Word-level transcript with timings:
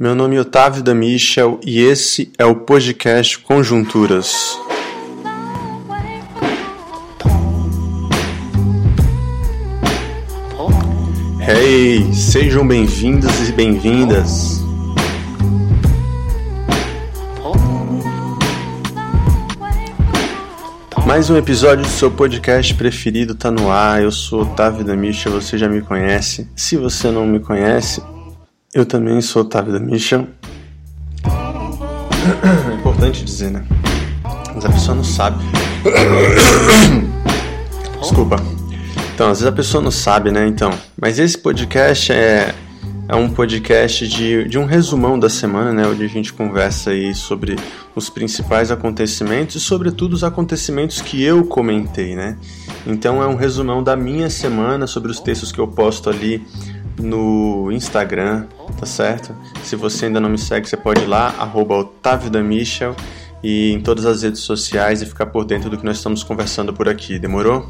Meu 0.00 0.14
nome 0.14 0.36
é 0.36 0.40
Otávio 0.40 0.80
da 0.80 0.94
Michel 0.94 1.58
e 1.66 1.80
esse 1.80 2.30
é 2.38 2.44
o 2.44 2.54
podcast 2.54 3.36
Conjunturas. 3.40 4.56
Hey, 11.40 12.14
sejam 12.14 12.64
bem-vindos 12.64 13.48
e 13.48 13.52
bem-vindas. 13.52 14.62
Mais 21.04 21.28
um 21.28 21.36
episódio 21.36 21.84
do 21.84 21.90
seu 21.90 22.08
podcast 22.08 22.72
preferido 22.74 23.34
tá 23.34 23.50
no 23.50 23.68
ar. 23.68 24.00
Eu 24.00 24.12
sou 24.12 24.42
Otávio 24.42 24.84
da 24.84 24.94
Michel, 24.94 25.32
você 25.32 25.58
já 25.58 25.68
me 25.68 25.80
conhece. 25.80 26.48
Se 26.54 26.76
você 26.76 27.10
não 27.10 27.26
me 27.26 27.40
conhece, 27.40 28.00
eu 28.72 28.84
também 28.84 29.20
sou 29.20 29.42
Otávio 29.42 29.72
da 29.72 29.80
Michel. 29.80 30.26
É 32.70 32.74
importante 32.74 33.24
dizer, 33.24 33.50
né? 33.50 33.64
Mas 34.54 34.64
a 34.64 34.68
pessoa 34.70 34.94
não 34.94 35.04
sabe. 35.04 35.42
Desculpa. 38.00 38.36
Então, 39.14 39.30
às 39.30 39.38
vezes 39.38 39.52
a 39.52 39.56
pessoa 39.56 39.82
não 39.82 39.90
sabe, 39.90 40.30
né? 40.30 40.46
Então, 40.46 40.70
mas 41.00 41.18
esse 41.18 41.38
podcast 41.38 42.12
é, 42.12 42.54
é 43.08 43.16
um 43.16 43.30
podcast 43.30 44.06
de, 44.06 44.44
de 44.44 44.58
um 44.58 44.64
resumão 44.64 45.18
da 45.18 45.28
semana, 45.30 45.72
né? 45.72 45.86
Onde 45.86 46.04
a 46.04 46.08
gente 46.08 46.32
conversa 46.32 46.90
aí 46.90 47.14
sobre 47.14 47.56
os 47.96 48.10
principais 48.10 48.70
acontecimentos 48.70 49.56
e, 49.56 49.60
sobretudo, 49.60 50.12
os 50.12 50.22
acontecimentos 50.22 51.00
que 51.00 51.22
eu 51.22 51.44
comentei, 51.44 52.14
né? 52.14 52.36
Então, 52.86 53.22
é 53.22 53.26
um 53.26 53.34
resumão 53.34 53.82
da 53.82 53.96
minha 53.96 54.28
semana 54.28 54.86
sobre 54.86 55.10
os 55.10 55.20
textos 55.20 55.50
que 55.50 55.58
eu 55.58 55.66
posto 55.66 56.10
ali 56.10 56.46
no 57.02 57.70
Instagram, 57.72 58.46
tá 58.78 58.86
certo? 58.86 59.34
Se 59.62 59.76
você 59.76 60.06
ainda 60.06 60.20
não 60.20 60.28
me 60.28 60.38
segue, 60.38 60.68
você 60.68 60.76
pode 60.76 61.02
ir 61.02 61.06
lá, 61.06 61.34
arroba 61.38 61.88
Michel, 62.44 62.94
e 63.42 63.72
em 63.72 63.80
todas 63.80 64.04
as 64.04 64.22
redes 64.22 64.40
sociais 64.40 65.02
e 65.02 65.06
ficar 65.06 65.26
por 65.26 65.44
dentro 65.44 65.70
do 65.70 65.76
que 65.76 65.84
nós 65.84 65.96
estamos 65.96 66.22
conversando 66.22 66.72
por 66.72 66.88
aqui, 66.88 67.18
demorou? 67.18 67.68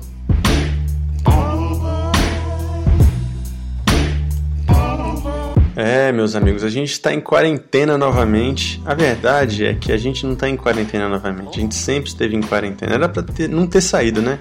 É, 5.80 6.10
meus 6.10 6.34
amigos, 6.34 6.64
a 6.64 6.68
gente 6.68 6.90
está 6.90 7.14
em 7.14 7.20
quarentena 7.20 7.96
novamente. 7.96 8.82
A 8.84 8.94
verdade 8.94 9.64
é 9.64 9.74
que 9.74 9.92
a 9.92 9.96
gente 9.96 10.26
não 10.26 10.32
está 10.32 10.48
em 10.48 10.56
quarentena 10.56 11.08
novamente. 11.08 11.56
A 11.56 11.60
gente 11.60 11.76
sempre 11.76 12.10
esteve 12.10 12.34
em 12.34 12.40
quarentena. 12.40 12.94
Era 12.94 13.08
para 13.08 13.24
não 13.48 13.64
ter 13.64 13.80
saído, 13.80 14.20
né? 14.20 14.40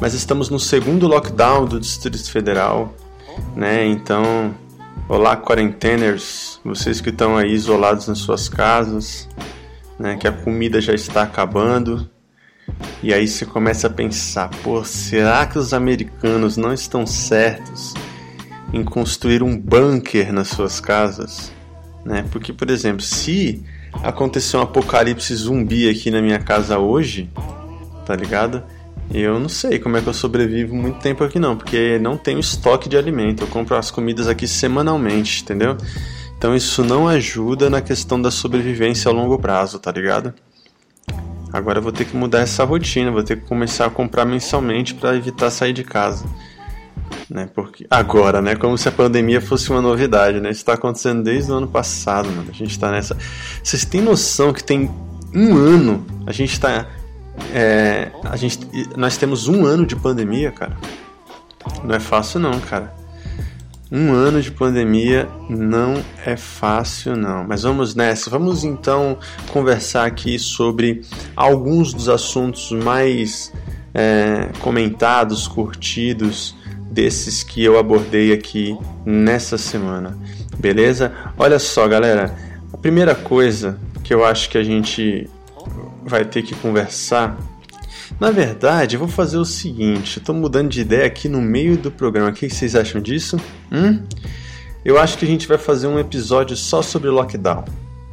Mas 0.00 0.14
estamos 0.14 0.50
no 0.50 0.58
segundo 0.58 1.06
lockdown 1.06 1.66
do 1.66 1.78
Distrito 1.78 2.28
Federal, 2.28 2.92
né? 3.54 3.86
Então, 3.86 4.54
olá 5.08 5.36
quarenteners, 5.36 6.60
vocês 6.64 7.00
que 7.00 7.10
estão 7.10 7.36
aí 7.36 7.52
isolados 7.52 8.08
nas 8.08 8.18
suas 8.18 8.48
casas, 8.48 9.28
né? 9.98 10.16
Que 10.16 10.28
a 10.28 10.32
comida 10.32 10.80
já 10.80 10.94
está 10.94 11.22
acabando. 11.22 12.08
E 13.02 13.12
aí 13.12 13.28
você 13.28 13.44
começa 13.44 13.86
a 13.86 13.90
pensar, 13.90 14.48
pô, 14.62 14.84
será 14.84 15.46
que 15.46 15.58
os 15.58 15.74
americanos 15.74 16.56
não 16.56 16.72
estão 16.72 17.06
certos? 17.06 17.94
em 18.74 18.82
construir 18.82 19.40
um 19.40 19.56
bunker 19.56 20.32
nas 20.32 20.48
suas 20.48 20.80
casas, 20.80 21.52
né? 22.04 22.24
Porque, 22.32 22.52
por 22.52 22.68
exemplo, 22.68 23.02
se 23.02 23.62
acontecer 24.02 24.56
um 24.56 24.62
apocalipse 24.62 25.32
zumbi 25.32 25.88
aqui 25.88 26.10
na 26.10 26.20
minha 26.20 26.40
casa 26.40 26.76
hoje, 26.78 27.30
tá 28.04 28.16
ligado? 28.16 28.64
Eu 29.12 29.38
não 29.38 29.48
sei 29.48 29.78
como 29.78 29.96
é 29.96 30.00
que 30.00 30.08
eu 30.08 30.14
sobrevivo 30.14 30.74
muito 30.74 30.98
tempo 30.98 31.22
aqui 31.22 31.38
não, 31.38 31.56
porque 31.56 31.98
não 31.98 32.16
tenho 32.16 32.40
estoque 32.40 32.88
de 32.88 32.96
alimento. 32.96 33.42
Eu 33.42 33.46
compro 33.46 33.76
as 33.76 33.90
comidas 33.90 34.26
aqui 34.28 34.48
semanalmente, 34.48 35.42
entendeu? 35.42 35.76
Então 36.36 36.54
isso 36.54 36.82
não 36.84 37.06
ajuda 37.06 37.70
na 37.70 37.80
questão 37.80 38.20
da 38.20 38.30
sobrevivência 38.30 39.10
a 39.10 39.14
longo 39.14 39.38
prazo, 39.38 39.78
tá 39.78 39.92
ligado? 39.92 40.34
Agora 41.52 41.78
eu 41.78 41.82
vou 41.82 41.92
ter 41.92 42.04
que 42.04 42.16
mudar 42.16 42.40
essa 42.40 42.64
rotina, 42.64 43.10
vou 43.10 43.22
ter 43.22 43.40
que 43.40 43.46
começar 43.46 43.86
a 43.86 43.90
comprar 43.90 44.24
mensalmente 44.24 44.94
para 44.94 45.16
evitar 45.16 45.50
sair 45.50 45.72
de 45.72 45.84
casa 45.84 46.24
né? 47.28 47.48
Porque 47.54 47.86
agora, 47.90 48.40
né? 48.42 48.54
Como 48.54 48.76
se 48.76 48.88
a 48.88 48.92
pandemia 48.92 49.40
fosse 49.40 49.70
uma 49.70 49.80
novidade, 49.80 50.40
né? 50.40 50.50
Isso 50.50 50.60
está 50.60 50.74
acontecendo 50.74 51.22
desde 51.22 51.50
o 51.50 51.54
ano 51.54 51.68
passado, 51.68 52.28
mano. 52.30 52.46
A 52.48 52.52
gente 52.52 52.70
está 52.70 52.90
nessa. 52.90 53.16
Vocês 53.62 53.84
têm 53.84 54.00
noção 54.00 54.52
que 54.52 54.62
tem 54.62 54.90
um 55.34 55.56
ano 55.56 56.06
a 56.26 56.32
gente 56.32 56.52
está 56.52 56.86
é, 57.52 58.10
a 58.24 58.36
gente 58.36 58.58
nós 58.96 59.16
temos 59.16 59.48
um 59.48 59.64
ano 59.64 59.86
de 59.86 59.96
pandemia, 59.96 60.50
cara. 60.50 60.76
Não 61.82 61.94
é 61.94 62.00
fácil 62.00 62.40
não, 62.40 62.58
cara. 62.60 62.92
Um 63.90 64.12
ano 64.12 64.42
de 64.42 64.50
pandemia 64.50 65.28
não 65.48 66.02
é 66.24 66.36
fácil, 66.36 67.16
não. 67.16 67.44
Mas 67.44 67.62
vamos 67.62 67.94
nessa. 67.94 68.28
Vamos 68.28 68.64
então 68.64 69.18
conversar 69.52 70.04
aqui 70.04 70.38
sobre 70.38 71.02
alguns 71.36 71.92
dos 71.94 72.08
assuntos 72.08 72.70
mais 72.72 73.52
é, 73.94 74.48
comentados, 74.60 75.46
curtidos 75.46 76.56
desses 76.90 77.42
que 77.42 77.62
eu 77.62 77.78
abordei 77.78 78.32
aqui 78.32 78.76
nessa 79.04 79.56
semana. 79.56 80.18
Beleza? 80.58 81.12
Olha 81.38 81.58
só, 81.58 81.86
galera. 81.86 82.34
A 82.72 82.76
primeira 82.76 83.14
coisa 83.14 83.78
que 84.02 84.12
eu 84.12 84.24
acho 84.24 84.50
que 84.50 84.58
a 84.58 84.64
gente 84.64 85.28
vai 86.04 86.24
ter 86.24 86.42
que 86.42 86.54
conversar. 86.54 87.36
Na 88.20 88.30
verdade, 88.30 88.96
eu 88.96 89.00
vou 89.00 89.08
fazer 89.08 89.38
o 89.38 89.44
seguinte: 89.44 90.18
estou 90.18 90.34
mudando 90.34 90.68
de 90.68 90.80
ideia 90.80 91.06
aqui 91.06 91.28
no 91.28 91.40
meio 91.40 91.76
do 91.76 91.90
programa. 91.90 92.30
O 92.30 92.32
que 92.32 92.48
vocês 92.48 92.76
acham 92.76 93.00
disso? 93.00 93.38
Hum? 93.72 94.02
Eu 94.84 94.98
acho 94.98 95.16
que 95.16 95.24
a 95.24 95.28
gente 95.28 95.48
vai 95.48 95.56
fazer 95.56 95.86
um 95.86 95.98
episódio 95.98 96.56
só 96.56 96.82
sobre 96.82 97.08
lockdown. 97.08 97.64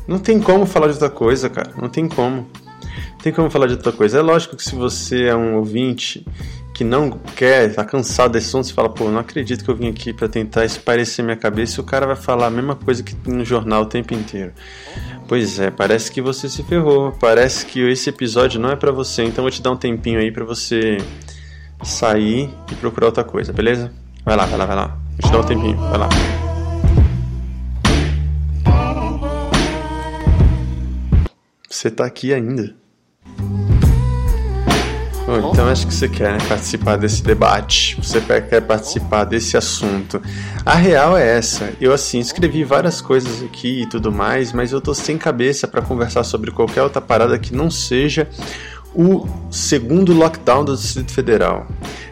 Não 0.07 0.17
tem 0.17 0.39
como 0.39 0.65
falar 0.65 0.87
de 0.87 0.93
outra 0.93 1.09
coisa, 1.09 1.49
cara. 1.49 1.71
Não 1.79 1.89
tem 1.89 2.07
como. 2.07 2.47
Não 3.11 3.17
tem 3.21 3.33
como 3.33 3.49
falar 3.49 3.67
de 3.67 3.73
outra 3.73 3.91
coisa. 3.91 4.19
É 4.19 4.21
lógico 4.21 4.55
que 4.55 4.63
se 4.63 4.75
você 4.75 5.25
é 5.25 5.35
um 5.35 5.55
ouvinte 5.55 6.25
que 6.73 6.83
não 6.83 7.11
quer, 7.35 7.73
tá 7.73 7.83
cansado 7.83 8.31
desse 8.31 8.47
som, 8.47 8.63
você 8.63 8.73
fala, 8.73 8.89
pô, 8.89 9.09
não 9.09 9.19
acredito 9.19 9.63
que 9.63 9.69
eu 9.69 9.75
vim 9.75 9.89
aqui 9.89 10.13
para 10.13 10.27
tentar 10.27 10.65
esparecer 10.65 11.23
minha 11.23 11.35
cabeça 11.35 11.79
e 11.79 11.81
o 11.81 11.83
cara 11.83 12.05
vai 12.05 12.15
falar 12.15 12.47
a 12.47 12.49
mesma 12.49 12.75
coisa 12.75 13.03
que 13.03 13.15
no 13.29 13.43
jornal 13.43 13.83
o 13.83 13.85
tempo 13.85 14.13
inteiro. 14.13 14.53
Pois 15.27 15.59
é, 15.59 15.69
parece 15.69 16.11
que 16.11 16.21
você 16.21 16.49
se 16.49 16.63
ferrou, 16.63 17.11
parece 17.13 17.65
que 17.65 17.79
esse 17.81 18.09
episódio 18.09 18.59
não 18.59 18.71
é 18.71 18.75
para 18.75 18.91
você, 18.91 19.23
então 19.23 19.43
eu 19.43 19.43
vou 19.43 19.51
te 19.51 19.61
dar 19.61 19.71
um 19.71 19.77
tempinho 19.77 20.19
aí 20.19 20.31
para 20.31 20.45
você 20.45 20.97
sair 21.83 22.49
e 22.71 22.75
procurar 22.75 23.07
outra 23.07 23.23
coisa, 23.23 23.51
beleza? 23.51 23.91
Vai 24.23 24.35
lá, 24.35 24.45
vai 24.45 24.57
lá, 24.57 24.65
vai 24.65 24.75
lá. 24.75 24.97
Vou 25.19 25.29
te 25.29 25.31
dar 25.31 25.39
um 25.39 25.43
tempinho, 25.43 25.77
vai 25.77 25.97
lá. 25.97 26.09
Você 31.69 31.89
tá 31.89 32.05
aqui 32.05 32.33
ainda? 32.33 32.75
Bom, 35.39 35.51
então 35.53 35.69
acho 35.69 35.87
que 35.87 35.93
você 35.93 36.09
quer 36.09 36.33
né, 36.33 36.37
participar 36.45 36.97
desse 36.97 37.23
debate, 37.23 37.95
você 38.01 38.19
quer 38.19 38.61
participar 38.61 39.23
desse 39.23 39.55
assunto. 39.55 40.21
A 40.65 40.75
real 40.75 41.17
é 41.17 41.37
essa. 41.37 41.71
Eu 41.79 41.93
assim 41.93 42.19
escrevi 42.19 42.65
várias 42.65 42.99
coisas 42.99 43.41
aqui 43.41 43.83
e 43.83 43.85
tudo 43.85 44.11
mais, 44.11 44.51
mas 44.51 44.73
eu 44.73 44.81
tô 44.81 44.93
sem 44.93 45.17
cabeça 45.17 45.69
para 45.69 45.81
conversar 45.81 46.25
sobre 46.25 46.51
qualquer 46.51 46.83
outra 46.83 46.99
parada 46.99 47.39
que 47.39 47.55
não 47.55 47.71
seja 47.71 48.27
o 48.93 49.25
segundo 49.49 50.13
lockdown 50.13 50.65
do 50.65 50.75
Distrito 50.75 51.13
Federal. 51.13 51.65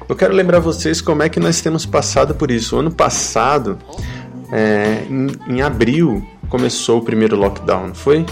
Eu 0.07 0.15
quero 0.15 0.33
lembrar 0.33 0.59
vocês 0.59 1.01
como 1.01 1.21
é 1.21 1.27
que 1.27 1.41
nós 1.41 1.59
temos 1.59 1.85
passado 1.85 2.33
por 2.35 2.49
isso. 2.49 2.77
O 2.77 2.79
ano 2.79 2.91
passado, 2.91 3.77
é, 4.49 5.03
em, 5.09 5.55
em 5.55 5.61
abril, 5.61 6.25
começou 6.47 6.99
o 6.99 7.01
primeiro 7.01 7.35
lockdown, 7.35 7.87
não 7.87 7.95
foi? 7.95 8.25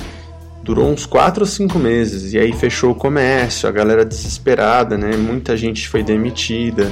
Durou 0.68 0.92
uns 0.92 1.06
4 1.06 1.44
ou 1.44 1.48
5 1.48 1.80
meses 1.80 2.34
e 2.34 2.38
aí 2.38 2.52
fechou 2.52 2.92
o 2.92 2.96
comércio, 2.96 3.70
a 3.70 3.72
galera 3.72 4.04
desesperada, 4.04 4.98
né? 4.98 5.16
Muita 5.16 5.56
gente 5.56 5.88
foi 5.88 6.04
demitida. 6.04 6.92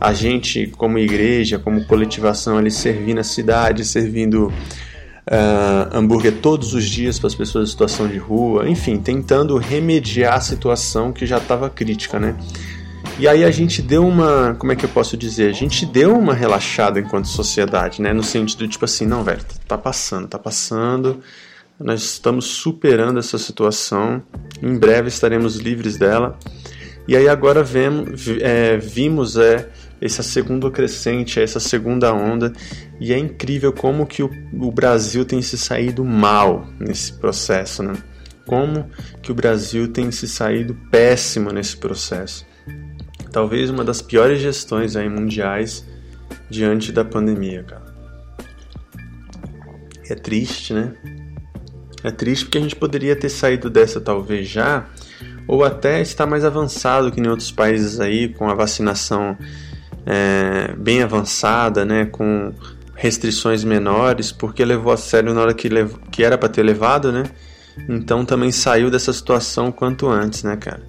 A 0.00 0.14
gente, 0.14 0.68
como 0.68 0.98
igreja, 0.98 1.58
como 1.58 1.84
coletivação 1.84 2.56
ali 2.56 2.70
servindo 2.70 3.18
a 3.18 3.22
cidade, 3.22 3.84
servindo 3.84 4.46
uh, 4.46 5.94
hambúrguer 5.94 6.38
todos 6.40 6.72
os 6.72 6.88
dias 6.88 7.18
para 7.18 7.26
as 7.26 7.34
pessoas 7.34 7.68
em 7.68 7.70
situação 7.70 8.08
de 8.08 8.16
rua, 8.16 8.66
enfim, 8.66 8.96
tentando 8.96 9.58
remediar 9.58 10.36
a 10.36 10.40
situação 10.40 11.12
que 11.12 11.26
já 11.26 11.36
estava 11.36 11.68
crítica, 11.68 12.18
né? 12.18 12.34
E 13.18 13.28
aí 13.28 13.44
a 13.44 13.50
gente 13.50 13.82
deu 13.82 14.06
uma, 14.06 14.56
como 14.58 14.72
é 14.72 14.76
que 14.76 14.86
eu 14.86 14.88
posso 14.88 15.14
dizer? 15.14 15.50
A 15.50 15.52
gente 15.52 15.84
deu 15.84 16.16
uma 16.16 16.32
relaxada 16.32 16.98
enquanto 16.98 17.28
sociedade, 17.28 18.00
né? 18.00 18.14
No 18.14 18.22
sentido 18.22 18.66
tipo 18.66 18.86
assim, 18.86 19.04
não, 19.04 19.22
velho, 19.22 19.42
tá 19.68 19.76
passando, 19.76 20.26
tá 20.26 20.38
passando 20.38 21.20
nós 21.80 22.02
estamos 22.02 22.44
superando 22.44 23.18
essa 23.18 23.38
situação, 23.38 24.22
em 24.62 24.76
breve 24.78 25.08
estaremos 25.08 25.56
livres 25.56 25.96
dela. 25.96 26.38
E 27.08 27.16
aí 27.16 27.26
agora 27.26 27.62
vemos, 27.62 28.28
é, 28.40 28.76
vimos 28.76 29.38
é, 29.38 29.70
essa 29.98 30.22
segunda 30.22 30.70
crescente, 30.70 31.40
essa 31.40 31.58
segunda 31.58 32.12
onda, 32.12 32.52
e 33.00 33.14
é 33.14 33.18
incrível 33.18 33.72
como 33.72 34.06
que 34.06 34.22
o, 34.22 34.30
o 34.52 34.70
Brasil 34.70 35.24
tem 35.24 35.40
se 35.40 35.56
saído 35.56 36.04
mal 36.04 36.68
nesse 36.78 37.14
processo, 37.14 37.82
né? 37.82 37.94
Como 38.46 38.86
que 39.22 39.32
o 39.32 39.34
Brasil 39.34 39.88
tem 39.88 40.10
se 40.10 40.28
saído 40.28 40.76
péssimo 40.90 41.50
nesse 41.50 41.78
processo. 41.78 42.46
Talvez 43.32 43.70
uma 43.70 43.84
das 43.84 44.02
piores 44.02 44.40
gestões 44.40 44.96
aí 44.96 45.08
mundiais 45.08 45.86
diante 46.50 46.92
da 46.92 47.04
pandemia, 47.04 47.62
cara. 47.62 47.90
É 50.08 50.14
triste, 50.14 50.74
né? 50.74 50.92
É 52.02 52.10
triste 52.10 52.46
porque 52.46 52.58
a 52.58 52.60
gente 52.60 52.76
poderia 52.76 53.14
ter 53.14 53.28
saído 53.28 53.68
dessa 53.68 54.00
talvez 54.00 54.48
já, 54.48 54.86
ou 55.46 55.64
até 55.64 56.00
estar 56.00 56.26
mais 56.26 56.44
avançado 56.44 57.10
que 57.10 57.20
em 57.20 57.26
outros 57.26 57.50
países 57.50 58.00
aí, 58.00 58.28
com 58.28 58.48
a 58.48 58.54
vacinação 58.54 59.36
é, 60.06 60.72
bem 60.76 61.02
avançada, 61.02 61.84
né? 61.84 62.06
Com 62.06 62.54
restrições 62.94 63.64
menores, 63.64 64.30
porque 64.32 64.64
levou 64.64 64.92
a 64.92 64.96
sério 64.96 65.32
na 65.34 65.40
hora 65.40 65.54
que, 65.54 65.68
que 66.10 66.22
era 66.22 66.36
para 66.36 66.48
ter 66.48 66.62
levado, 66.62 67.10
né? 67.12 67.24
Então 67.88 68.24
também 68.24 68.52
saiu 68.52 68.90
dessa 68.90 69.12
situação 69.12 69.72
quanto 69.72 70.08
antes, 70.08 70.42
né, 70.42 70.56
cara? 70.56 70.82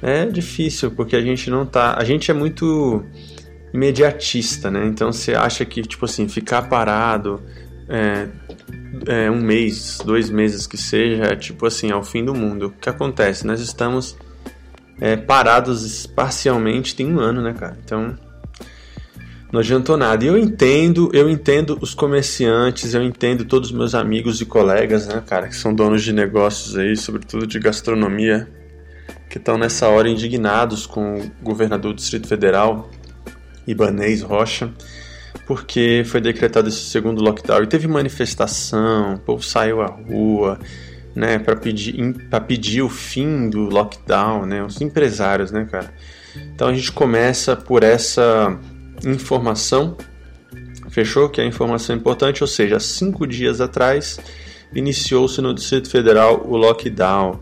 É 0.00 0.26
difícil, 0.26 0.90
porque 0.90 1.16
a 1.16 1.20
gente 1.20 1.50
não 1.50 1.64
tá. 1.64 1.96
A 1.96 2.04
gente 2.04 2.30
é 2.30 2.34
muito 2.34 3.04
imediatista, 3.72 4.70
né? 4.70 4.86
Então 4.86 5.12
você 5.12 5.34
acha 5.34 5.64
que, 5.64 5.82
tipo 5.82 6.04
assim, 6.04 6.28
ficar 6.28 6.62
parado 6.62 7.40
é, 7.92 8.26
é, 9.06 9.30
um 9.30 9.42
mês, 9.42 9.98
dois 10.02 10.30
meses 10.30 10.66
que 10.66 10.78
seja, 10.78 11.24
é 11.24 11.36
tipo 11.36 11.66
assim, 11.66 11.90
ao 11.90 12.02
fim 12.02 12.24
do 12.24 12.34
mundo. 12.34 12.68
O 12.68 12.70
que 12.70 12.88
acontece? 12.88 13.46
Nós 13.46 13.60
estamos 13.60 14.16
é, 14.98 15.14
parados 15.14 16.06
parcialmente 16.06 16.96
tem 16.96 17.06
um 17.12 17.20
ano, 17.20 17.42
né, 17.42 17.52
cara? 17.52 17.76
Então 17.84 18.16
não 19.52 19.60
adiantou 19.60 19.98
nada. 19.98 20.24
E 20.24 20.28
eu 20.28 20.38
entendo, 20.38 21.10
eu 21.12 21.28
entendo 21.28 21.78
os 21.82 21.92
comerciantes, 21.92 22.94
eu 22.94 23.02
entendo 23.02 23.44
todos 23.44 23.70
os 23.70 23.76
meus 23.76 23.94
amigos 23.94 24.40
e 24.40 24.46
colegas, 24.46 25.06
né, 25.06 25.22
cara, 25.26 25.48
que 25.48 25.56
são 25.56 25.74
donos 25.74 26.02
de 26.02 26.12
negócios 26.12 26.78
aí, 26.78 26.96
sobretudo 26.96 27.46
de 27.46 27.58
gastronomia, 27.58 28.48
que 29.28 29.36
estão 29.36 29.58
nessa 29.58 29.86
hora 29.88 30.08
indignados 30.08 30.86
com 30.86 31.20
o 31.20 31.30
governador 31.42 31.92
do 31.92 31.96
Distrito 31.96 32.26
Federal, 32.26 32.90
Ibanês 33.66 34.22
Rocha, 34.22 34.72
porque 35.46 36.02
foi 36.06 36.20
decretado 36.20 36.68
esse 36.68 36.84
segundo 36.84 37.22
lockdown 37.22 37.62
e 37.62 37.66
teve 37.66 37.88
manifestação, 37.88 39.14
o 39.14 39.18
povo 39.18 39.42
saiu 39.42 39.80
à 39.82 39.86
rua, 39.86 40.58
né, 41.14 41.38
para 41.38 41.56
pedir 41.56 41.94
pedir 42.46 42.82
o 42.82 42.88
fim 42.88 43.50
do 43.50 43.64
lockdown, 43.64 44.46
né, 44.46 44.62
os 44.62 44.80
empresários, 44.80 45.50
né, 45.50 45.66
cara. 45.70 45.92
Então 46.54 46.68
a 46.68 46.74
gente 46.74 46.92
começa 46.92 47.54
por 47.54 47.82
essa 47.82 48.58
informação. 49.04 49.96
Fechou? 50.90 51.28
Que 51.28 51.40
é 51.40 51.44
a 51.44 51.46
informação 51.46 51.96
importante, 51.96 52.42
ou 52.42 52.46
seja, 52.46 52.78
cinco 52.78 53.26
dias 53.26 53.60
atrás 53.60 54.18
iniciou-se 54.74 55.40
no 55.40 55.54
Distrito 55.54 55.90
Federal 55.90 56.46
o 56.46 56.56
lockdown. 56.56 57.40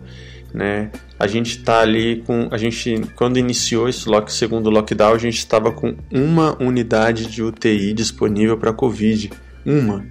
Né? 0.52 0.90
A 1.18 1.26
gente 1.26 1.58
está 1.58 1.80
ali 1.80 2.22
com. 2.26 2.48
A 2.50 2.58
gente, 2.58 3.02
quando 3.14 3.38
iniciou 3.38 3.88
esse 3.88 4.08
lock, 4.08 4.32
segundo 4.32 4.68
lockdown, 4.68 5.14
a 5.14 5.18
gente 5.18 5.38
estava 5.38 5.70
com 5.70 5.96
uma 6.10 6.60
unidade 6.60 7.26
de 7.26 7.42
UTI 7.42 7.92
disponível 7.92 8.56
para 8.58 8.72
Covid. 8.72 9.30
Uma. 9.64 10.04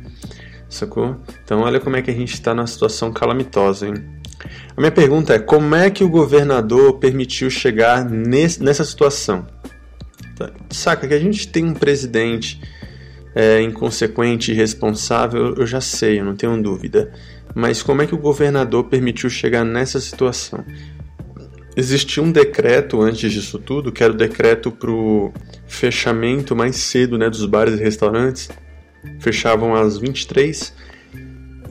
Sacou? 0.70 1.18
Então 1.44 1.62
olha 1.62 1.80
como 1.80 1.96
é 1.96 2.02
que 2.02 2.12
a 2.12 2.14
gente 2.14 2.34
está 2.34 2.54
numa 2.54 2.68
situação 2.68 3.12
calamitosa, 3.12 3.88
hein? 3.88 3.96
A 4.78 4.80
minha 4.80 4.92
pergunta 4.92 5.34
é: 5.34 5.40
como 5.40 5.76
é 5.76 5.90
que 5.90 6.04
o 6.04 6.10
governador 6.10 7.00
permitiu 7.00 7.50
chegar 7.50 8.06
nesse, 8.06 8.64
nessa 8.64 8.86
situação? 8.86 9.46
Saca 10.70 11.08
que 11.08 11.14
a 11.14 11.20
gente 11.20 11.50
tem 11.50 11.66
um 11.66 11.74
presidente 11.74 12.62
é, 13.36 13.62
inconsequente 13.62 14.52
e 14.52 14.54
irresponsável, 14.54 15.56
eu 15.56 15.68
já 15.68 15.82
sei, 15.82 16.20
eu 16.20 16.26
não 16.26 16.36
tenho 16.36 16.62
dúvida. 16.62 17.12
Mas 17.56 17.82
como 17.82 18.02
é 18.02 18.08
que 18.08 18.16
o 18.16 18.18
governador 18.18 18.86
permitiu 18.86 19.30
chegar 19.30 19.64
nessa 19.66 20.00
situação? 20.00 20.64
Existia 21.76 22.22
um 22.22 22.32
decreto 22.32 23.02
antes 23.02 23.32
disso 23.32 23.58
tudo, 23.58 23.92
que 23.92 24.04
era 24.04 24.12
o 24.14 24.18
decreto 24.18 24.72
para 24.72 24.92
o 24.92 25.34
fechamento 25.68 26.56
mais 26.56 26.76
cedo 26.76 27.18
né, 27.18 27.30
dos 27.30 27.46
bares 27.46 27.80
e 27.80 27.84
restaurantes. 27.84 28.50
Fechavam 29.20 29.74
às 29.74 29.98
23 29.98 30.74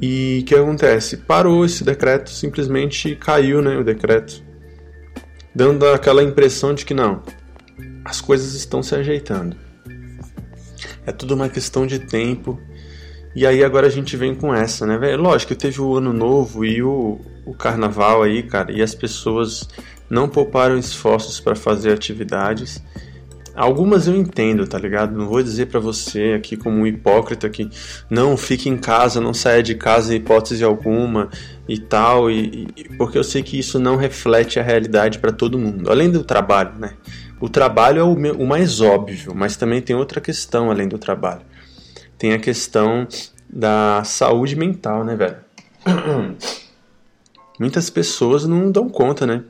e 0.00 0.40
o 0.42 0.44
que 0.44 0.54
acontece? 0.54 1.16
Parou 1.16 1.64
esse 1.64 1.82
decreto, 1.82 2.30
simplesmente 2.30 3.16
caiu 3.16 3.60
né, 3.60 3.76
o 3.76 3.84
decreto. 3.84 4.42
Dando 5.54 5.86
aquela 5.88 6.22
impressão 6.22 6.72
de 6.72 6.84
que 6.84 6.94
não, 6.94 7.22
as 8.04 8.20
coisas 8.20 8.54
estão 8.54 8.82
se 8.82 8.94
ajeitando. 8.94 9.56
É 11.04 11.10
tudo 11.10 11.34
uma 11.34 11.48
questão 11.48 11.86
de 11.86 11.98
tempo. 11.98 12.60
E 13.38 13.46
aí 13.46 13.62
agora 13.62 13.86
a 13.86 13.90
gente 13.90 14.16
vem 14.16 14.34
com 14.34 14.52
essa, 14.52 14.84
né, 14.84 14.98
velho? 14.98 15.22
Lógico 15.22 15.54
teve 15.54 15.80
o 15.80 15.94
ano 15.94 16.12
novo 16.12 16.64
e 16.64 16.82
o, 16.82 17.20
o 17.46 17.54
carnaval 17.54 18.24
aí, 18.24 18.42
cara, 18.42 18.72
e 18.72 18.82
as 18.82 18.96
pessoas 18.96 19.68
não 20.10 20.28
pouparam 20.28 20.76
esforços 20.76 21.38
para 21.38 21.54
fazer 21.54 21.92
atividades. 21.92 22.82
Algumas 23.54 24.08
eu 24.08 24.16
entendo, 24.16 24.66
tá 24.66 24.76
ligado? 24.76 25.16
Não 25.16 25.28
vou 25.28 25.40
dizer 25.40 25.66
para 25.66 25.78
você 25.78 26.34
aqui 26.36 26.56
como 26.56 26.78
um 26.78 26.86
hipócrita 26.88 27.48
que 27.48 27.70
não 28.10 28.36
fique 28.36 28.68
em 28.68 28.76
casa, 28.76 29.20
não 29.20 29.32
saia 29.32 29.62
de 29.62 29.76
casa 29.76 30.12
em 30.12 30.16
hipótese 30.16 30.64
alguma 30.64 31.30
e 31.68 31.78
tal, 31.78 32.28
e, 32.28 32.66
e 32.76 32.84
porque 32.96 33.16
eu 33.16 33.22
sei 33.22 33.44
que 33.44 33.56
isso 33.56 33.78
não 33.78 33.94
reflete 33.94 34.58
a 34.58 34.64
realidade 34.64 35.20
para 35.20 35.30
todo 35.30 35.56
mundo. 35.56 35.88
Além 35.92 36.10
do 36.10 36.24
trabalho, 36.24 36.72
né? 36.76 36.94
O 37.38 37.48
trabalho 37.48 38.00
é 38.00 38.02
o, 38.02 38.14
o 38.42 38.44
mais 38.44 38.80
óbvio, 38.80 39.32
mas 39.32 39.56
também 39.56 39.80
tem 39.80 39.94
outra 39.94 40.20
questão 40.20 40.72
além 40.72 40.88
do 40.88 40.98
trabalho. 40.98 41.42
Tem 42.18 42.32
a 42.32 42.38
questão 42.38 43.06
da 43.48 44.02
saúde 44.04 44.56
mental, 44.56 45.04
né, 45.04 45.16
velho? 45.16 45.36
Muitas 47.58 47.88
pessoas 47.88 48.44
não 48.46 48.70
dão 48.70 48.88
conta, 48.88 49.26
né? 49.26 49.44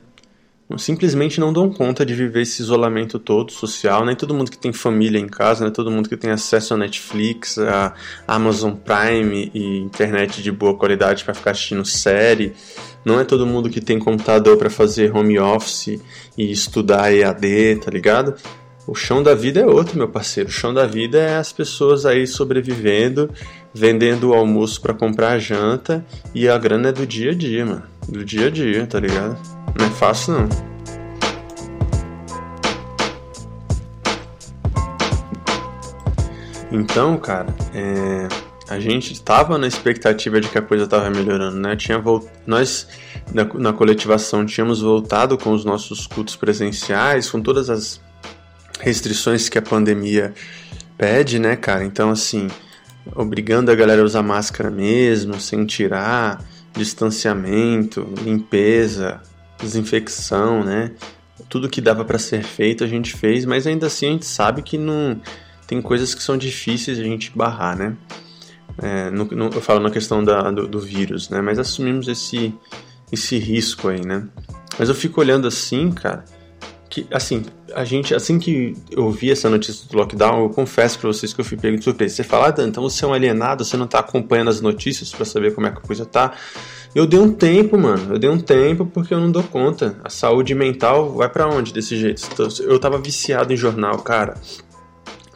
Simplesmente 0.77 1.39
não 1.39 1.51
dão 1.51 1.71
conta 1.71 2.05
de 2.05 2.13
viver 2.13 2.43
esse 2.43 2.61
isolamento 2.61 3.17
todo 3.17 3.51
social. 3.51 4.05
Nem 4.05 4.15
todo 4.15 4.35
mundo 4.35 4.51
que 4.51 4.57
tem 4.57 4.71
família 4.71 5.17
em 5.17 5.27
casa, 5.27 5.63
nem 5.63 5.73
todo 5.73 5.89
mundo 5.89 6.07
que 6.07 6.15
tem 6.15 6.29
acesso 6.29 6.75
a 6.75 6.77
Netflix, 6.77 7.57
a 7.57 7.95
Amazon 8.27 8.73
Prime 8.73 9.49
e 9.51 9.79
internet 9.79 10.43
de 10.43 10.51
boa 10.51 10.77
qualidade 10.77 11.23
para 11.23 11.33
ficar 11.33 11.51
assistindo 11.51 11.83
série 11.83 12.53
não 13.03 13.19
é 13.19 13.23
todo 13.23 13.45
mundo 13.45 13.69
que 13.69 13.81
tem 13.81 13.97
computador 13.97 14.57
para 14.57 14.69
fazer 14.69 15.15
home 15.15 15.39
office 15.39 15.99
e 16.37 16.51
estudar 16.51 17.13
EAD, 17.13 17.77
tá 17.83 17.91
ligado? 17.91 18.35
O 18.89 18.95
chão 18.95 19.21
da 19.21 19.35
vida 19.35 19.59
é 19.59 19.65
outro, 19.67 19.95
meu 19.95 20.07
parceiro. 20.07 20.49
O 20.49 20.51
chão 20.51 20.73
da 20.73 20.87
vida 20.87 21.19
é 21.19 21.37
as 21.37 21.53
pessoas 21.53 22.07
aí 22.07 22.25
sobrevivendo, 22.25 23.29
vendendo 23.71 24.29
o 24.29 24.33
almoço 24.33 24.81
para 24.81 24.95
comprar 24.95 25.33
a 25.33 25.37
janta 25.37 26.03
e 26.33 26.49
a 26.49 26.57
grana 26.57 26.89
é 26.89 26.91
do 26.91 27.05
dia 27.05 27.29
a 27.29 27.35
dia, 27.35 27.63
mano. 27.63 27.83
Do 28.07 28.25
dia 28.25 28.47
a 28.47 28.49
dia, 28.49 28.87
tá 28.87 28.99
ligado? 28.99 29.37
Não 29.77 29.85
é 29.85 29.89
fácil 29.91 30.33
não. 30.33 30.49
Então, 36.71 37.15
cara, 37.17 37.55
é 37.75 38.27
a 38.67 38.79
gente 38.79 39.13
estava 39.13 39.57
na 39.57 39.65
expectativa 39.65 40.39
de 40.39 40.47
que 40.47 40.57
a 40.57 40.61
coisa 40.61 40.83
estava 40.83 41.09
melhorando, 41.09 41.57
né? 41.57 41.75
Tinha 41.75 41.97
volt... 41.97 42.27
Nós, 42.45 42.87
na, 43.33 43.43
na 43.55 43.73
coletivação, 43.73 44.45
tínhamos 44.45 44.81
voltado 44.81 45.39
com 45.39 45.53
os 45.53 45.65
nossos 45.65 46.05
cultos 46.05 46.35
presenciais, 46.35 47.31
com 47.31 47.41
todas 47.41 47.67
as 47.67 47.99
restrições 48.79 49.49
que 49.49 49.57
a 49.57 49.61
pandemia 49.61 50.33
pede, 50.97 51.39
né, 51.39 51.55
cara? 51.55 51.83
Então, 51.83 52.09
assim, 52.09 52.47
obrigando 53.15 53.71
a 53.71 53.75
galera 53.75 54.01
a 54.01 54.05
usar 54.05 54.23
máscara 54.23 54.69
mesmo, 54.69 55.39
sem 55.39 55.65
tirar, 55.65 56.43
distanciamento, 56.73 58.07
limpeza, 58.23 59.21
desinfecção, 59.59 60.63
né? 60.63 60.91
Tudo 61.47 61.69
que 61.69 61.81
dava 61.81 62.05
para 62.05 62.19
ser 62.19 62.43
feito 62.43 62.83
a 62.83 62.87
gente 62.87 63.15
fez, 63.15 63.45
mas 63.45 63.65
ainda 63.65 63.87
assim 63.87 64.07
a 64.07 64.11
gente 64.11 64.25
sabe 64.25 64.61
que 64.61 64.77
não 64.77 65.19
tem 65.65 65.81
coisas 65.81 66.15
que 66.15 66.23
são 66.23 66.37
difíceis 66.37 66.99
a 66.99 67.03
gente 67.03 67.31
barrar, 67.35 67.77
né? 67.77 67.95
É, 68.81 69.09
no, 69.09 69.25
no, 69.25 69.45
eu 69.47 69.61
falo 69.61 69.79
na 69.79 69.91
questão 69.91 70.23
da, 70.23 70.49
do, 70.51 70.67
do, 70.67 70.79
vírus, 70.79 71.29
né? 71.29 71.41
Mas 71.41 71.59
assumimos 71.59 72.07
esse, 72.07 72.53
esse 73.11 73.37
risco 73.37 73.89
aí, 73.89 74.05
né? 74.05 74.27
Mas 74.77 74.89
eu 74.89 74.95
fico 74.95 75.19
olhando 75.19 75.47
assim, 75.47 75.91
cara, 75.91 76.23
que 77.03 77.13
assim, 77.13 77.45
a 77.73 77.83
gente, 77.83 78.13
assim 78.13 78.39
que 78.39 78.75
eu 78.91 79.09
vi 79.11 79.31
essa 79.31 79.49
notícia 79.49 79.87
do 79.87 79.97
lockdown, 79.97 80.43
eu 80.43 80.49
confesso 80.49 80.99
para 80.99 81.07
vocês 81.07 81.33
que 81.33 81.41
eu 81.41 81.45
fui 81.45 81.57
pego 81.57 81.77
de 81.77 81.83
surpresa. 81.83 82.15
Você 82.15 82.23
fala, 82.23 82.53
ah, 82.57 82.63
então 82.63 82.83
você 82.83 83.05
é 83.05 83.07
um 83.07 83.13
alienado, 83.13 83.63
você 83.63 83.77
não 83.77 83.87
tá 83.87 83.99
acompanhando 83.99 84.49
as 84.49 84.61
notícias 84.61 85.11
para 85.11 85.25
saber 85.25 85.53
como 85.53 85.67
é 85.67 85.71
que 85.71 85.77
a 85.77 85.81
coisa 85.81 86.05
tá. 86.05 86.33
Eu 86.93 87.05
dei 87.05 87.19
um 87.19 87.31
tempo, 87.31 87.77
mano. 87.77 88.15
Eu 88.15 88.19
dei 88.19 88.29
um 88.29 88.39
tempo 88.39 88.85
porque 88.85 89.13
eu 89.13 89.19
não 89.19 89.31
dou 89.31 89.43
conta. 89.43 89.99
A 90.03 90.09
saúde 90.09 90.55
mental 90.55 91.13
vai 91.13 91.29
para 91.29 91.47
onde 91.47 91.71
desse 91.71 91.95
jeito? 91.97 92.27
Eu 92.61 92.79
tava 92.79 92.97
viciado 92.97 93.53
em 93.53 93.57
jornal, 93.57 93.99
cara 93.99 94.35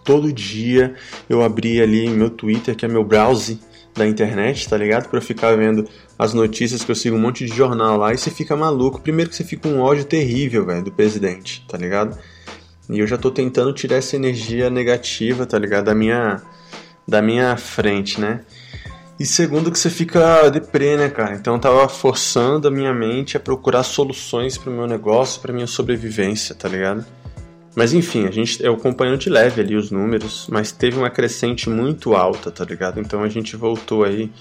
todo 0.04 0.34
dia 0.34 0.96
eu 1.30 1.42
abria 1.42 1.84
ali 1.84 2.10
meu 2.10 2.30
Twitter, 2.30 2.76
que 2.76 2.84
é 2.86 2.88
meu 2.88 3.06
browse 3.06 3.60
da 3.96 4.08
internet, 4.08 4.68
tá 4.68 4.78
ligado? 4.78 5.10
Pra 5.10 5.22
ficar 5.22 5.56
vendo 5.56 5.88
as 6.18 6.34
notícias 6.34 6.84
que 6.84 6.92
eu 6.92 6.96
sigo 6.96 7.16
um 7.16 7.20
monte 7.20 7.46
de 7.46 7.56
jornal 7.56 7.98
lá 7.98 8.14
e 8.14 8.18
você 8.18 8.32
fica 8.32 8.56
maluco. 8.56 9.02
Primeiro 9.02 9.30
que 9.30 9.36
você 9.36 9.44
fica 9.44 9.68
um 9.68 9.80
ódio 9.80 10.06
terrível, 10.06 10.66
velho, 10.66 10.84
do 10.84 10.92
presidente, 10.92 11.66
tá 11.68 11.78
ligado? 11.78 12.18
E 12.90 13.00
eu 13.00 13.08
já 13.08 13.18
tô 13.18 13.32
tentando 13.32 13.72
tirar 13.74 13.98
essa 13.98 14.16
energia 14.16 14.70
negativa, 14.70 15.46
tá 15.46 15.58
ligado? 15.58 15.86
Da 15.86 15.96
minha, 15.96 16.42
da 17.08 17.22
minha 17.22 17.56
frente, 17.56 18.20
né? 18.20 18.42
E 19.20 19.26
segundo 19.26 19.72
que 19.72 19.78
você 19.78 19.90
fica 19.90 20.50
deprê, 20.50 20.98
né, 20.98 21.10
cara? 21.10 21.36
Então 21.36 21.54
eu 21.54 21.60
tava 21.60 21.88
forçando 21.88 22.68
a 22.68 22.72
minha 22.72 22.94
mente 22.94 23.38
a 23.38 23.40
procurar 23.40 23.84
soluções 23.84 24.58
pro 24.58 24.72
meu 24.72 24.88
negócio, 24.88 25.40
pra 25.40 25.54
minha 25.54 25.68
sobrevivência, 25.68 26.56
tá 26.56 26.68
ligado? 26.68 27.06
Mas 27.76 27.94
enfim, 27.94 28.28
a 28.28 28.32
gente 28.32 28.64
eu 28.64 28.74
acompanhando 28.74 29.18
de 29.18 29.30
leve 29.30 29.62
ali 29.62 29.76
os 29.76 29.90
números, 29.90 30.48
mas 30.52 30.72
teve 30.72 30.98
uma 30.98 31.10
crescente 31.10 31.70
muito 31.70 32.14
alta, 32.14 32.52
tá 32.52 32.64
ligado? 32.64 33.00
Então 33.00 33.24
a 33.24 33.30
gente 33.30 33.56
voltou 33.56 34.04
aí 34.04 34.32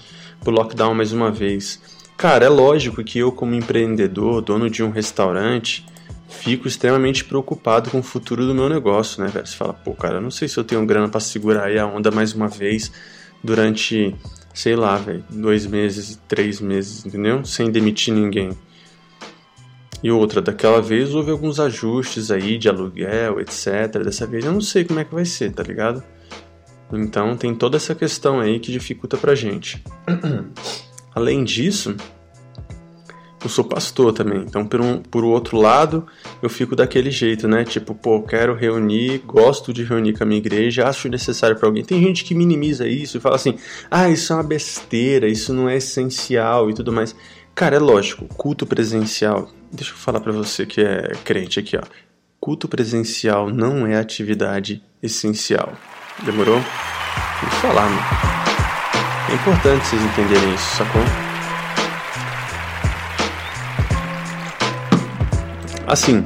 pro 0.41 0.51
lockdown 0.51 0.93
mais 0.93 1.11
uma 1.11 1.31
vez. 1.31 1.81
Cara, 2.15 2.45
é 2.45 2.49
lógico 2.49 3.03
que 3.03 3.19
eu 3.19 3.31
como 3.31 3.55
empreendedor, 3.55 4.41
dono 4.41 4.69
de 4.69 4.83
um 4.83 4.91
restaurante, 4.91 5.83
fico 6.29 6.67
extremamente 6.67 7.25
preocupado 7.25 7.89
com 7.89 7.99
o 7.99 8.03
futuro 8.03 8.45
do 8.45 8.53
meu 8.53 8.69
negócio, 8.69 9.23
né, 9.23 9.29
velho? 9.29 9.47
Você 9.47 9.55
fala, 9.55 9.73
pô, 9.73 9.93
cara, 9.93 10.15
eu 10.15 10.21
não 10.21 10.31
sei 10.31 10.47
se 10.47 10.57
eu 10.57 10.63
tenho 10.63 10.85
grana 10.85 11.09
para 11.09 11.19
segurar 11.19 11.65
aí 11.65 11.79
a 11.79 11.87
onda 11.87 12.11
mais 12.11 12.33
uma 12.33 12.47
vez 12.47 12.91
durante, 13.43 14.15
sei 14.53 14.75
lá, 14.75 14.95
velho, 14.97 15.23
dois 15.29 15.65
meses, 15.65 16.19
três 16.27 16.61
meses, 16.61 17.05
entendeu? 17.05 17.43
Sem 17.43 17.71
demitir 17.71 18.13
ninguém. 18.13 18.51
E 20.03 20.11
outra, 20.11 20.41
daquela 20.41 20.81
vez 20.81 21.15
houve 21.15 21.31
alguns 21.31 21.59
ajustes 21.61 22.29
aí 22.29 22.57
de 22.57 22.67
aluguel, 22.67 23.39
etc. 23.39 24.03
Dessa 24.03 24.27
vez 24.27 24.43
eu 24.43 24.51
não 24.51 24.59
sei 24.59 24.83
como 24.83 24.99
é 24.99 25.05
que 25.05 25.15
vai 25.15 25.23
ser, 25.23 25.53
tá 25.53 25.63
ligado? 25.63 26.03
Então 26.91 27.37
tem 27.37 27.55
toda 27.55 27.77
essa 27.77 27.95
questão 27.95 28.39
aí 28.39 28.59
que 28.59 28.71
dificulta 28.71 29.15
pra 29.15 29.33
gente. 29.33 29.81
Além 31.15 31.43
disso, 31.43 31.95
eu 33.43 33.49
sou 33.49 33.63
pastor 33.63 34.13
também. 34.13 34.41
Então, 34.41 34.65
por, 34.65 34.81
um, 34.81 35.01
por 35.01 35.23
outro 35.23 35.57
lado, 35.57 36.05
eu 36.41 36.49
fico 36.49 36.75
daquele 36.75 37.11
jeito, 37.11 37.47
né? 37.47 37.63
Tipo, 37.63 37.93
pô, 37.95 38.21
quero 38.21 38.55
reunir, 38.55 39.19
gosto 39.19 39.73
de 39.73 39.83
reunir 39.83 40.13
com 40.13 40.23
a 40.23 40.27
minha 40.27 40.39
igreja, 40.39 40.87
acho 40.87 41.09
necessário 41.09 41.55
para 41.57 41.67
alguém. 41.67 41.83
Tem 41.83 42.01
gente 42.01 42.23
que 42.23 42.35
minimiza 42.35 42.87
isso 42.87 43.17
e 43.17 43.19
fala 43.19 43.35
assim: 43.35 43.55
ah, 43.89 44.09
isso 44.09 44.33
é 44.33 44.35
uma 44.35 44.43
besteira, 44.43 45.27
isso 45.27 45.53
não 45.53 45.69
é 45.69 45.77
essencial 45.77 46.69
e 46.69 46.73
tudo 46.73 46.91
mais. 46.91 47.15
Cara, 47.55 47.75
é 47.75 47.79
lógico, 47.79 48.25
culto 48.35 48.65
presencial. 48.65 49.49
Deixa 49.73 49.91
eu 49.91 49.97
falar 49.97 50.19
para 50.19 50.31
você 50.31 50.67
que 50.67 50.81
é 50.81 51.13
crente 51.23 51.59
aqui, 51.59 51.75
ó. 51.75 51.81
Culto 52.39 52.67
presencial 52.67 53.49
não 53.49 53.87
é 53.87 53.97
atividade 53.97 54.83
essencial. 55.01 55.73
Demorou? 56.23 56.59
Que 56.59 57.45
falar, 57.55 57.89
mano. 57.89 58.01
É 59.31 59.33
importante 59.33 59.87
vocês 59.87 59.99
entenderem 60.03 60.53
isso, 60.53 60.75
sacou? 60.77 61.01
Assim, 65.87 66.23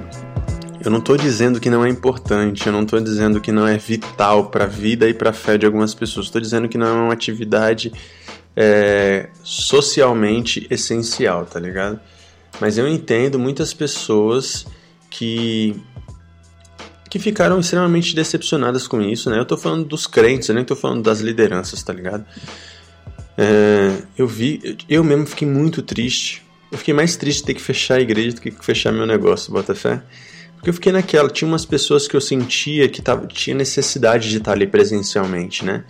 eu 0.84 0.92
não 0.92 1.00
estou 1.00 1.16
dizendo 1.16 1.62
que 1.62 1.70
não 1.70 1.86
é 1.86 1.90
importante, 1.90 2.68
eu 2.68 2.74
não 2.74 2.84
estou 2.84 3.00
dizendo 3.00 3.40
que 3.40 3.54
não 3.54 3.66
é 3.66 3.78
vital 3.78 4.50
para 4.50 4.66
a 4.66 4.68
vida 4.68 5.08
e 5.08 5.14
para 5.14 5.30
a 5.30 5.34
fé 5.34 5.58
de 5.58 5.66
algumas 5.66 5.96
pessoas. 5.96 6.26
Estou 6.26 6.42
dizendo 6.42 6.68
que 6.68 6.78
não 6.78 6.86
é 6.86 6.92
uma 6.92 7.14
atividade 7.14 7.94
é, 8.58 9.30
socialmente 9.42 10.68
essencial, 10.70 11.46
tá 11.46 11.62
ligado? 11.62 11.98
Mas 12.60 12.78
eu 12.78 12.88
entendo 12.88 13.38
muitas 13.38 13.74
pessoas 13.74 14.66
que 15.10 15.76
que 17.10 17.20
ficaram 17.20 17.60
extremamente 17.60 18.14
decepcionadas 18.14 18.86
com 18.86 19.02
isso, 19.02 19.30
né? 19.30 19.40
Eu 19.40 19.46
tô 19.46 19.56
falando 19.56 19.86
dos 19.86 20.06
crentes, 20.06 20.50
eu 20.50 20.56
nem 20.56 20.66
tô 20.66 20.76
falando 20.76 21.02
das 21.02 21.22
lideranças, 21.22 21.82
tá 21.82 21.94
ligado? 21.94 22.26
É, 23.38 24.02
eu 24.18 24.28
vi, 24.28 24.78
eu 24.90 25.04
mesmo 25.04 25.26
fiquei 25.26 25.48
muito 25.48 25.82
triste. 25.82 26.46
Eu 26.70 26.78
fiquei 26.78 26.94
mais 26.94 27.16
triste 27.16 27.40
de 27.40 27.46
ter 27.46 27.54
que 27.54 27.62
fechar 27.62 27.96
a 27.96 28.02
igreja 28.02 28.36
do 28.36 28.42
que 28.42 28.52
fechar 28.52 28.92
meu 28.92 29.06
negócio, 29.06 29.54
bota 29.54 29.74
fé. 29.74 30.02
Porque 30.56 30.70
eu 30.70 30.74
fiquei 30.74 30.92
naquela, 30.92 31.30
tinha 31.30 31.48
umas 31.48 31.66
pessoas 31.66 32.08
que 32.08 32.16
eu 32.16 32.20
sentia 32.20 32.90
que 32.90 33.02
tava, 33.02 33.26
tinha 33.28 33.56
necessidade 33.56 34.30
de 34.30 34.38
estar 34.38 34.52
ali 34.52 34.68
presencialmente, 34.68 35.64
né? 35.64 35.86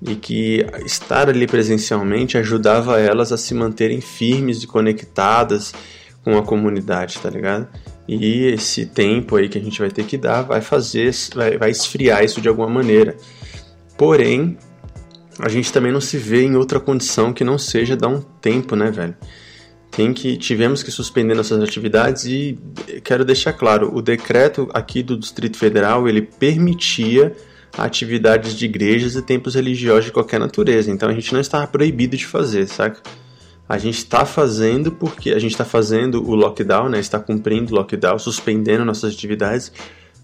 E 0.00 0.14
que 0.14 0.64
estar 0.84 1.28
ali 1.28 1.46
presencialmente 1.46 2.38
ajudava 2.38 3.00
elas 3.00 3.32
a 3.32 3.36
se 3.36 3.52
manterem 3.52 4.00
firmes 4.00 4.62
e 4.62 4.66
conectadas 4.66 5.74
com 6.22 6.36
a 6.38 6.42
comunidade, 6.42 7.18
tá 7.18 7.28
ligado? 7.28 7.68
E 8.06 8.46
esse 8.46 8.86
tempo 8.86 9.36
aí 9.36 9.48
que 9.48 9.58
a 9.58 9.60
gente 9.60 9.80
vai 9.80 9.90
ter 9.90 10.04
que 10.04 10.16
dar 10.16 10.42
vai 10.42 10.60
fazer, 10.60 11.12
vai, 11.34 11.58
vai 11.58 11.70
esfriar 11.70 12.24
isso 12.24 12.40
de 12.40 12.48
alguma 12.48 12.68
maneira. 12.68 13.16
Porém, 13.96 14.56
a 15.38 15.48
gente 15.48 15.72
também 15.72 15.92
não 15.92 16.00
se 16.00 16.16
vê 16.16 16.42
em 16.42 16.56
outra 16.56 16.80
condição 16.80 17.32
que 17.32 17.44
não 17.44 17.58
seja 17.58 17.96
dar 17.96 18.08
um 18.08 18.20
tempo, 18.20 18.74
né, 18.74 18.90
velho? 18.90 19.16
Tem 19.90 20.12
que 20.12 20.36
tivemos 20.36 20.82
que 20.82 20.90
suspender 20.90 21.34
nossas 21.34 21.62
atividades 21.62 22.24
e 22.24 22.58
quero 23.02 23.24
deixar 23.24 23.52
claro, 23.52 23.94
o 23.94 24.00
decreto 24.00 24.68
aqui 24.72 25.02
do 25.02 25.16
Distrito 25.16 25.56
Federal, 25.56 26.08
ele 26.08 26.22
permitia 26.22 27.34
atividades 27.76 28.54
de 28.54 28.64
igrejas 28.64 29.14
e 29.14 29.22
templos 29.22 29.54
religiosos 29.54 30.06
de 30.06 30.12
qualquer 30.12 30.40
natureza. 30.40 30.90
Então 30.90 31.08
a 31.08 31.12
gente 31.12 31.32
não 31.32 31.40
estava 31.40 31.66
proibido 31.66 32.16
de 32.16 32.26
fazer, 32.26 32.66
saca? 32.66 33.00
A 33.68 33.76
gente 33.76 33.98
está 33.98 34.24
fazendo 34.24 34.92
porque 34.92 35.30
a 35.30 35.38
gente 35.38 35.52
está 35.52 35.64
fazendo 35.64 36.26
o 36.26 36.34
lockdown, 36.34 36.88
né? 36.88 36.98
Está 36.98 37.20
cumprindo 37.20 37.72
o 37.72 37.76
lockdown, 37.76 38.18
suspendendo 38.18 38.84
nossas 38.84 39.12
atividades 39.12 39.70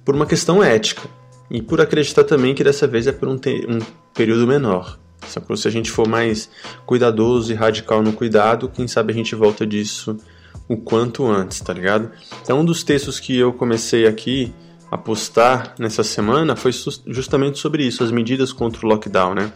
por 0.05 0.15
uma 0.15 0.27
questão 0.27 0.63
ética 0.63 1.03
e 1.51 1.61
por 1.61 1.81
acreditar 1.81 2.25
também 2.25 2.55
que 2.55 2.65
dessa 2.65 2.87
vez 2.87 3.07
é 3.07 3.13
por 3.13 3.29
um, 3.29 3.35
um 3.35 3.79
período 4.15 4.47
menor. 4.47 4.99
Sacou? 5.27 5.57
Se 5.57 5.69
a 5.69 5.71
gente 5.71 5.91
for 5.91 6.09
mais 6.09 6.51
cuidadoso 6.87 7.53
e 7.53 7.55
radical 7.55 8.03
no 8.03 8.13
cuidado, 8.13 8.69
quem 8.69 8.89
sabe 8.89 9.13
a 9.13 9.17
gente 9.17 9.35
volta 9.35 9.67
disso 9.67 10.17
o 10.69 10.77
quanto 10.77 11.27
antes, 11.27 11.61
tá 11.61 11.73
ligado? 11.73 12.11
Então, 12.43 12.61
um 12.61 12.65
dos 12.65 12.83
textos 12.83 13.21
que 13.21 13.37
eu 13.37 13.53
comecei 13.53 14.07
aqui 14.07 14.55
a 14.95 14.97
postar 14.97 15.75
nessa 15.77 16.05
semana 16.05 16.55
foi 16.55 16.71
justamente 17.09 17.59
sobre 17.59 17.85
isso, 17.85 18.05
as 18.05 18.13
medidas 18.13 18.53
contra 18.53 18.87
o 18.87 18.89
lockdown, 18.89 19.35
né? 19.35 19.53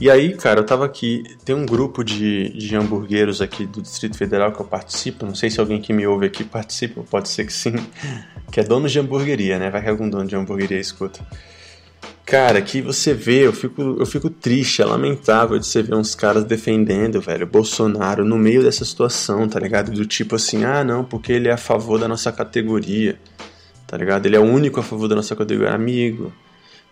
E 0.00 0.08
aí, 0.08 0.34
cara, 0.34 0.60
eu 0.60 0.64
tava 0.64 0.86
aqui, 0.86 1.22
tem 1.44 1.54
um 1.54 1.66
grupo 1.66 2.02
de, 2.02 2.48
de 2.56 2.74
hamburgueiros 2.74 3.42
aqui 3.42 3.66
do 3.66 3.82
Distrito 3.82 4.16
Federal 4.16 4.52
que 4.52 4.60
eu 4.60 4.64
participo, 4.64 5.26
não 5.26 5.34
sei 5.34 5.50
se 5.50 5.60
alguém 5.60 5.82
que 5.82 5.92
me 5.92 6.06
ouve 6.06 6.24
aqui 6.24 6.44
participa, 6.44 7.02
pode 7.02 7.28
ser 7.28 7.44
que 7.44 7.52
sim, 7.52 7.74
que 8.50 8.58
é 8.58 8.64
dono 8.64 8.88
de 8.88 8.98
hamburgueria, 8.98 9.58
né? 9.58 9.68
Vai 9.68 9.82
que 9.82 9.90
algum 9.90 10.08
dono 10.08 10.26
de 10.26 10.34
hamburgueria 10.34 10.80
escuta. 10.80 11.20
Cara, 12.24 12.62
que 12.62 12.80
você 12.80 13.12
vê, 13.12 13.46
eu 13.46 13.52
fico, 13.52 13.82
eu 13.82 14.06
fico 14.06 14.30
triste, 14.30 14.80
é 14.80 14.86
lamentável 14.86 15.58
de 15.58 15.66
você 15.66 15.82
ver 15.82 15.94
uns 15.94 16.14
caras 16.14 16.42
defendendo, 16.42 17.20
velho, 17.20 17.46
Bolsonaro 17.46 18.24
no 18.24 18.38
meio 18.38 18.62
dessa 18.62 18.86
situação, 18.86 19.46
tá 19.46 19.60
ligado? 19.60 19.92
Do 19.92 20.06
tipo 20.06 20.36
assim, 20.36 20.64
ah, 20.64 20.82
não, 20.82 21.04
porque 21.04 21.34
ele 21.34 21.48
é 21.48 21.52
a 21.52 21.58
favor 21.58 21.98
da 21.98 22.08
nossa 22.08 22.32
categoria 22.32 23.18
tá 23.90 23.96
ligado? 23.96 24.24
Ele 24.24 24.36
é 24.36 24.38
o 24.38 24.44
único 24.44 24.78
a 24.78 24.84
favor 24.84 25.08
da 25.08 25.16
nossa 25.16 25.34
categoria. 25.34 25.74
Amigo, 25.74 26.32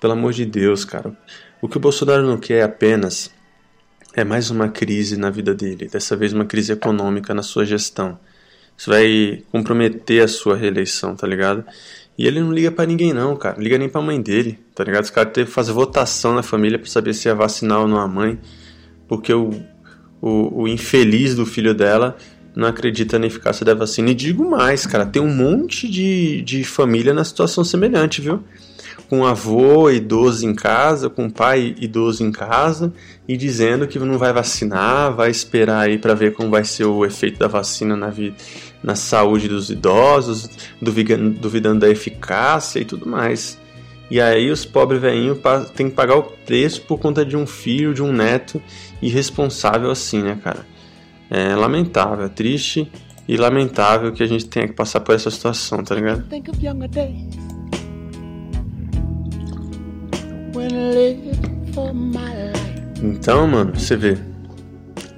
pelo 0.01 0.15
amor 0.15 0.33
de 0.33 0.45
Deus, 0.45 0.85
cara. 0.85 1.17
O 1.63 1.69
que 1.69 1.77
o 1.77 1.81
Bolsonaro 1.81 2.27
não 2.27 2.37
quer 2.37 2.65
apenas 2.65 3.31
é 4.15 4.25
mais 4.25 4.51
uma 4.51 4.69
crise 4.69 5.17
na 5.17 5.31
vida 5.31 5.55
dele, 5.55 5.87
dessa 5.87 6.17
vez 6.17 6.33
uma 6.33 6.45
crise 6.45 6.73
econômica 6.73 7.33
na 7.33 7.45
sua 7.45 7.65
gestão. 7.65 8.19
Isso 8.77 8.91
vai 8.91 9.45
comprometer 9.53 10.25
a 10.25 10.27
sua 10.27 10.57
reeleição, 10.57 11.15
tá 11.15 11.25
ligado? 11.25 11.65
E 12.19 12.27
ele 12.27 12.41
não 12.41 12.53
liga 12.53 12.73
para 12.73 12.85
ninguém 12.85 13.13
não, 13.13 13.37
cara. 13.37 13.55
Não 13.55 13.63
liga 13.63 13.79
nem 13.79 13.89
pra 13.89 14.03
mãe 14.03 14.21
dele, 14.21 14.59
tá 14.75 14.83
ligado? 14.83 15.05
Os 15.05 15.11
caras 15.11 15.33
teve 15.33 15.47
que 15.47 15.55
fazer 15.55 15.71
votação 15.71 16.35
na 16.35 16.43
família 16.43 16.81
para 16.81 16.89
saber 16.89 17.15
se 17.15 17.29
ia 17.29 17.35
vacinar 17.35 17.79
ou 17.79 17.87
não 17.87 18.01
a 18.01 18.09
mãe, 18.09 18.41
porque 19.07 19.33
o, 19.33 19.51
o, 20.21 20.63
o 20.63 20.69
infeliz 20.69 21.37
do 21.37 21.47
filho 21.47 21.73
dela 21.73 22.17
não 22.59 22.67
acredita 22.67 23.21
na 23.21 23.27
eficácia 23.29 23.65
da 23.65 23.73
vacina. 23.73 24.11
E 24.11 24.15
digo 24.15 24.45
mais, 24.45 24.85
cara, 24.85 25.07
tem 25.07 25.23
um 25.23 25.33
monte 25.33 25.89
de, 25.89 26.43
de 26.43 26.65
família 26.65 27.15
na 27.15 27.23
situação 27.23 27.63
semelhante, 27.63 28.21
viu? 28.21 28.43
Com 29.09 29.25
avô 29.25 29.89
idoso 29.89 30.45
em 30.45 30.53
casa, 30.53 31.09
com 31.09 31.31
pai 31.31 31.77
idoso 31.79 32.25
em 32.25 32.33
casa, 32.33 32.93
e 33.29 33.37
dizendo 33.37 33.87
que 33.87 33.97
não 34.01 34.19
vai 34.19 34.33
vacinar, 34.33 35.15
vai 35.15 35.31
esperar 35.31 35.87
aí 35.87 35.99
para 35.99 36.15
ver 36.15 36.35
como 36.35 36.51
vai 36.51 36.65
ser 36.65 36.85
o 36.85 37.05
efeito 37.05 37.39
da 37.39 37.47
vacina 37.47 37.97
na, 37.97 38.11
vida, 38.11 38.35
na 38.83 38.97
saúde 38.97 39.47
dos 39.47 39.71
idosos, 39.71 40.51
duvidando, 40.83 41.31
duvidando 41.39 41.79
da 41.79 41.89
eficácia 41.89 42.81
e 42.81 42.85
tudo 42.85 43.09
mais. 43.09 43.57
E 44.11 44.21
aí 44.21 44.51
os 44.51 44.65
pobres 44.65 45.01
velhinhos 45.01 45.39
têm 45.77 45.89
que 45.89 45.95
pagar 45.95 46.17
o 46.17 46.25
preço 46.25 46.83
por 46.83 46.99
conta 46.99 47.25
de 47.25 47.37
um 47.37 47.47
filho, 47.47 47.95
de 47.95 48.03
um 48.03 48.13
neto 48.13 48.61
irresponsável 49.01 49.93
assim, 49.93 50.23
né, 50.23 50.37
cara? 50.43 50.67
É 51.31 51.55
lamentável, 51.55 52.25
é 52.25 52.29
triste 52.29 52.91
e 53.27 53.37
lamentável 53.37 54.13
que 54.13 54.23
a 54.23 54.27
gente 54.27 54.47
tenha 54.47 54.67
que 54.67 54.75
passar 54.75 55.01
por 55.01 55.15
essa 55.15 55.31
situação, 55.31 55.85
tá 55.85 55.95
ligado? 55.95 56.23
Então, 63.03 63.47
mano, 63.47 63.73
você 63.75 63.97
vê. 63.97 64.19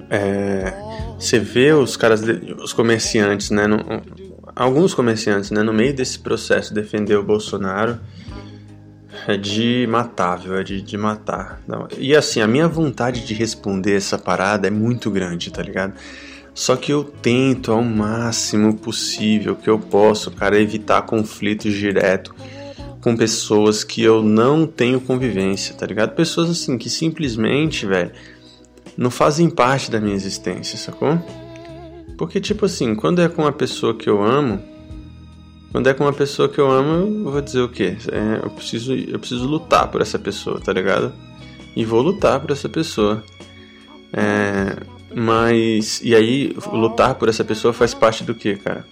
É, 0.09 0.73
você 1.17 1.39
vê 1.39 1.71
os 1.71 1.95
caras, 1.95 2.21
os 2.61 2.73
comerciantes, 2.73 3.49
né? 3.49 3.65
No, 3.65 3.77
alguns 4.55 4.93
comerciantes, 4.93 5.51
né? 5.51 5.63
No 5.63 5.73
meio 5.73 5.95
desse 5.95 6.19
processo 6.19 6.73
defender 6.73 7.15
o 7.15 7.23
Bolsonaro 7.23 7.99
é 9.27 9.37
de 9.37 9.87
matável, 9.87 10.57
é 10.57 10.63
de, 10.63 10.81
de 10.81 10.97
matar. 10.97 11.61
Não. 11.67 11.87
E 11.97 12.15
assim, 12.15 12.41
a 12.41 12.47
minha 12.47 12.67
vontade 12.67 13.25
de 13.25 13.33
responder 13.33 13.95
essa 13.95 14.17
parada 14.17 14.67
é 14.67 14.71
muito 14.71 15.09
grande, 15.11 15.51
tá 15.51 15.61
ligado? 15.61 15.93
Só 16.53 16.75
que 16.75 16.91
eu 16.91 17.03
tento 17.03 17.71
ao 17.71 17.83
máximo 17.83 18.75
possível 18.75 19.55
que 19.55 19.69
eu 19.69 19.79
posso, 19.79 20.31
cara, 20.31 20.59
evitar 20.59 21.01
conflitos 21.03 21.73
direto 21.73 22.35
com 23.01 23.15
pessoas 23.15 23.83
que 23.83 24.03
eu 24.03 24.21
não 24.21 24.67
tenho 24.67 24.99
convivência, 25.01 25.73
tá 25.73 25.85
ligado? 25.85 26.13
Pessoas 26.13 26.49
assim 26.49 26.77
que 26.77 26.89
simplesmente, 26.89 27.85
velho, 27.85 28.11
não 28.97 29.09
fazem 29.09 29.49
parte 29.49 29.89
da 29.89 29.99
minha 29.99 30.15
existência, 30.15 30.77
sacou? 30.77 31.17
Porque, 32.17 32.39
tipo 32.39 32.65
assim, 32.65 32.93
quando 32.93 33.21
é 33.21 33.27
com 33.27 33.41
uma 33.41 33.51
pessoa 33.51 33.95
que 33.95 34.07
eu 34.07 34.21
amo, 34.21 34.61
Quando 35.71 35.87
é 35.87 35.93
com 35.93 36.03
uma 36.03 36.13
pessoa 36.13 36.49
que 36.49 36.59
eu 36.59 36.69
amo, 36.69 37.27
eu 37.27 37.31
vou 37.31 37.41
dizer 37.41 37.61
o 37.61 37.69
quê? 37.69 37.95
É, 38.11 38.45
eu, 38.45 38.49
preciso, 38.49 38.93
eu 38.93 39.17
preciso 39.17 39.47
lutar 39.47 39.87
por 39.87 40.01
essa 40.01 40.19
pessoa, 40.19 40.59
tá 40.59 40.73
ligado? 40.73 41.13
E 41.75 41.85
vou 41.85 42.01
lutar 42.01 42.39
por 42.41 42.51
essa 42.51 42.67
pessoa. 42.67 43.23
É, 44.11 44.75
mas. 45.15 46.01
E 46.03 46.13
aí, 46.13 46.53
lutar 46.73 47.15
por 47.15 47.29
essa 47.29 47.43
pessoa 47.43 47.73
faz 47.73 47.93
parte 47.93 48.23
do 48.23 48.35
que, 48.35 48.57
cara? 48.57 48.85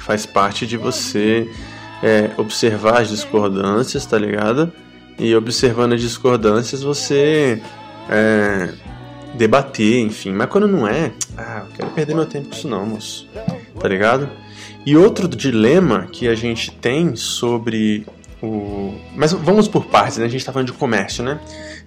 Faz 0.00 0.26
parte 0.26 0.66
de 0.66 0.76
você 0.76 1.50
é, 2.02 2.30
observar 2.36 3.00
as 3.00 3.08
discordâncias, 3.08 4.04
tá 4.04 4.18
ligado? 4.18 4.70
E 5.18 5.34
observando 5.34 5.94
as 5.94 6.00
discordâncias, 6.00 6.82
você 6.82 7.62
é, 8.10 8.74
debater, 9.34 10.00
enfim. 10.00 10.32
Mas 10.32 10.48
quando 10.48 10.68
não 10.68 10.86
é, 10.86 11.12
ah, 11.36 11.64
eu 11.66 11.74
quero 11.74 11.90
perder 11.90 12.14
meu 12.14 12.26
tempo 12.26 12.48
com 12.48 12.54
isso 12.54 12.68
não, 12.68 12.84
moço. 12.84 13.26
Tá 13.80 13.88
ligado? 13.88 14.28
E 14.88 14.96
outro 14.96 15.28
dilema 15.28 16.08
que 16.10 16.26
a 16.26 16.34
gente 16.34 16.70
tem 16.70 17.14
sobre 17.14 18.06
o. 18.42 18.94
Mas 19.14 19.34
vamos 19.34 19.68
por 19.68 19.84
partes, 19.84 20.16
né? 20.16 20.24
A 20.24 20.28
gente 20.28 20.42
tá 20.42 20.50
falando 20.50 20.68
de 20.68 20.72
comércio, 20.72 21.22
né? 21.22 21.38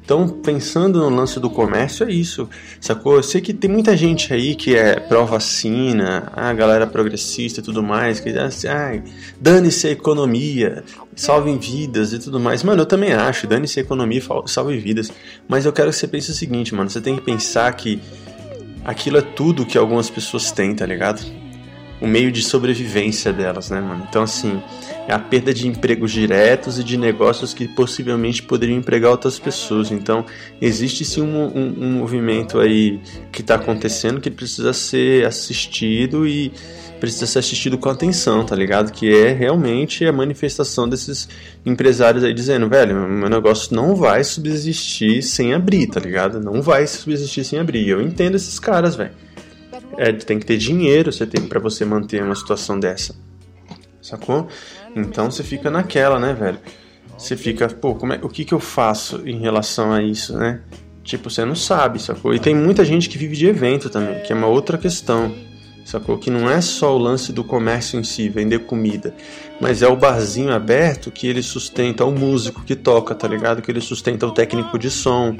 Então, 0.06 0.30
pensando 0.30 1.00
no 1.00 1.10
lance 1.10 1.40
do 1.40 1.50
comércio, 1.50 2.08
é 2.08 2.12
isso, 2.12 2.48
sacou? 2.80 3.16
Eu 3.16 3.24
sei 3.24 3.42
que 3.42 3.56
tem 3.56 3.72
muita 3.72 3.98
gente 3.98 4.32
aí 4.32 4.54
que 4.54 4.76
é 4.76 5.00
pró-vacina, 5.00 6.32
a 6.36 6.54
galera 6.54 6.86
progressista 6.86 7.60
e 7.60 7.64
tudo 7.64 7.82
mais, 7.82 8.20
que 8.20 8.32
diz 8.32 8.40
assim, 8.40 8.68
ai, 8.68 9.04
dane-se 9.40 9.88
a 9.88 9.90
economia, 9.90 10.84
salvem 11.16 11.58
vidas 11.58 12.14
e 12.14 12.20
tudo 12.20 12.40
mais. 12.40 12.62
Mano, 12.62 12.84
eu 12.84 12.86
também 12.86 13.14
acho, 13.14 13.48
dane-se 13.48 13.80
a 13.80 13.82
economia, 13.82 14.22
salve 14.46 14.78
vidas. 14.78 15.12
Mas 15.48 15.66
eu 15.66 15.74
quero 15.74 15.90
que 15.90 15.96
você 15.96 16.08
pense 16.08 16.30
o 16.30 16.36
seguinte, 16.36 16.76
mano, 16.76 16.88
você 16.88 17.02
tem 17.02 17.16
que 17.16 17.24
pensar 17.24 17.74
que 17.74 18.00
aquilo 18.86 19.18
é 19.18 19.24
tudo 19.24 19.66
que 19.66 19.76
algumas 19.76 20.08
pessoas 20.08 20.52
têm, 20.52 20.76
tá 20.76 20.86
ligado? 20.86 21.41
O 22.02 22.08
meio 22.08 22.32
de 22.32 22.42
sobrevivência 22.42 23.32
delas, 23.32 23.70
né, 23.70 23.80
mano? 23.80 24.06
Então, 24.10 24.24
assim, 24.24 24.62
é 25.08 25.14
a 25.14 25.20
perda 25.20 25.54
de 25.54 25.68
empregos 25.68 26.12
diretos 26.12 26.80
e 26.80 26.84
de 26.84 26.98
negócios 26.98 27.54
que 27.54 27.68
possivelmente 27.68 28.42
poderiam 28.42 28.78
empregar 28.78 29.12
outras 29.12 29.38
pessoas. 29.38 29.92
Então, 29.92 30.26
existe 30.60 31.06
sim 31.06 31.22
um, 31.22 31.46
um, 31.46 31.76
um 31.80 31.92
movimento 32.00 32.60
aí 32.60 33.00
que 33.32 33.42
está 33.42 33.56
acontecendo 33.56 34.20
que 34.20 34.32
precisa 34.32 34.74
ser 34.74 35.26
assistido 35.26 36.28
e 36.28 36.52
precisa 37.02 37.26
ser 37.26 37.40
assistido 37.40 37.80
com 37.80 37.90
atenção, 37.90 38.46
tá 38.46 38.56
ligado? 38.56 38.92
Que 38.92 39.14
é 39.14 39.34
realmente 39.34 40.06
a 40.06 40.14
manifestação 40.14 40.88
desses 40.88 41.28
empresários 41.66 42.24
aí 42.24 42.34
dizendo, 42.34 42.70
velho, 42.70 42.96
meu 43.10 43.28
negócio 43.28 43.76
não 43.76 43.96
vai 43.96 44.24
subsistir 44.24 45.24
sem 45.24 45.52
abrir, 45.52 45.88
tá 45.88 46.00
ligado? 46.00 46.40
Não 46.40 46.62
vai 46.62 46.86
subsistir 46.86 47.44
sem 47.44 47.60
abrir. 47.60 47.90
Eu 47.90 48.02
entendo 48.02 48.36
esses 48.36 48.60
caras, 48.60 48.96
velho. 48.96 49.12
É, 49.98 50.12
tem 50.12 50.40
que 50.40 50.46
ter 50.46 50.58
dinheiro 50.58 51.12
você 51.12 51.26
tem 51.26 51.46
para 51.48 51.60
você 51.60 51.86
manter 51.86 52.24
uma 52.24 52.36
situação 52.36 52.80
dessa. 52.80 53.16
Sacou? 54.02 54.48
Então 54.96 55.30
você 55.30 55.44
fica 55.44 55.70
naquela, 55.70 56.20
né, 56.20 56.34
velho? 56.34 56.60
Você 57.18 57.38
fica, 57.38 57.68
pô, 57.68 57.94
como 57.94 58.14
é, 58.14 58.20
o 58.24 58.30
que 58.30 58.44
que 58.44 58.54
eu 58.54 58.60
faço 58.60 59.22
em 59.28 59.40
relação 59.40 59.94
a 59.94 60.02
isso, 60.02 60.36
né? 60.38 60.62
Tipo, 61.04 61.30
você 61.30 61.46
não 61.46 61.56
sabe, 61.56 62.02
sacou? 62.02 62.34
E 62.34 62.40
tem 62.40 62.56
muita 62.56 62.84
gente 62.84 63.10
que 63.10 63.18
vive 63.18 63.36
de 63.36 63.48
evento 63.48 63.90
também, 63.90 64.22
que 64.22 64.34
é 64.34 64.36
uma 64.36 64.48
outra 64.48 64.78
questão, 64.78 65.34
sacou? 65.86 66.18
Que 66.18 66.30
não 66.30 66.50
é 66.50 66.62
só 66.62 66.96
o 66.96 66.98
lance 66.98 67.32
do 67.34 67.44
comércio 67.44 68.00
em 68.00 68.04
si, 68.04 68.30
vender 68.30 68.60
comida, 68.60 69.14
mas 69.60 69.82
é 69.82 69.88
o 69.88 69.96
barzinho 69.96 70.54
aberto 70.54 71.12
que 71.12 71.28
ele 71.28 71.42
sustenta 71.42 72.06
o 72.06 72.12
músico 72.12 72.64
que 72.64 72.76
toca, 72.76 73.14
tá 73.14 73.28
ligado? 73.28 73.62
Que 73.62 73.72
ele 73.72 73.82
sustenta 73.82 74.26
o 74.26 74.32
técnico 74.32 74.78
de 74.78 74.90
som, 74.90 75.36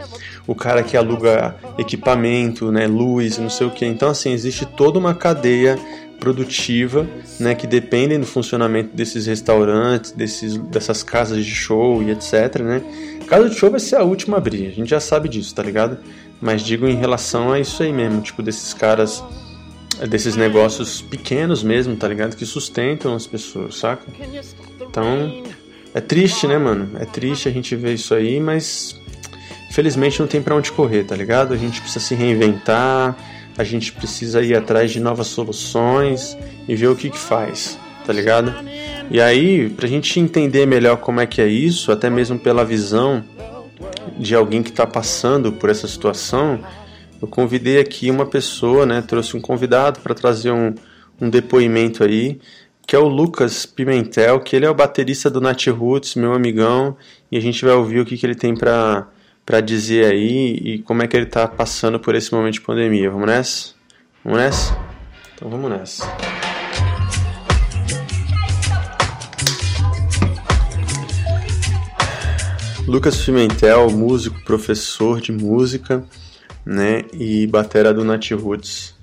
o 0.46 0.56
cara 0.56 0.84
que 0.84 0.98
aluga 0.98 1.56
equipamento, 1.78 2.72
né, 2.72 2.88
luz, 2.88 3.38
não 3.38 3.50
sei 3.50 3.68
o 3.68 3.72
que. 3.72 3.86
Então, 3.86 4.10
assim, 4.10 4.32
existe 4.32 4.66
toda 4.66 5.00
uma 5.00 5.14
cadeia 5.14 5.78
produtiva, 6.22 7.08
né, 7.40 7.56
que 7.56 7.66
dependem 7.66 8.20
do 8.20 8.28
funcionamento 8.28 8.96
desses 8.96 9.26
restaurantes, 9.26 10.12
desses, 10.12 10.56
dessas 10.56 11.02
casas 11.02 11.44
de 11.44 11.56
show 11.56 12.04
e 12.04 12.12
etc, 12.12 12.62
né? 12.62 12.82
Casa 13.26 13.50
de 13.50 13.56
show 13.56 13.72
vai 13.72 13.80
ser 13.80 13.96
a 13.96 14.04
última 14.04 14.38
a 14.38 14.40
abrir, 14.40 14.68
a 14.68 14.72
gente 14.72 14.90
já 14.90 15.00
sabe 15.00 15.28
disso, 15.28 15.56
tá 15.56 15.64
ligado? 15.64 15.98
Mas 16.40 16.62
digo 16.62 16.88
em 16.88 16.96
relação 16.96 17.52
a 17.52 17.60
isso 17.60 17.82
aí 17.82 17.92
mesmo, 17.92 18.22
tipo 18.22 18.44
desses 18.44 18.72
caras, 18.72 19.24
desses 20.08 20.36
negócios 20.36 21.02
pequenos 21.02 21.64
mesmo, 21.64 21.96
tá 21.96 22.08
ligado? 22.08 22.36
Que 22.36 22.46
sustentam 22.46 23.16
as 23.16 23.28
pessoas, 23.28 23.78
saca? 23.78 24.06
Então, 24.82 25.44
é 25.94 26.02
triste, 26.02 26.48
né, 26.48 26.58
mano? 26.58 26.92
É 27.00 27.06
triste 27.06 27.48
a 27.48 27.52
gente 27.52 27.76
ver 27.76 27.94
isso 27.94 28.14
aí, 28.14 28.40
mas 28.40 29.00
infelizmente 29.70 30.20
não 30.20 30.28
tem 30.28 30.42
para 30.42 30.56
onde 30.56 30.72
correr, 30.72 31.04
tá 31.04 31.16
ligado? 31.16 31.54
A 31.54 31.58
gente 31.58 31.82
precisa 31.82 32.04
se 32.04 32.16
reinventar, 32.16 33.16
a 33.58 33.64
gente 33.64 33.92
precisa 33.92 34.42
ir 34.42 34.56
atrás 34.56 34.92
de 34.92 35.00
novas 35.00 35.28
soluções 35.28 36.38
e 36.68 36.76
ver 36.76 36.88
o 36.88 36.96
que, 36.96 37.10
que 37.10 37.18
faz, 37.18 37.78
tá 38.06 38.12
ligado? 38.12 38.54
E 39.10 39.20
aí, 39.20 39.70
pra 39.70 39.88
gente 39.88 40.20
entender 40.20 40.66
melhor 40.66 40.98
como 40.98 41.20
é 41.20 41.26
que 41.26 41.42
é 41.42 41.48
isso, 41.48 41.92
até 41.92 42.10
mesmo 42.10 42.40
pela 42.40 42.64
visão 42.64 43.24
de 44.18 44.36
alguém 44.36 44.64
que 44.64 44.70
está 44.70 44.88
passando 44.88 45.52
por 45.52 45.70
essa 45.70 45.88
situação, 45.88 46.60
eu 47.22 47.28
convidei 47.28 47.80
aqui 47.80 48.10
uma 48.10 48.26
pessoa, 48.26 48.86
né? 48.86 49.02
Trouxe 49.02 49.38
um 49.38 49.42
convidado 49.42 50.00
para 50.00 50.16
trazer 50.16 50.52
um, 50.52 50.74
um 51.20 51.30
depoimento 51.30 52.04
aí, 52.04 52.40
que 52.88 52.96
é 52.96 53.00
o 53.00 53.08
Lucas 53.08 53.66
Pimentel, 53.66 54.40
que 54.40 54.56
ele 54.56 54.66
é 54.66 54.70
o 54.70 54.74
baterista 54.74 55.30
do 55.30 55.40
Nat 55.40 55.68
Roots, 55.68 56.16
meu 56.16 56.34
amigão, 56.34 56.98
e 57.32 57.38
a 57.38 57.40
gente 57.40 57.64
vai 57.64 57.76
ouvir 57.76 58.00
o 58.00 58.06
que, 58.06 58.18
que 58.18 58.26
ele 58.26 58.36
tem 58.36 58.56
para 58.56 59.08
para 59.44 59.60
dizer 59.60 60.06
aí 60.06 60.54
e 60.64 60.80
como 60.80 61.02
é 61.02 61.08
que 61.08 61.18
ele 61.18 61.26
está 61.26 61.48
passando 61.48 62.00
por 62.00 62.16
esse 62.16 62.32
momento 62.32 62.54
de 62.54 62.62
pandemia. 62.62 63.10
Vamos 63.10 63.28
nessa? 63.28 63.74
Vamos 64.24 64.40
nessa? 64.40 64.78
Então 65.36 65.50
vamos 65.50 65.70
nessa. 65.70 66.06
Lucas 72.88 73.18
Pimentel, 73.24 73.90
músico, 73.90 74.40
professor 74.44 75.20
de 75.20 75.32
música, 75.32 76.06
né, 76.66 77.06
e 77.14 77.48
batera 77.48 77.94
do 77.94 78.04
Nat 78.04 78.32
Roots. 78.32 78.96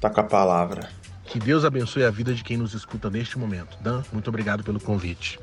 Tá 0.00 0.10
com 0.10 0.20
a 0.20 0.24
palavra. 0.24 0.88
Que 1.24 1.38
Deus 1.38 1.64
abençoe 1.64 2.04
a 2.04 2.10
vida 2.10 2.34
de 2.34 2.44
quem 2.44 2.56
nos 2.56 2.74
escuta 2.74 3.08
neste 3.08 3.38
momento. 3.38 3.76
Dan, 3.80 4.02
muito 4.12 4.28
obrigado 4.28 4.62
pelo 4.62 4.80
convite. 4.80 5.38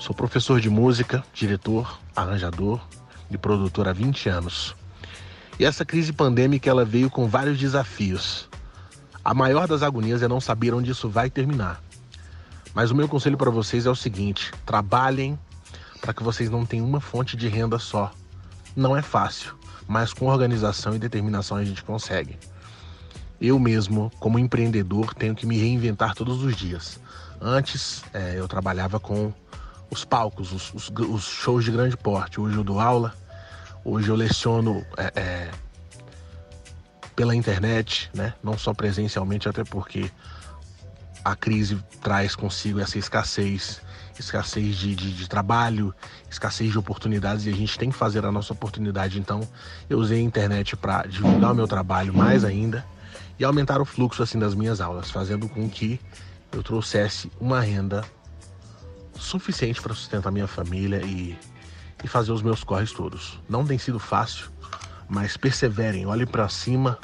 Sou 0.00 0.14
professor 0.14 0.60
de 0.60 0.70
música, 0.70 1.24
diretor, 1.32 1.98
arranjador, 2.14 2.80
de 3.28 3.38
produtor 3.38 3.88
há 3.88 3.92
20 3.92 4.28
anos. 4.28 4.76
E 5.58 5.64
essa 5.64 5.84
crise 5.84 6.12
pandêmica 6.12 6.68
ela 6.68 6.84
veio 6.84 7.08
com 7.10 7.26
vários 7.26 7.58
desafios. 7.58 8.48
A 9.24 9.32
maior 9.32 9.66
das 9.66 9.82
agonias 9.82 10.22
é 10.22 10.28
não 10.28 10.40
saber 10.40 10.74
onde 10.74 10.90
isso 10.90 11.08
vai 11.08 11.30
terminar. 11.30 11.82
Mas 12.74 12.90
o 12.90 12.94
meu 12.94 13.08
conselho 13.08 13.38
para 13.38 13.50
vocês 13.50 13.86
é 13.86 13.90
o 13.90 13.96
seguinte: 13.96 14.52
trabalhem 14.66 15.38
para 16.00 16.12
que 16.12 16.22
vocês 16.22 16.50
não 16.50 16.66
tenham 16.66 16.86
uma 16.86 17.00
fonte 17.00 17.36
de 17.36 17.48
renda 17.48 17.78
só. 17.78 18.12
Não 18.76 18.96
é 18.96 19.00
fácil, 19.00 19.56
mas 19.86 20.12
com 20.12 20.26
organização 20.26 20.94
e 20.94 20.98
determinação 20.98 21.56
a 21.56 21.64
gente 21.64 21.82
consegue. 21.82 22.38
Eu 23.40 23.58
mesmo, 23.58 24.10
como 24.18 24.38
empreendedor, 24.38 25.14
tenho 25.14 25.34
que 25.34 25.46
me 25.46 25.58
reinventar 25.58 26.14
todos 26.14 26.42
os 26.42 26.56
dias. 26.56 26.98
Antes, 27.40 28.02
é, 28.12 28.38
eu 28.38 28.48
trabalhava 28.48 28.98
com 28.98 29.32
os 29.90 30.04
palcos, 30.04 30.52
os, 30.52 30.72
os, 30.72 30.92
os, 30.96 31.24
shows 31.24 31.64
de 31.64 31.70
grande 31.70 31.96
porte. 31.96 32.40
Hoje 32.40 32.56
eu 32.56 32.64
dou 32.64 32.80
aula, 32.80 33.14
hoje 33.84 34.08
eu 34.08 34.16
leciono 34.16 34.84
é, 34.96 35.12
é, 35.14 35.50
pela 37.14 37.34
internet, 37.34 38.10
né? 38.14 38.34
não 38.42 38.56
só 38.56 38.72
presencialmente, 38.72 39.48
até 39.48 39.62
porque 39.64 40.10
a 41.24 41.36
crise 41.36 41.78
traz 42.02 42.34
consigo 42.34 42.80
essa 42.80 42.98
escassez, 42.98 43.80
escassez 44.20 44.76
de, 44.76 44.94
de, 44.94 45.12
de, 45.12 45.28
trabalho, 45.28 45.94
escassez 46.30 46.70
de 46.70 46.78
oportunidades 46.78 47.46
e 47.46 47.50
a 47.50 47.52
gente 47.52 47.78
tem 47.78 47.90
que 47.90 47.96
fazer 47.96 48.24
a 48.24 48.32
nossa 48.32 48.52
oportunidade. 48.52 49.18
Então, 49.18 49.46
eu 49.88 49.98
usei 49.98 50.18
a 50.18 50.22
internet 50.22 50.76
para 50.76 51.02
divulgar 51.06 51.52
o 51.52 51.54
meu 51.54 51.66
trabalho 51.66 52.14
mais 52.14 52.44
ainda 52.44 52.84
e 53.38 53.44
aumentar 53.44 53.80
o 53.80 53.84
fluxo 53.84 54.22
assim 54.22 54.38
das 54.38 54.54
minhas 54.54 54.80
aulas, 54.80 55.10
fazendo 55.10 55.48
com 55.48 55.68
que 55.68 56.00
eu 56.52 56.62
trouxesse 56.62 57.30
uma 57.40 57.60
renda 57.60 58.04
suficiente 59.16 59.80
para 59.80 59.94
sustentar 59.94 60.30
minha 60.30 60.46
família 60.46 61.02
e, 61.04 61.36
e 62.02 62.08
fazer 62.08 62.32
os 62.32 62.42
meus 62.42 62.62
corres 62.62 62.92
todos. 62.92 63.40
Não 63.48 63.64
tem 63.64 63.78
sido 63.78 63.98
fácil, 63.98 64.50
mas 65.08 65.36
perseverem, 65.36 66.06
olhem 66.06 66.26
para 66.26 66.48
cima, 66.48 66.98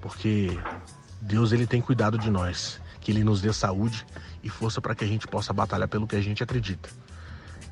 porque 0.00 0.58
Deus 1.20 1.52
ele 1.52 1.66
tem 1.66 1.80
cuidado 1.80 2.18
de 2.18 2.30
nós, 2.30 2.80
que 3.00 3.10
ele 3.10 3.24
nos 3.24 3.40
dê 3.40 3.52
saúde 3.52 4.04
e 4.42 4.48
força 4.48 4.80
para 4.80 4.94
que 4.94 5.04
a 5.04 5.06
gente 5.06 5.26
possa 5.26 5.52
batalhar 5.52 5.88
pelo 5.88 6.06
que 6.06 6.16
a 6.16 6.20
gente 6.20 6.42
acredita. 6.42 6.88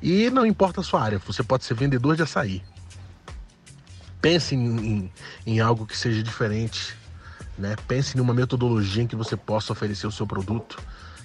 E 0.01 0.29
não 0.29 0.45
importa 0.45 0.81
a 0.81 0.83
sua 0.83 1.01
área, 1.01 1.19
você 1.19 1.43
pode 1.43 1.65
ser 1.65 1.73
vendedor 1.73 2.15
de 2.15 2.23
açaí. 2.23 2.63
Pense 4.21 4.55
em, 4.55 4.79
em, 4.79 5.13
em 5.45 5.59
algo 5.59 5.85
que 5.85 5.97
seja 5.97 6.21
diferente, 6.21 6.95
né? 7.57 7.75
Pense 7.87 8.15
numa 8.17 8.33
metodologia 8.33 9.03
em 9.03 9.07
que 9.07 9.15
você 9.15 9.35
possa 9.35 9.73
oferecer 9.73 10.07
o 10.07 10.11
seu 10.11 10.25
produto 10.25 10.81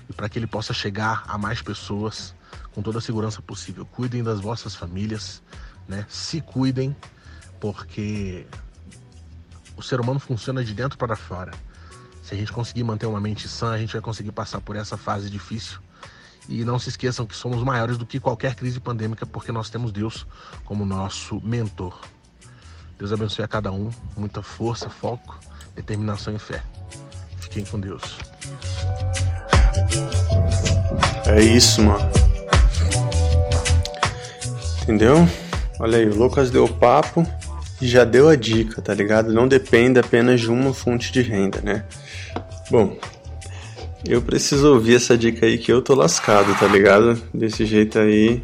e 0.09 0.13
para 0.13 0.29
que 0.29 0.39
ele 0.39 0.47
possa 0.47 0.73
chegar 0.73 1.25
a 1.27 1.39
mais 1.39 1.63
pessoas 1.63 2.35
com 2.73 2.83
toda 2.83 2.99
a 2.99 3.01
segurança 3.01 3.41
possível. 3.41 3.87
Cuidem 3.87 4.23
das 4.23 4.41
vossas 4.41 4.75
famílias, 4.75 5.43
né? 5.89 6.05
Se 6.09 6.41
cuidem, 6.41 6.95
porque 7.61 8.47
o 9.77 9.83
ser 9.83 10.01
humano 10.01 10.19
funciona 10.19 10.65
de 10.65 10.75
dentro 10.75 10.99
para 10.99 11.17
fora. 11.17 11.53
Se 12.25 12.35
a 12.35 12.39
gente 12.39 12.51
conseguir 12.53 12.83
manter 12.83 13.05
uma 13.05 13.21
mente 13.21 13.47
sã, 13.47 13.73
a 13.73 13.79
gente 13.79 13.93
vai 13.93 14.01
conseguir 14.01 14.33
passar 14.33 14.59
por 14.59 14.77
essa 14.77 14.97
fase 14.97 15.29
difícil. 15.29 15.79
E 16.49 16.65
não 16.65 16.79
se 16.79 16.89
esqueçam 16.89 17.27
que 17.27 17.37
somos 17.37 17.63
maiores 17.63 17.99
do 17.99 18.07
que 18.07 18.19
qualquer 18.19 18.55
crise 18.55 18.81
pandêmica, 18.81 19.27
porque 19.27 19.53
nós 19.53 19.69
temos 19.69 19.93
Deus 19.93 20.27
como 20.65 20.87
nosso 20.87 21.39
mentor. 21.45 22.01
Deus 22.99 23.13
abençoe 23.13 23.45
a 23.45 23.49
cada 23.49 23.71
um, 23.71 23.91
muita 24.17 24.43
força, 24.43 24.89
foco, 24.89 25.39
determinação 25.77 26.35
e 26.35 26.39
fé. 26.39 26.63
Fiquem 27.37 27.63
com 27.63 27.79
Deus. 27.79 28.17
É 31.27 31.43
isso, 31.43 31.83
mano. 31.83 32.11
Entendeu? 34.83 35.29
Olha 35.79 35.99
aí, 35.99 36.09
o 36.09 36.17
Lucas 36.17 36.51
deu 36.51 36.65
o 36.65 36.73
papo 36.73 37.27
e 37.83 37.87
já 37.87 38.03
deu 38.03 38.31
a 38.31 38.37
dica, 38.37 38.81
tá 38.81 38.95
ligado? 38.95 39.31
Não 39.31 39.47
depende 39.47 39.99
apenas 39.99 40.41
de 40.41 40.49
uma 40.49 40.73
fonte 40.73 41.13
de 41.13 41.21
renda, 41.21 41.61
né? 41.61 41.85
Bom, 42.71 42.97
eu 44.07 44.21
preciso 44.21 44.75
ouvir 44.75 44.97
essa 44.97 45.17
dica 45.17 45.47
aí 45.47 45.59
que 45.59 45.73
eu 45.73 45.81
tô 45.81 45.95
lascado, 45.95 46.55
tá 46.59 46.67
ligado? 46.67 47.21
Desse 47.33 47.65
jeito 47.65 47.99
aí. 47.99 48.43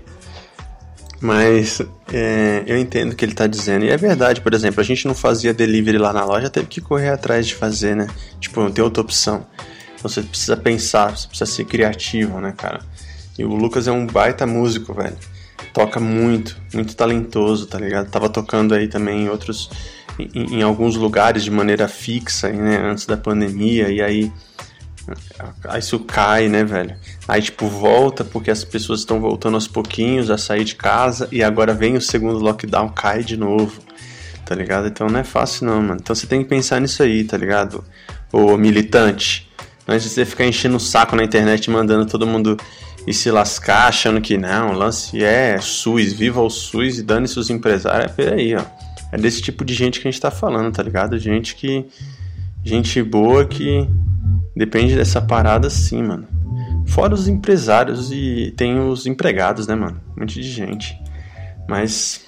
Mas 1.20 1.82
é, 2.12 2.62
eu 2.66 2.78
entendo 2.78 3.12
o 3.12 3.16
que 3.16 3.24
ele 3.24 3.34
tá 3.34 3.46
dizendo. 3.46 3.84
E 3.84 3.90
é 3.90 3.96
verdade, 3.96 4.40
por 4.40 4.54
exemplo, 4.54 4.80
a 4.80 4.84
gente 4.84 5.06
não 5.06 5.14
fazia 5.14 5.52
delivery 5.52 5.98
lá 5.98 6.12
na 6.12 6.24
loja, 6.24 6.48
teve 6.48 6.66
que 6.66 6.80
correr 6.80 7.10
atrás 7.10 7.46
de 7.46 7.54
fazer, 7.54 7.94
né? 7.94 8.06
Tipo, 8.40 8.60
não 8.60 8.70
tem 8.70 8.82
outra 8.82 9.02
opção. 9.02 9.46
Então 9.94 10.08
você 10.08 10.22
precisa 10.22 10.56
pensar, 10.56 11.16
você 11.16 11.28
precisa 11.28 11.50
ser 11.50 11.64
criativo, 11.66 12.40
né, 12.40 12.54
cara? 12.56 12.80
E 13.38 13.44
o 13.44 13.54
Lucas 13.54 13.86
é 13.86 13.92
um 13.92 14.06
baita 14.06 14.46
músico, 14.46 14.94
velho. 14.94 15.16
Toca 15.74 16.00
muito, 16.00 16.56
muito 16.72 16.96
talentoso, 16.96 17.66
tá 17.66 17.78
ligado? 17.78 18.10
Tava 18.10 18.28
tocando 18.30 18.74
aí 18.74 18.88
também 18.88 19.24
em 19.24 19.28
outros. 19.28 19.70
Em, 20.34 20.58
em 20.58 20.62
alguns 20.62 20.96
lugares 20.96 21.44
de 21.44 21.50
maneira 21.50 21.88
fixa, 21.88 22.48
né? 22.50 22.78
Antes 22.78 23.06
da 23.06 23.16
pandemia, 23.16 23.88
e 23.88 24.02
aí 24.02 24.32
Aí 25.64 25.80
isso 25.80 25.98
cai, 26.00 26.48
né, 26.48 26.64
velho? 26.64 26.94
Aí, 27.26 27.42
tipo, 27.42 27.66
volta 27.66 28.24
porque 28.24 28.50
as 28.50 28.64
pessoas 28.64 29.00
estão 29.00 29.20
voltando 29.20 29.54
aos 29.54 29.66
pouquinhos 29.66 30.30
a 30.30 30.38
sair 30.38 30.64
de 30.64 30.74
casa 30.74 31.28
e 31.32 31.42
agora 31.42 31.74
vem 31.74 31.96
o 31.96 32.00
segundo 32.00 32.38
lockdown, 32.38 32.88
cai 32.90 33.24
de 33.24 33.36
novo, 33.36 33.80
tá 34.44 34.54
ligado? 34.54 34.86
Então 34.86 35.08
não 35.08 35.20
é 35.20 35.24
fácil, 35.24 35.66
não, 35.66 35.82
mano. 35.82 35.98
Então 36.00 36.14
você 36.14 36.26
tem 36.26 36.42
que 36.42 36.48
pensar 36.48 36.80
nisso 36.80 37.02
aí, 37.02 37.24
tá 37.24 37.36
ligado? 37.36 37.84
Ô 38.32 38.56
militante. 38.56 39.50
Antes 39.88 40.04
de 40.04 40.10
você 40.10 40.24
ficar 40.24 40.44
enchendo 40.44 40.76
o 40.76 40.80
saco 40.80 41.16
na 41.16 41.24
internet 41.24 41.68
mandando 41.70 42.06
todo 42.06 42.26
mundo 42.26 42.56
e 43.06 43.12
se 43.12 43.30
lascar 43.30 43.88
achando 43.88 44.20
que 44.20 44.36
não, 44.36 44.70
o 44.70 44.72
lance 44.72 45.22
é 45.24 45.58
SUS, 45.60 46.12
viva 46.12 46.40
o 46.40 46.50
SUS 46.50 46.98
e 46.98 47.02
dane-se 47.02 47.38
os 47.38 47.50
empresários. 47.50 48.12
É, 48.12 48.14
peraí, 48.14 48.54
ó. 48.54 48.62
É 49.12 49.18
desse 49.18 49.42
tipo 49.42 49.64
de 49.64 49.74
gente 49.74 50.00
que 50.00 50.08
a 50.08 50.10
gente 50.10 50.20
tá 50.20 50.30
falando, 50.30 50.72
tá 50.72 50.82
ligado? 50.82 51.18
Gente 51.18 51.54
que. 51.54 51.86
Gente 52.62 53.02
boa 53.02 53.46
que 53.46 53.88
Depende 54.54 54.96
dessa 54.96 55.20
parada 55.20 55.70
sim, 55.70 56.02
mano. 56.02 56.26
Fora 56.86 57.14
os 57.14 57.28
empresários 57.28 58.10
e 58.12 58.52
tem 58.56 58.78
os 58.78 59.06
empregados, 59.06 59.66
né, 59.66 59.74
mano? 59.74 60.00
Um 60.16 60.20
monte 60.20 60.40
de 60.40 60.50
gente. 60.50 60.98
Mas, 61.68 62.26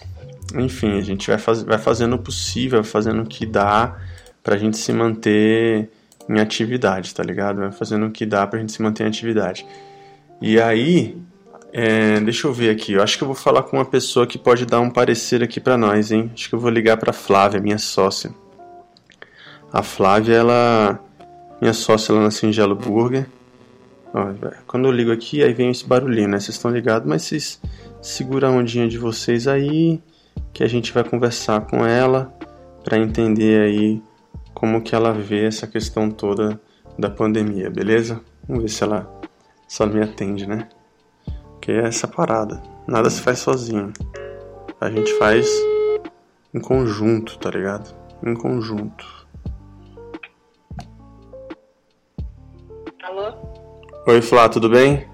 enfim, 0.54 0.98
a 0.98 1.00
gente 1.00 1.28
vai, 1.28 1.38
faz, 1.38 1.62
vai 1.62 1.78
fazendo 1.78 2.14
o 2.14 2.18
possível, 2.18 2.82
fazendo 2.84 3.22
o 3.22 3.26
que 3.26 3.44
dá 3.44 3.98
pra 4.42 4.56
gente 4.56 4.76
se 4.76 4.92
manter 4.92 5.90
em 6.28 6.38
atividade, 6.38 7.14
tá 7.14 7.22
ligado? 7.22 7.58
Vai 7.58 7.72
fazendo 7.72 8.06
o 8.06 8.10
que 8.10 8.24
dá 8.24 8.46
pra 8.46 8.60
gente 8.60 8.72
se 8.72 8.80
manter 8.80 9.04
em 9.04 9.08
atividade. 9.08 9.66
E 10.40 10.60
aí, 10.60 11.20
é, 11.72 12.20
deixa 12.20 12.46
eu 12.46 12.52
ver 12.52 12.70
aqui. 12.70 12.92
Eu 12.92 13.02
acho 13.02 13.16
que 13.16 13.24
eu 13.24 13.28
vou 13.28 13.34
falar 13.34 13.62
com 13.62 13.78
uma 13.78 13.84
pessoa 13.84 14.26
que 14.26 14.38
pode 14.38 14.66
dar 14.66 14.80
um 14.80 14.90
parecer 14.90 15.42
aqui 15.42 15.58
para 15.58 15.78
nós, 15.78 16.12
hein? 16.12 16.30
Acho 16.34 16.48
que 16.48 16.54
eu 16.54 16.58
vou 16.58 16.70
ligar 16.70 16.98
pra 16.98 17.12
Flávia, 17.12 17.60
minha 17.60 17.78
sócia. 17.78 18.34
A 19.72 19.82
Flávia, 19.82 20.34
ela 20.34 21.00
minha 21.60 21.72
sócia 21.72 22.14
lá 22.14 22.20
na 22.20 22.30
Singelo 22.30 22.74
Burger. 22.74 23.26
Ó, 24.12 24.34
quando 24.66 24.86
eu 24.86 24.92
ligo 24.92 25.10
aqui, 25.10 25.42
aí 25.42 25.54
vem 25.54 25.70
esse 25.70 25.86
barulhinho, 25.86 26.28
né? 26.28 26.38
Vocês 26.38 26.56
estão 26.56 26.70
ligados, 26.70 27.08
mas 27.08 27.22
vocês 27.22 27.60
segura 28.02 28.48
a 28.48 28.50
ondinha 28.50 28.86
de 28.86 28.98
vocês 28.98 29.48
aí, 29.48 30.02
que 30.52 30.62
a 30.62 30.68
gente 30.68 30.92
vai 30.92 31.02
conversar 31.04 31.62
com 31.62 31.86
ela 31.86 32.30
para 32.84 32.98
entender 32.98 33.62
aí 33.62 34.02
como 34.52 34.82
que 34.82 34.94
ela 34.94 35.12
vê 35.12 35.46
essa 35.46 35.66
questão 35.66 36.10
toda 36.10 36.60
da 36.98 37.08
pandemia, 37.08 37.70
beleza? 37.70 38.20
Vamos 38.46 38.64
ver 38.64 38.68
se 38.68 38.82
ela 38.82 39.10
só 39.66 39.86
me 39.86 40.02
atende, 40.02 40.46
né? 40.46 40.68
Que 41.62 41.70
é 41.70 41.86
essa 41.86 42.08
parada. 42.08 42.60
Nada 42.88 43.08
se 43.08 43.20
faz 43.20 43.38
sozinho. 43.38 43.92
A 44.80 44.90
gente 44.90 45.16
faz 45.16 45.48
em 46.52 46.60
conjunto, 46.60 47.38
tá 47.38 47.50
ligado? 47.50 47.94
Em 48.20 48.34
conjunto. 48.34 49.22
Oi, 54.04 54.20
Flá, 54.20 54.48
tudo 54.48 54.68
bem? 54.68 55.08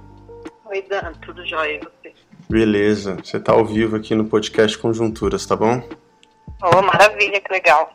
Oi, 0.65 0.83
Dan, 0.89 1.13
tudo 1.21 1.47
jóia 1.47 1.75
e 1.75 1.79
você? 1.81 2.15
Beleza, 2.49 3.19
você 3.23 3.39
tá 3.39 3.53
ao 3.53 3.67
vivo 3.67 3.97
aqui 3.97 4.15
no 4.15 4.25
podcast 4.25 4.79
Conjunturas, 4.79 5.45
tá 5.45 5.55
bom? 5.55 5.87
Oh, 6.63 6.81
maravilha, 6.81 7.39
que 7.43 7.53
legal. 7.53 7.93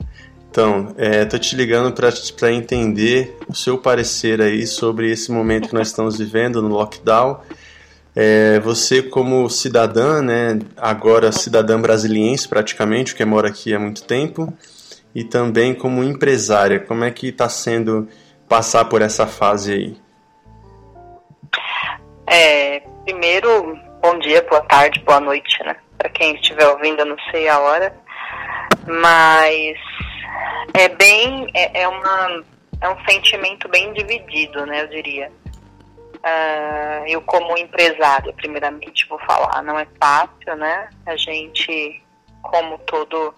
Então, 0.52 0.94
é, 0.96 1.26
tô 1.26 1.40
te 1.40 1.56
ligando 1.56 1.92
para 2.38 2.52
entender 2.52 3.36
o 3.50 3.56
seu 3.56 3.80
parecer 3.80 4.40
aí 4.40 4.68
sobre 4.68 5.10
esse 5.10 5.32
momento 5.32 5.70
que 5.70 5.74
nós 5.74 5.88
estamos 5.88 6.20
vivendo 6.20 6.62
no 6.62 6.68
lockdown. 6.68 7.42
É, 8.16 8.60
você 8.60 9.02
como 9.02 9.50
cidadã, 9.50 10.22
né, 10.22 10.60
agora 10.78 11.32
cidadã 11.32 11.82
brasiliense 11.82 12.48
praticamente, 12.48 13.16
que 13.16 13.26
mora 13.26 13.48
aqui 13.48 13.74
há 13.74 13.80
muito 13.80 14.04
tempo, 14.04 14.54
e 15.16 15.24
também 15.24 15.74
como 15.74 16.04
empresária, 16.04 16.80
como 16.80 17.04
é 17.04 17.12
que 17.12 17.30
está 17.30 17.50
sendo 17.50 18.08
passar 18.48 18.86
por 18.86 19.02
essa 19.02 19.26
fase 19.26 19.74
aí? 19.74 19.98
É, 22.28 22.82
primeiro, 23.04 23.78
bom 24.02 24.18
dia, 24.20 24.46
boa 24.50 24.62
tarde, 24.62 25.00
boa 25.06 25.20
noite, 25.20 25.64
né? 25.64 25.76
Para 25.98 26.10
quem 26.10 26.36
estiver 26.36 26.68
ouvindo, 26.68 27.00
eu 27.00 27.06
não 27.06 27.18
sei 27.32 27.48
a 27.48 27.60
hora. 27.60 27.96
Mas 28.88 29.78
é 30.74 30.90
bem. 30.90 31.48
É, 31.54 31.82
é, 31.82 31.88
uma, 31.88 32.44
é 32.82 32.90
um 32.90 33.06
sentimento 33.08 33.70
bem 33.70 33.94
dividido, 33.94 34.66
né? 34.66 34.84
Eu 34.84 34.88
diria. 34.88 35.32
Uh, 36.24 37.06
eu, 37.06 37.22
como 37.22 37.58
empresária, 37.58 38.32
primeiramente 38.34 39.06
vou 39.10 39.20
falar, 39.20 39.62
não 39.62 39.78
é 39.78 39.86
fácil, 40.00 40.56
né? 40.56 40.90
A 41.06 41.18
gente, 41.18 42.02
como 42.42 42.78
todo 42.80 43.36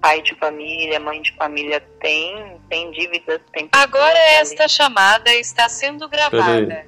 pai 0.00 0.22
de 0.22 0.34
família, 0.36 1.00
mãe 1.00 1.20
de 1.20 1.34
família, 1.36 1.80
tem, 2.00 2.60
tem 2.68 2.90
dívidas, 2.92 3.40
tem. 3.52 3.68
Agora 3.72 4.18
esta 4.18 4.64
ali. 4.64 4.72
chamada 4.72 5.34
está 5.34 5.68
sendo 5.68 6.08
gravada. 6.08 6.86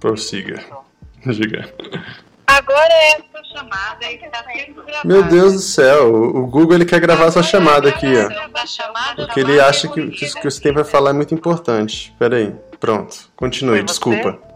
Prossiga. 0.00 0.64
Diga. 1.24 1.72
Agora 2.48 2.94
essa 3.14 3.44
chamada 3.52 4.10
está 4.10 4.42
sendo 4.44 4.82
gravada. 4.82 5.06
Meu 5.06 5.22
Deus 5.22 5.52
do 5.52 5.58
céu, 5.58 6.14
o 6.14 6.46
Google 6.46 6.76
ele 6.76 6.86
quer 6.86 6.98
gravar 6.98 7.30
sua 7.30 7.42
chamada 7.42 7.90
aqui, 7.90 8.06
ó. 8.06 9.16
Porque 9.16 9.40
ele 9.40 9.60
acha 9.60 9.86
que, 9.88 10.10
que 10.10 10.24
o 10.24 10.34
que 10.34 10.50
você 10.50 10.60
tem 10.60 10.72
para 10.72 10.84
falar 10.84 11.10
é 11.10 11.12
muito 11.12 11.34
importante. 11.34 12.14
Pera 12.18 12.36
aí. 12.36 12.54
Pronto. 12.80 13.30
Continue, 13.36 13.82
desculpa. 13.82 14.38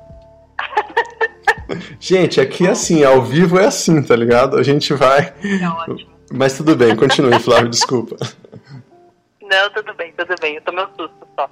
Gente, 2.00 2.40
aqui 2.40 2.66
é 2.66 2.70
assim, 2.70 3.04
ao 3.04 3.22
vivo 3.22 3.58
é 3.58 3.66
assim, 3.66 4.02
tá 4.02 4.16
ligado? 4.16 4.56
A 4.56 4.62
gente 4.62 4.94
vai. 4.94 5.26
É 5.26 6.06
Mas 6.32 6.56
tudo 6.56 6.74
bem, 6.74 6.96
continue, 6.96 7.38
Flávio, 7.38 7.68
desculpa. 7.68 8.16
Não, 9.40 9.70
tudo 9.70 9.94
bem, 9.94 10.12
tudo 10.12 10.34
bem. 10.40 10.56
Eu 10.56 10.62
tomei 10.62 10.84
um 10.84 10.88
susto 10.88 11.28
só. 11.38 11.48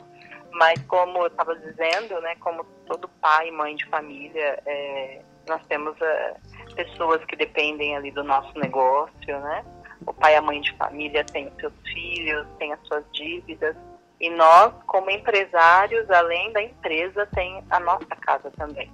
Mas 0.53 0.81
como 0.89 1.19
eu 1.19 1.27
estava 1.27 1.55
dizendo, 1.57 2.21
né, 2.21 2.35
como 2.41 2.65
todo 2.87 3.09
pai 3.21 3.49
e 3.49 3.53
mãe 3.53 3.77
de 3.77 3.87
família, 3.87 4.59
é, 4.67 5.21
nós 5.51 5.63
temos 5.67 5.95
é, 6.01 6.37
pessoas 6.75 7.23
que 7.27 7.37
dependem 7.37 7.97
ali 7.97 8.11
do 8.13 8.25
nosso 8.25 8.57
negócio, 8.59 9.41
né? 9.41 9.65
O 10.07 10.15
pai 10.15 10.33
e 10.33 10.37
a 10.37 10.43
mãe 10.43 10.61
de 10.61 10.75
família 10.77 11.25
têm 11.25 11.49
os 11.49 11.55
seus 11.57 11.75
filhos, 11.93 12.47
têm 12.59 12.73
as 12.73 12.81
suas 12.87 13.05
dívidas. 13.13 13.77
E 14.19 14.31
nós, 14.31 14.73
como 14.87 15.11
empresários, 15.11 16.09
além 16.11 16.53
da 16.53 16.63
empresa, 16.63 17.27
tem 17.35 17.63
a 17.69 17.81
nossa 17.81 18.17
casa 18.21 18.51
também. 18.53 18.91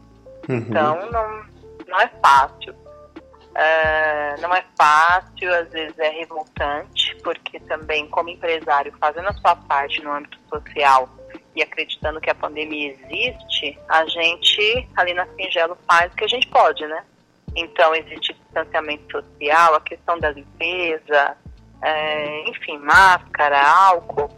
Uhum. 0.48 0.56
Então, 0.56 1.10
não, 1.10 1.44
não 1.86 2.00
é 2.00 2.08
fácil. 2.22 2.72
Uh, 2.72 4.40
não 4.40 4.54
é 4.54 4.64
fácil, 4.76 5.54
às 5.54 5.70
vezes 5.70 5.98
é 5.98 6.10
revoltante, 6.10 7.16
porque 7.22 7.58
também, 7.60 8.06
como 8.08 8.28
empresário, 8.28 8.92
fazendo 9.00 9.28
a 9.28 9.32
sua 9.32 9.56
parte 9.56 10.02
no 10.02 10.12
âmbito 10.12 10.38
social, 10.48 11.08
e 11.56 11.62
acreditando 11.62 12.20
que 12.20 12.28
a 12.28 12.34
pandemia 12.34 12.92
existe, 12.92 13.78
a 13.88 14.04
gente 14.04 14.88
ali 14.94 15.14
na 15.14 15.26
Singelo 15.28 15.76
faz 15.88 16.12
o 16.12 16.16
que 16.16 16.24
a 16.24 16.28
gente 16.28 16.46
pode, 16.48 16.86
né? 16.86 17.02
Então 17.56 17.94
existe 17.94 18.34
distanciamento 18.34 19.10
social, 19.10 19.74
a 19.74 19.80
questão 19.80 20.20
da 20.20 20.30
limpeza, 20.30 21.34
é, 21.82 22.50
enfim, 22.50 22.76
máscara, 22.78 23.58
álcool. 23.58 24.30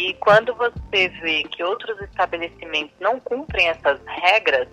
E 0.00 0.12
quando 0.14 0.52
você 0.56 1.08
vê 1.22 1.44
que 1.44 1.62
outros 1.62 2.00
estabelecimentos 2.00 2.94
não 3.00 3.20
cumprem 3.20 3.68
essas 3.68 4.00
regras 4.04 4.68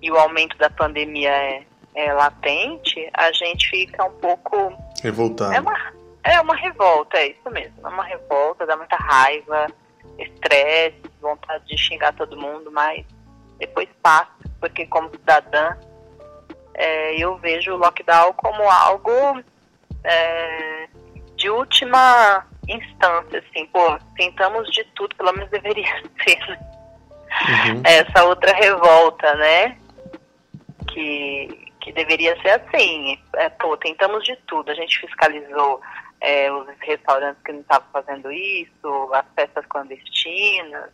e 0.00 0.10
o 0.12 0.16
aumento 0.16 0.56
da 0.58 0.70
pandemia 0.70 1.30
é, 1.30 1.66
é 1.96 2.12
latente, 2.12 3.10
a 3.12 3.32
gente 3.32 3.68
fica 3.68 4.04
um 4.04 4.12
pouco 4.12 4.72
revoltado. 5.02 5.52
É 5.52 5.60
uma, 5.60 5.92
é 6.22 6.40
uma 6.40 6.54
revolta, 6.54 7.18
é 7.18 7.30
isso 7.30 7.50
mesmo, 7.50 7.84
é 7.84 7.88
uma 7.88 8.04
revolta, 8.04 8.64
dá 8.64 8.76
muita 8.76 8.96
raiva 8.96 9.66
estresse, 10.18 11.02
vontade 11.20 11.66
de 11.66 11.76
xingar 11.76 12.12
todo 12.14 12.40
mundo, 12.40 12.70
mas 12.70 13.04
depois 13.58 13.88
passa, 14.02 14.30
porque 14.60 14.86
como 14.86 15.10
cidadã 15.10 15.76
é, 16.74 17.16
eu 17.16 17.36
vejo 17.38 17.72
o 17.72 17.76
lockdown 17.76 18.32
como 18.34 18.62
algo 18.70 19.42
é, 20.04 20.88
de 21.36 21.50
última 21.50 22.46
instância, 22.68 23.38
assim, 23.38 23.66
pô, 23.66 23.98
tentamos 24.16 24.68
de 24.70 24.84
tudo, 24.94 25.14
pelo 25.16 25.32
menos 25.32 25.50
deveria 25.50 25.86
ser 26.24 26.38
né? 26.48 26.58
uhum. 27.48 27.82
essa 27.84 28.24
outra 28.24 28.52
revolta, 28.54 29.34
né? 29.34 29.78
Que, 30.88 31.72
que 31.80 31.92
deveria 31.92 32.40
ser 32.42 32.60
assim, 32.60 33.18
é, 33.36 33.48
pô, 33.48 33.76
tentamos 33.76 34.24
de 34.24 34.36
tudo, 34.46 34.70
a 34.70 34.74
gente 34.74 34.98
fiscalizou 35.00 35.80
é, 36.20 36.52
os 36.52 36.66
restaurantes 36.80 37.42
que 37.42 37.52
não 37.52 37.60
estavam 37.60 37.88
fazendo 37.92 38.30
isso, 38.32 39.10
as 39.12 39.26
festas 39.34 39.64
clandestinas, 39.66 40.90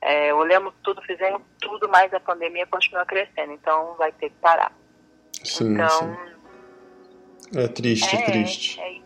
é, 0.00 0.34
olhamos 0.34 0.74
tudo, 0.82 1.00
fizemos 1.02 1.40
tudo, 1.60 1.88
mas 1.88 2.12
a 2.12 2.20
pandemia 2.20 2.66
continua 2.66 3.06
crescendo, 3.06 3.52
então 3.52 3.94
vai 3.96 4.12
ter 4.12 4.28
que 4.28 4.36
parar. 4.36 4.72
Sim, 5.42 5.72
então, 5.72 5.88
sim. 5.88 7.58
É 7.58 7.68
triste, 7.68 8.14
é, 8.14 8.22
triste. 8.22 8.80
É 8.80 8.92
isso, 8.92 9.04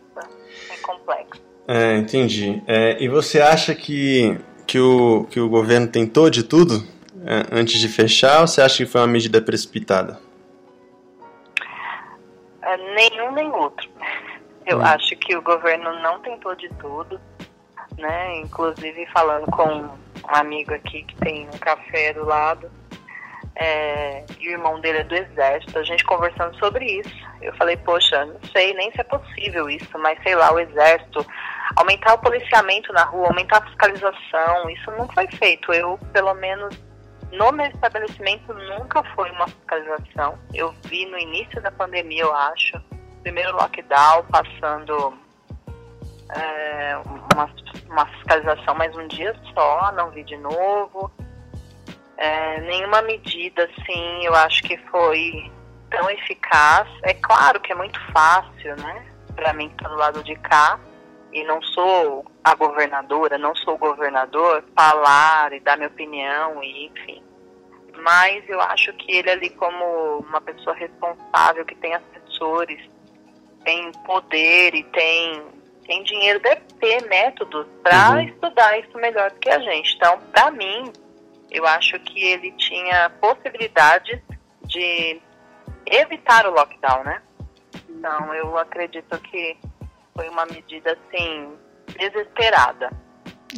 é 0.71 0.77
complexo. 0.81 1.41
É, 1.67 1.97
entendi. 1.97 2.61
É, 2.67 2.97
e 3.01 3.07
você 3.07 3.39
acha 3.39 3.75
que, 3.75 4.37
que, 4.65 4.79
o, 4.79 5.25
que 5.29 5.39
o 5.39 5.47
governo 5.47 5.87
tentou 5.87 6.29
de 6.29 6.43
tudo 6.43 6.83
é, 7.25 7.45
antes 7.51 7.79
de 7.79 7.87
fechar 7.87 8.41
ou 8.41 8.47
você 8.47 8.61
acha 8.61 8.77
que 8.77 8.85
foi 8.85 9.01
uma 9.01 9.07
medida 9.07 9.41
precipitada? 9.41 10.19
É, 12.61 12.77
nenhum 12.95 13.31
nem 13.31 13.51
outro. 13.51 13.89
Eu 14.69 14.77
hum. 14.77 14.85
acho 14.85 15.15
que 15.15 15.35
o 15.35 15.41
governo 15.41 15.99
não 15.99 16.19
tentou 16.19 16.55
de 16.55 16.69
tudo, 16.75 17.19
né? 17.97 18.37
Inclusive 18.37 19.03
falando 19.07 19.47
com 19.47 19.67
um 19.67 19.89
amigo 20.27 20.75
aqui 20.75 21.01
que 21.03 21.15
tem 21.15 21.47
um 21.47 21.57
café 21.57 22.13
do 22.13 22.23
lado, 22.23 22.69
é, 23.55 24.23
e 24.39 24.47
o 24.47 24.51
irmão 24.51 24.79
dele 24.79 24.99
é 24.99 25.03
do 25.03 25.15
exército, 25.15 25.79
a 25.79 25.83
gente 25.83 26.05
conversando 26.05 26.55
sobre 26.59 26.85
isso. 26.85 27.13
Eu 27.41 27.51
falei, 27.55 27.75
poxa, 27.77 28.25
não 28.25 28.39
sei 28.53 28.73
nem 28.75 28.91
se 28.91 29.01
é 29.01 29.03
possível 29.03 29.67
isso, 29.67 29.97
mas 29.97 30.21
sei 30.21 30.35
lá, 30.35 30.53
o 30.53 30.59
exército, 30.59 31.25
aumentar 31.75 32.13
o 32.13 32.19
policiamento 32.19 32.93
na 32.93 33.05
rua, 33.05 33.27
aumentar 33.27 33.57
a 33.57 33.65
fiscalização, 33.65 34.69
isso 34.69 34.91
não 34.91 35.07
foi 35.09 35.27
feito. 35.31 35.73
Eu, 35.73 35.99
pelo 36.13 36.35
menos, 36.35 36.79
no 37.31 37.51
meu 37.51 37.65
estabelecimento 37.65 38.53
nunca 38.53 39.03
foi 39.15 39.31
uma 39.31 39.47
fiscalização. 39.47 40.37
Eu 40.53 40.71
vi 40.85 41.07
no 41.07 41.17
início 41.17 41.59
da 41.59 41.71
pandemia, 41.71 42.21
eu 42.21 42.33
acho, 42.33 42.79
primeiro 43.21 43.55
lockdown, 43.55 44.23
passando 44.31 45.13
é, 46.31 46.97
uma, 47.33 47.49
uma 47.89 48.05
fiscalização 48.05 48.75
mais 48.75 48.95
um 48.95 49.07
dia 49.07 49.35
só, 49.53 49.91
não 49.93 50.11
vi 50.11 50.23
de 50.23 50.37
novo. 50.37 51.11
É, 52.17 52.61
nenhuma 52.61 53.01
medida, 53.01 53.63
assim, 53.63 54.25
eu 54.25 54.35
acho 54.35 54.61
que 54.63 54.77
foi 54.89 55.51
tão 55.89 56.09
eficaz. 56.09 56.87
É 57.03 57.13
claro 57.13 57.59
que 57.59 57.71
é 57.71 57.75
muito 57.75 57.99
fácil, 58.11 58.75
né, 58.77 59.05
para 59.35 59.53
mim 59.53 59.69
que 59.69 59.83
tá 59.83 59.89
do 59.89 59.95
lado 59.95 60.23
de 60.23 60.35
cá, 60.35 60.79
e 61.31 61.43
não 61.43 61.61
sou 61.61 62.25
a 62.43 62.55
governadora, 62.55 63.37
não 63.37 63.55
sou 63.55 63.75
o 63.75 63.77
governador, 63.77 64.63
falar 64.75 65.53
e 65.53 65.59
dar 65.59 65.77
minha 65.77 65.87
opinião, 65.87 66.63
e 66.63 66.87
enfim. 66.87 67.23
Mas 68.03 68.47
eu 68.47 68.59
acho 68.61 68.93
que 68.93 69.11
ele 69.11 69.29
ali 69.29 69.49
como 69.51 70.19
uma 70.19 70.41
pessoa 70.41 70.75
responsável, 70.75 71.65
que 71.65 71.75
tem 71.75 71.93
assessores, 71.95 72.81
tem 73.69 73.91
poder 74.03 74.73
e 74.73 74.83
tem, 74.85 75.43
tem 75.85 76.03
dinheiro, 76.03 76.39
deve 76.39 76.61
ter 76.79 77.07
métodos 77.07 77.67
para 77.83 78.11
uhum. 78.11 78.21
estudar 78.21 78.79
isso 78.79 78.97
melhor 78.97 79.29
do 79.29 79.37
que 79.37 79.49
a 79.49 79.59
gente. 79.59 79.95
Então, 79.95 80.17
para 80.31 80.49
mim, 80.49 80.91
eu 81.51 81.67
acho 81.67 81.99
que 81.99 82.19
ele 82.19 82.51
tinha 82.53 83.11
possibilidades 83.21 84.19
de 84.63 85.21
evitar 85.85 86.47
o 86.47 86.51
lockdown, 86.51 87.03
né? 87.03 87.21
Então, 87.87 88.33
eu 88.33 88.57
acredito 88.57 89.19
que 89.19 89.55
foi 90.15 90.27
uma 90.29 90.47
medida, 90.47 90.97
assim, 90.97 91.53
desesperada. 91.97 92.89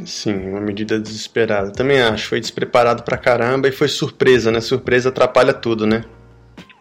Sim, 0.05 0.49
uma 0.49 0.61
medida 0.61 0.99
desesperada. 0.99 1.71
Também 1.71 2.01
acho, 2.01 2.27
foi 2.27 2.41
despreparado 2.41 3.03
pra 3.03 3.17
caramba 3.17 3.69
e 3.69 3.71
foi 3.71 3.87
surpresa, 3.87 4.51
né? 4.51 4.59
Surpresa 4.59 5.09
atrapalha 5.09 5.53
tudo, 5.53 5.85
né? 5.87 6.03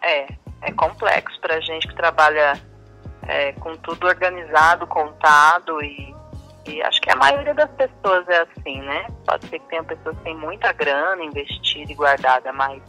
É, 0.01 0.27
é 0.63 0.71
complexo 0.73 1.39
pra 1.39 1.59
gente 1.61 1.87
que 1.87 1.95
trabalha 1.95 2.70
é, 3.27 3.51
com 3.53 3.75
tudo 3.77 4.07
organizado, 4.07 4.87
contado 4.87 5.81
e 5.83 6.11
e 6.67 6.81
acho 6.83 7.01
que 7.01 7.09
a 7.09 7.15
maioria 7.15 7.53
das 7.53 7.69
pessoas 7.71 8.27
é 8.27 8.41
assim, 8.41 8.81
né? 8.81 9.07
Pode 9.25 9.47
ser 9.47 9.59
que 9.59 9.67
tenha 9.67 9.83
pessoas 9.83 10.15
que 10.17 10.23
têm 10.23 10.37
muita 10.37 10.71
grana 10.71 11.23
investida 11.23 11.91
e 11.91 11.95
guardada, 11.95 12.53
mas 12.53 12.81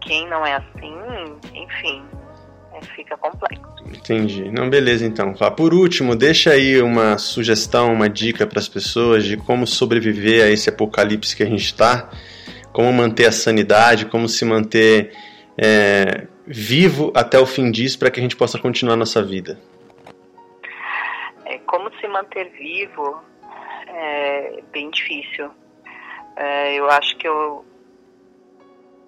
quem 0.00 0.28
não 0.28 0.46
é 0.46 0.54
assim, 0.54 0.94
enfim, 1.52 2.04
é, 2.72 2.80
fica 2.94 3.16
complexo. 3.16 3.62
Entendi. 3.84 4.50
Não, 4.50 4.70
beleza 4.70 5.04
então. 5.04 5.34
Por 5.34 5.74
último, 5.74 6.14
deixa 6.14 6.50
aí 6.50 6.80
uma 6.80 7.18
sugestão, 7.18 7.92
uma 7.92 8.08
dica 8.08 8.46
para 8.46 8.60
as 8.60 8.68
pessoas 8.68 9.24
de 9.24 9.36
como 9.36 9.66
sobreviver 9.66 10.44
a 10.44 10.48
esse 10.48 10.68
apocalipse 10.68 11.34
que 11.34 11.42
a 11.42 11.46
gente 11.46 11.64
está, 11.64 12.10
como 12.72 12.92
manter 12.92 13.26
a 13.26 13.32
sanidade, 13.32 14.06
como 14.06 14.28
se 14.28 14.44
manter 14.44 15.12
é, 15.58 16.28
vivo 16.50 17.12
até 17.14 17.38
o 17.38 17.46
fim 17.46 17.70
disso 17.70 17.98
para 17.98 18.10
que 18.10 18.18
a 18.18 18.22
gente 18.22 18.36
possa 18.36 18.58
continuar 18.58 18.96
nossa 18.96 19.22
vida 19.22 19.58
como 21.70 21.88
se 22.00 22.08
manter 22.08 22.50
vivo 22.50 23.22
é 23.86 24.60
bem 24.72 24.90
difícil. 24.90 25.50
É, 26.34 26.74
eu 26.74 26.90
acho 26.90 27.16
que 27.16 27.28
eu 27.28 27.64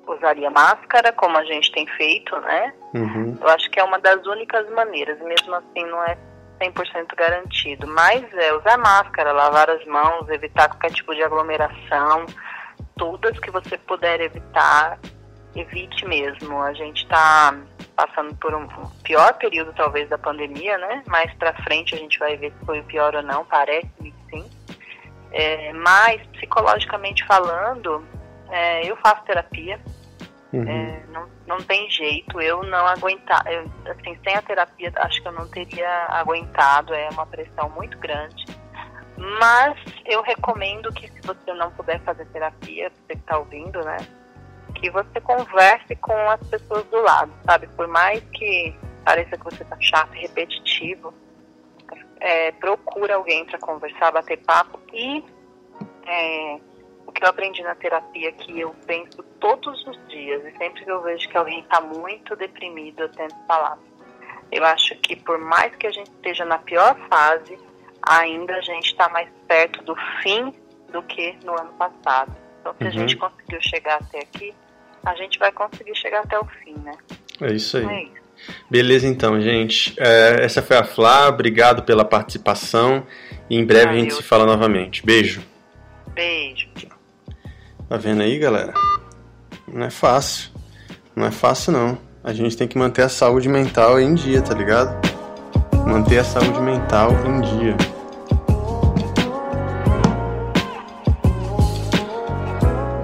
usaria 0.06 0.48
máscara, 0.48 1.12
como 1.12 1.36
a 1.36 1.44
gente 1.44 1.72
tem 1.72 1.86
feito, 1.88 2.38
né? 2.40 2.72
Uhum. 2.94 3.36
Eu 3.40 3.48
acho 3.48 3.68
que 3.68 3.80
é 3.80 3.84
uma 3.84 3.98
das 3.98 4.24
únicas 4.26 4.68
maneiras, 4.70 5.18
mesmo 5.20 5.54
assim 5.54 5.84
não 5.86 6.04
é 6.04 6.16
100% 6.60 7.16
garantido. 7.16 7.86
Mas 7.88 8.22
é 8.34 8.52
usar 8.54 8.78
máscara, 8.78 9.32
lavar 9.32 9.68
as 9.68 9.84
mãos, 9.86 10.28
evitar 10.28 10.68
qualquer 10.68 10.92
tipo 10.92 11.14
de 11.14 11.22
aglomeração, 11.22 12.26
todas 12.96 13.38
que 13.40 13.50
você 13.50 13.76
puder 13.76 14.20
evitar, 14.20 15.00
evite 15.54 16.06
mesmo. 16.06 16.60
A 16.60 16.72
gente 16.72 17.02
está 17.02 17.54
passando 17.96 18.34
por 18.36 18.54
um 18.54 18.66
pior 19.04 19.34
período 19.34 19.72
talvez 19.74 20.08
da 20.08 20.18
pandemia, 20.18 20.78
né? 20.78 21.02
Mais 21.06 21.32
para 21.34 21.52
frente 21.62 21.94
a 21.94 21.98
gente 21.98 22.18
vai 22.18 22.36
ver 22.36 22.52
se 22.52 22.64
foi 22.64 22.80
o 22.80 22.84
pior 22.84 23.14
ou 23.14 23.22
não, 23.22 23.44
parece-me 23.44 24.12
que 24.12 24.30
sim. 24.30 24.50
É, 25.32 25.72
mas 25.72 26.22
psicologicamente 26.28 27.24
falando, 27.26 28.04
é, 28.50 28.90
eu 28.90 28.96
faço 28.96 29.24
terapia. 29.24 29.80
Uhum. 30.52 30.68
É, 30.68 31.02
não, 31.10 31.28
não 31.46 31.58
tem 31.62 31.90
jeito, 31.90 32.38
eu 32.38 32.62
não 32.64 32.86
aguentar, 32.86 33.42
eu, 33.46 33.64
assim, 33.90 34.18
sem 34.22 34.34
a 34.34 34.42
terapia 34.42 34.92
acho 34.96 35.22
que 35.22 35.28
eu 35.28 35.32
não 35.32 35.48
teria 35.48 35.88
aguentado, 36.10 36.92
é 36.92 37.08
uma 37.08 37.24
pressão 37.24 37.70
muito 37.70 37.96
grande. 37.98 38.44
Mas 39.16 39.78
eu 40.04 40.20
recomendo 40.20 40.92
que 40.92 41.08
se 41.08 41.20
você 41.22 41.54
não 41.54 41.70
puder 41.70 42.00
fazer 42.00 42.26
terapia, 42.26 42.90
você 42.90 43.14
que 43.14 43.20
está 43.20 43.38
ouvindo, 43.38 43.82
né? 43.82 43.96
Que 44.82 44.90
você 44.90 45.20
converse 45.20 45.94
com 45.96 46.12
as 46.28 46.44
pessoas 46.48 46.84
do 46.86 47.00
lado, 47.00 47.32
sabe? 47.46 47.68
Por 47.68 47.86
mais 47.86 48.20
que 48.30 48.74
pareça 49.04 49.38
que 49.38 49.44
você 49.44 49.64
tá 49.64 49.76
chato 49.80 50.12
e 50.16 50.22
repetitivo, 50.22 51.14
é, 52.18 52.50
procura 52.50 53.14
alguém 53.14 53.44
para 53.44 53.60
conversar, 53.60 54.10
bater 54.10 54.38
papo 54.38 54.80
e 54.92 55.24
é, 56.04 56.58
o 57.06 57.12
que 57.12 57.24
eu 57.24 57.28
aprendi 57.28 57.62
na 57.62 57.76
terapia 57.76 58.32
que 58.32 58.58
eu 58.58 58.74
penso 58.84 59.22
todos 59.38 59.86
os 59.86 60.08
dias 60.08 60.44
e 60.44 60.58
sempre 60.58 60.84
que 60.84 60.90
eu 60.90 61.00
vejo 61.00 61.28
que 61.28 61.36
alguém 61.36 61.60
está 61.60 61.80
muito 61.80 62.34
deprimido, 62.34 63.02
eu 63.02 63.08
tento 63.10 63.36
falar. 63.46 63.78
Eu 64.50 64.64
acho 64.64 64.96
que 64.96 65.14
por 65.14 65.38
mais 65.38 65.74
que 65.76 65.86
a 65.86 65.92
gente 65.92 66.10
esteja 66.10 66.44
na 66.44 66.58
pior 66.58 66.96
fase, 67.08 67.56
ainda 68.02 68.56
a 68.56 68.60
gente 68.60 68.86
está 68.86 69.08
mais 69.08 69.28
perto 69.46 69.80
do 69.84 69.94
fim 70.22 70.52
do 70.88 71.02
que 71.04 71.38
no 71.44 71.58
ano 71.58 71.72
passado. 71.74 72.36
Então, 72.60 72.74
se 72.74 72.82
uhum. 72.82 72.88
a 72.88 72.92
gente 72.92 73.16
conseguiu 73.16 73.60
chegar 73.62 74.00
até 74.00 74.20
aqui, 74.20 74.54
a 75.04 75.14
gente 75.14 75.38
vai 75.38 75.52
conseguir 75.52 75.94
chegar 75.96 76.20
até 76.20 76.38
o 76.38 76.44
fim, 76.44 76.74
né? 76.84 76.92
É 77.40 77.52
isso 77.52 77.76
aí. 77.76 77.86
É 77.86 78.02
isso. 78.04 78.22
Beleza, 78.70 79.06
então, 79.06 79.40
gente. 79.40 79.94
É, 79.98 80.44
essa 80.44 80.62
foi 80.62 80.76
a 80.76 80.84
Flá. 80.84 81.28
Obrigado 81.28 81.82
pela 81.82 82.04
participação. 82.04 83.06
E 83.48 83.56
em 83.56 83.64
breve 83.64 83.90
a 83.90 83.94
gente 83.94 84.14
se 84.14 84.22
fala 84.22 84.46
novamente. 84.46 85.04
Beijo. 85.04 85.42
Beijo. 86.14 86.68
Tá 87.88 87.96
vendo 87.96 88.22
aí, 88.22 88.38
galera? 88.38 88.72
Não 89.68 89.84
é 89.84 89.90
fácil. 89.90 90.50
Não 91.14 91.26
é 91.26 91.30
fácil, 91.30 91.72
não. 91.72 91.98
A 92.24 92.32
gente 92.32 92.56
tem 92.56 92.66
que 92.66 92.78
manter 92.78 93.02
a 93.02 93.08
saúde 93.08 93.48
mental 93.48 94.00
em 94.00 94.14
dia, 94.14 94.40
tá 94.40 94.54
ligado? 94.54 94.96
Manter 95.86 96.18
a 96.18 96.24
saúde 96.24 96.60
mental 96.60 97.10
em 97.26 97.40
dia. 97.40 97.76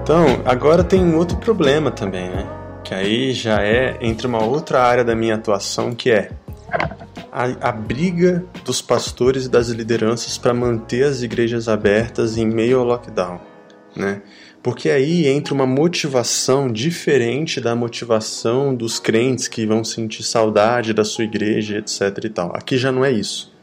Então, 0.09 0.41
agora 0.47 0.83
tem 0.83 1.05
um 1.05 1.19
outro 1.19 1.37
problema 1.37 1.91
também, 1.91 2.31
né? 2.31 2.47
Que 2.83 2.95
aí 2.95 3.35
já 3.35 3.63
é 3.63 3.99
entre 4.01 4.27
uma 4.27 4.43
outra 4.43 4.83
área 4.83 5.05
da 5.05 5.15
minha 5.15 5.35
atuação, 5.35 5.95
que 5.95 6.11
é 6.11 6.31
a, 7.31 7.69
a 7.69 7.71
briga 7.71 8.43
dos 8.65 8.81
pastores 8.81 9.45
e 9.45 9.51
das 9.51 9.69
lideranças 9.69 10.39
para 10.39 10.55
manter 10.55 11.05
as 11.05 11.21
igrejas 11.21 11.69
abertas 11.69 12.39
em 12.39 12.47
meio 12.47 12.79
ao 12.79 12.87
lockdown. 12.87 13.39
né? 13.95 14.23
Porque 14.63 14.89
aí 14.89 15.27
entra 15.27 15.53
uma 15.53 15.67
motivação 15.67 16.73
diferente 16.73 17.61
da 17.61 17.77
motivação 17.77 18.75
dos 18.75 18.99
crentes 18.99 19.47
que 19.47 19.67
vão 19.67 19.85
sentir 19.85 20.23
saudade 20.23 20.95
da 20.95 21.05
sua 21.05 21.25
igreja, 21.25 21.77
etc 21.77 22.25
e 22.25 22.31
tal. 22.31 22.57
Aqui 22.57 22.79
já 22.79 22.91
não 22.91 23.05
é 23.05 23.13
isso. 23.13 23.55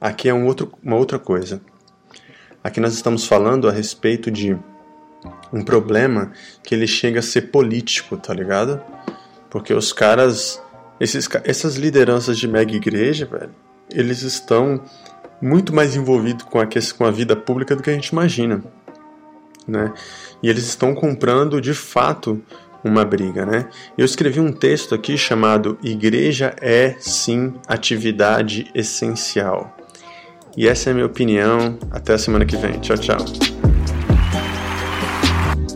Aqui 0.00 0.28
é 0.28 0.34
um 0.34 0.46
outro, 0.46 0.72
uma 0.80 0.94
outra 0.94 1.18
coisa. 1.18 1.60
Aqui 2.62 2.78
nós 2.78 2.94
estamos 2.94 3.26
falando 3.26 3.68
a 3.68 3.72
respeito 3.72 4.30
de 4.30 4.56
um 5.52 5.62
problema 5.62 6.32
que 6.62 6.74
ele 6.74 6.86
chega 6.86 7.20
a 7.20 7.22
ser 7.22 7.42
político, 7.42 8.16
tá 8.16 8.32
ligado? 8.32 8.80
Porque 9.50 9.72
os 9.74 9.92
caras, 9.92 10.62
esses, 10.98 11.28
essas 11.44 11.76
lideranças 11.76 12.38
de 12.38 12.48
mega 12.48 12.74
igreja, 12.74 13.26
velho, 13.26 13.54
eles 13.90 14.22
estão 14.22 14.82
muito 15.40 15.74
mais 15.74 15.96
envolvidos 15.96 16.44
com 16.44 16.58
a, 16.58 16.66
com 16.96 17.04
a 17.04 17.10
vida 17.10 17.36
pública 17.36 17.76
do 17.76 17.82
que 17.82 17.90
a 17.90 17.94
gente 17.94 18.08
imagina 18.08 18.62
né? 19.66 19.92
E 20.42 20.48
eles 20.48 20.64
estão 20.64 20.94
comprando 20.94 21.60
de 21.60 21.74
fato 21.74 22.42
uma 22.84 23.04
briga, 23.04 23.46
né? 23.46 23.68
Eu 23.96 24.04
escrevi 24.04 24.40
um 24.40 24.52
texto 24.52 24.94
aqui 24.94 25.16
chamado 25.16 25.78
Igreja 25.82 26.54
é 26.60 26.96
sim 26.98 27.54
atividade 27.68 28.70
essencial. 28.74 29.76
E 30.56 30.68
essa 30.68 30.90
é 30.90 30.92
a 30.92 30.94
minha 30.94 31.06
opinião. 31.06 31.78
Até 31.90 32.12
a 32.14 32.18
semana 32.18 32.44
que 32.44 32.56
vem. 32.56 32.78
Tchau, 32.80 32.98
tchau. 32.98 33.51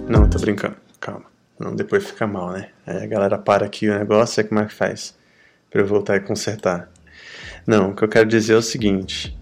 Não, 0.09 0.31
tô 0.31 0.39
brincando. 0.39 0.77
Calma. 1.01 1.25
Não, 1.59 1.75
depois 1.75 2.07
fica 2.07 2.27
mal, 2.27 2.53
né? 2.53 2.69
Aí 2.87 3.03
a 3.03 3.07
galera 3.07 3.37
para 3.37 3.67
aqui 3.67 3.89
o 3.89 3.99
negócio, 3.99 4.41
é 4.41 4.45
como 4.45 4.61
é 4.61 4.67
que 4.67 4.73
faz? 4.73 5.17
Pra 5.69 5.81
eu 5.81 5.87
voltar 5.87 6.17
e 6.17 6.21
consertar. 6.21 6.89
Não, 7.67 7.91
o 7.91 7.95
que 7.95 8.05
eu 8.05 8.09
quero 8.09 8.29
dizer 8.29 8.53
é 8.53 8.57
o 8.57 8.63
seguinte: 8.63 9.37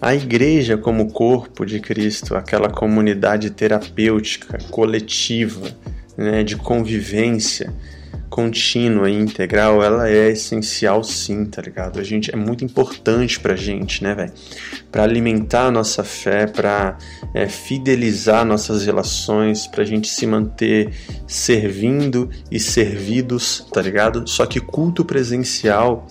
a 0.00 0.12
igreja, 0.12 0.76
como 0.76 1.12
corpo 1.12 1.64
de 1.64 1.78
Cristo, 1.78 2.34
aquela 2.36 2.68
comunidade 2.68 3.50
terapêutica, 3.50 4.58
coletiva, 4.70 5.70
né, 6.16 6.42
de 6.42 6.56
convivência 6.56 7.72
contínua 8.28 9.08
e 9.08 9.14
integral, 9.14 9.82
ela 9.82 10.08
é 10.08 10.30
essencial 10.30 11.02
sim, 11.04 11.44
tá 11.44 11.62
ligado? 11.62 11.98
A 11.98 12.02
gente 12.02 12.32
é 12.32 12.36
muito 12.36 12.64
importante 12.64 13.38
pra 13.38 13.56
gente, 13.56 14.02
né, 14.02 14.14
velho? 14.14 14.32
Pra 14.90 15.04
alimentar 15.04 15.66
a 15.66 15.70
nossa 15.70 16.02
fé, 16.02 16.46
pra 16.46 16.98
é, 17.34 17.46
fidelizar 17.48 18.44
nossas 18.44 18.84
relações, 18.84 19.66
pra 19.66 19.84
gente 19.84 20.08
se 20.08 20.26
manter 20.26 20.92
servindo 21.26 22.28
e 22.50 22.58
servidos, 22.58 23.66
tá 23.72 23.80
ligado? 23.80 24.26
Só 24.28 24.46
que 24.46 24.60
culto 24.60 25.04
presencial 25.04 26.06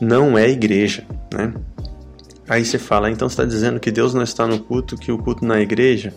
não 0.00 0.36
é 0.36 0.48
igreja, 0.48 1.04
né? 1.32 1.52
Aí 2.48 2.64
você 2.64 2.78
fala, 2.78 3.10
então 3.10 3.28
você 3.28 3.34
está 3.34 3.44
dizendo 3.44 3.78
que 3.78 3.90
Deus 3.90 4.14
não 4.14 4.22
está 4.22 4.46
no 4.46 4.58
culto, 4.58 4.96
que 4.96 5.12
o 5.12 5.18
culto 5.18 5.44
na 5.44 5.60
igreja? 5.60 6.14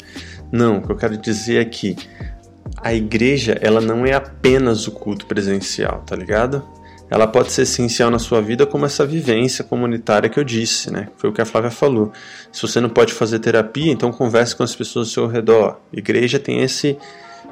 Não, 0.49 0.77
o 0.77 0.81
que 0.81 0.91
eu 0.91 0.95
quero 0.95 1.17
dizer 1.17 1.61
é 1.61 1.65
que 1.65 1.95
a 2.77 2.93
igreja 2.93 3.57
ela 3.61 3.81
não 3.81 4.05
é 4.05 4.13
apenas 4.13 4.87
o 4.87 4.91
culto 4.91 5.25
presencial, 5.25 6.03
tá 6.05 6.15
ligado? 6.15 6.63
Ela 7.09 7.27
pode 7.27 7.51
ser 7.51 7.63
essencial 7.63 8.09
na 8.09 8.19
sua 8.19 8.41
vida 8.41 8.65
como 8.65 8.85
essa 8.85 9.05
vivência 9.05 9.63
comunitária 9.63 10.29
que 10.29 10.39
eu 10.39 10.43
disse, 10.43 10.91
né? 10.91 11.09
Foi 11.17 11.29
o 11.29 11.33
que 11.33 11.41
a 11.41 11.45
Flávia 11.45 11.69
falou. 11.69 12.11
Se 12.51 12.61
você 12.61 12.79
não 12.79 12.89
pode 12.89 13.13
fazer 13.13 13.39
terapia, 13.39 13.91
então 13.91 14.11
converse 14.11 14.55
com 14.55 14.63
as 14.63 14.73
pessoas 14.73 15.07
ao 15.09 15.13
seu 15.13 15.27
redor. 15.27 15.79
Igreja 15.91 16.39
tem 16.39 16.61
esse 16.61 16.97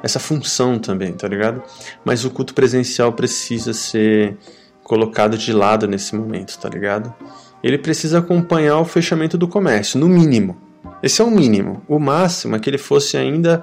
essa 0.02 0.18
função 0.18 0.78
também, 0.78 1.12
tá 1.12 1.28
ligado? 1.28 1.62
Mas 2.02 2.24
o 2.24 2.30
culto 2.30 2.54
presencial 2.54 3.12
precisa 3.12 3.74
ser 3.74 4.34
colocado 4.82 5.36
de 5.36 5.52
lado 5.52 5.86
nesse 5.86 6.16
momento, 6.16 6.58
tá 6.58 6.70
ligado? 6.70 7.14
ele 7.62 7.78
precisa 7.78 8.18
acompanhar 8.18 8.78
o 8.78 8.84
fechamento 8.84 9.36
do 9.36 9.46
comércio, 9.46 9.98
no 9.98 10.08
mínimo. 10.08 10.56
Esse 11.02 11.20
é 11.20 11.24
o 11.24 11.30
mínimo. 11.30 11.82
O 11.86 11.98
máximo 11.98 12.56
é 12.56 12.58
que 12.58 12.68
ele 12.68 12.78
fosse 12.78 13.16
ainda 13.16 13.62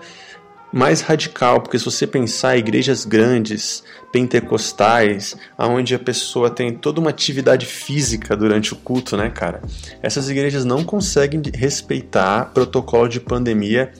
mais 0.72 1.02
radical, 1.02 1.62
porque 1.62 1.80
se 1.80 1.86
você 1.86 2.06
pensar 2.06 2.56
em 2.56 2.60
igrejas 2.60 3.06
grandes, 3.06 3.84
pentecostais, 4.12 5.36
aonde 5.58 5.96
a 5.96 6.00
pessoa 6.00 6.50
tem 6.50 6.74
toda 6.74 7.00
uma 7.00 7.10
atividade 7.10 7.66
física 7.66 8.36
durante 8.36 8.74
o 8.74 8.76
culto, 8.76 9.16
né, 9.16 9.30
cara? 9.30 9.62
Essas 10.02 10.30
igrejas 10.30 10.66
não 10.66 10.84
conseguem 10.84 11.42
respeitar 11.54 12.52
protocolo 12.54 13.08
de 13.08 13.20
pandemia 13.20 13.92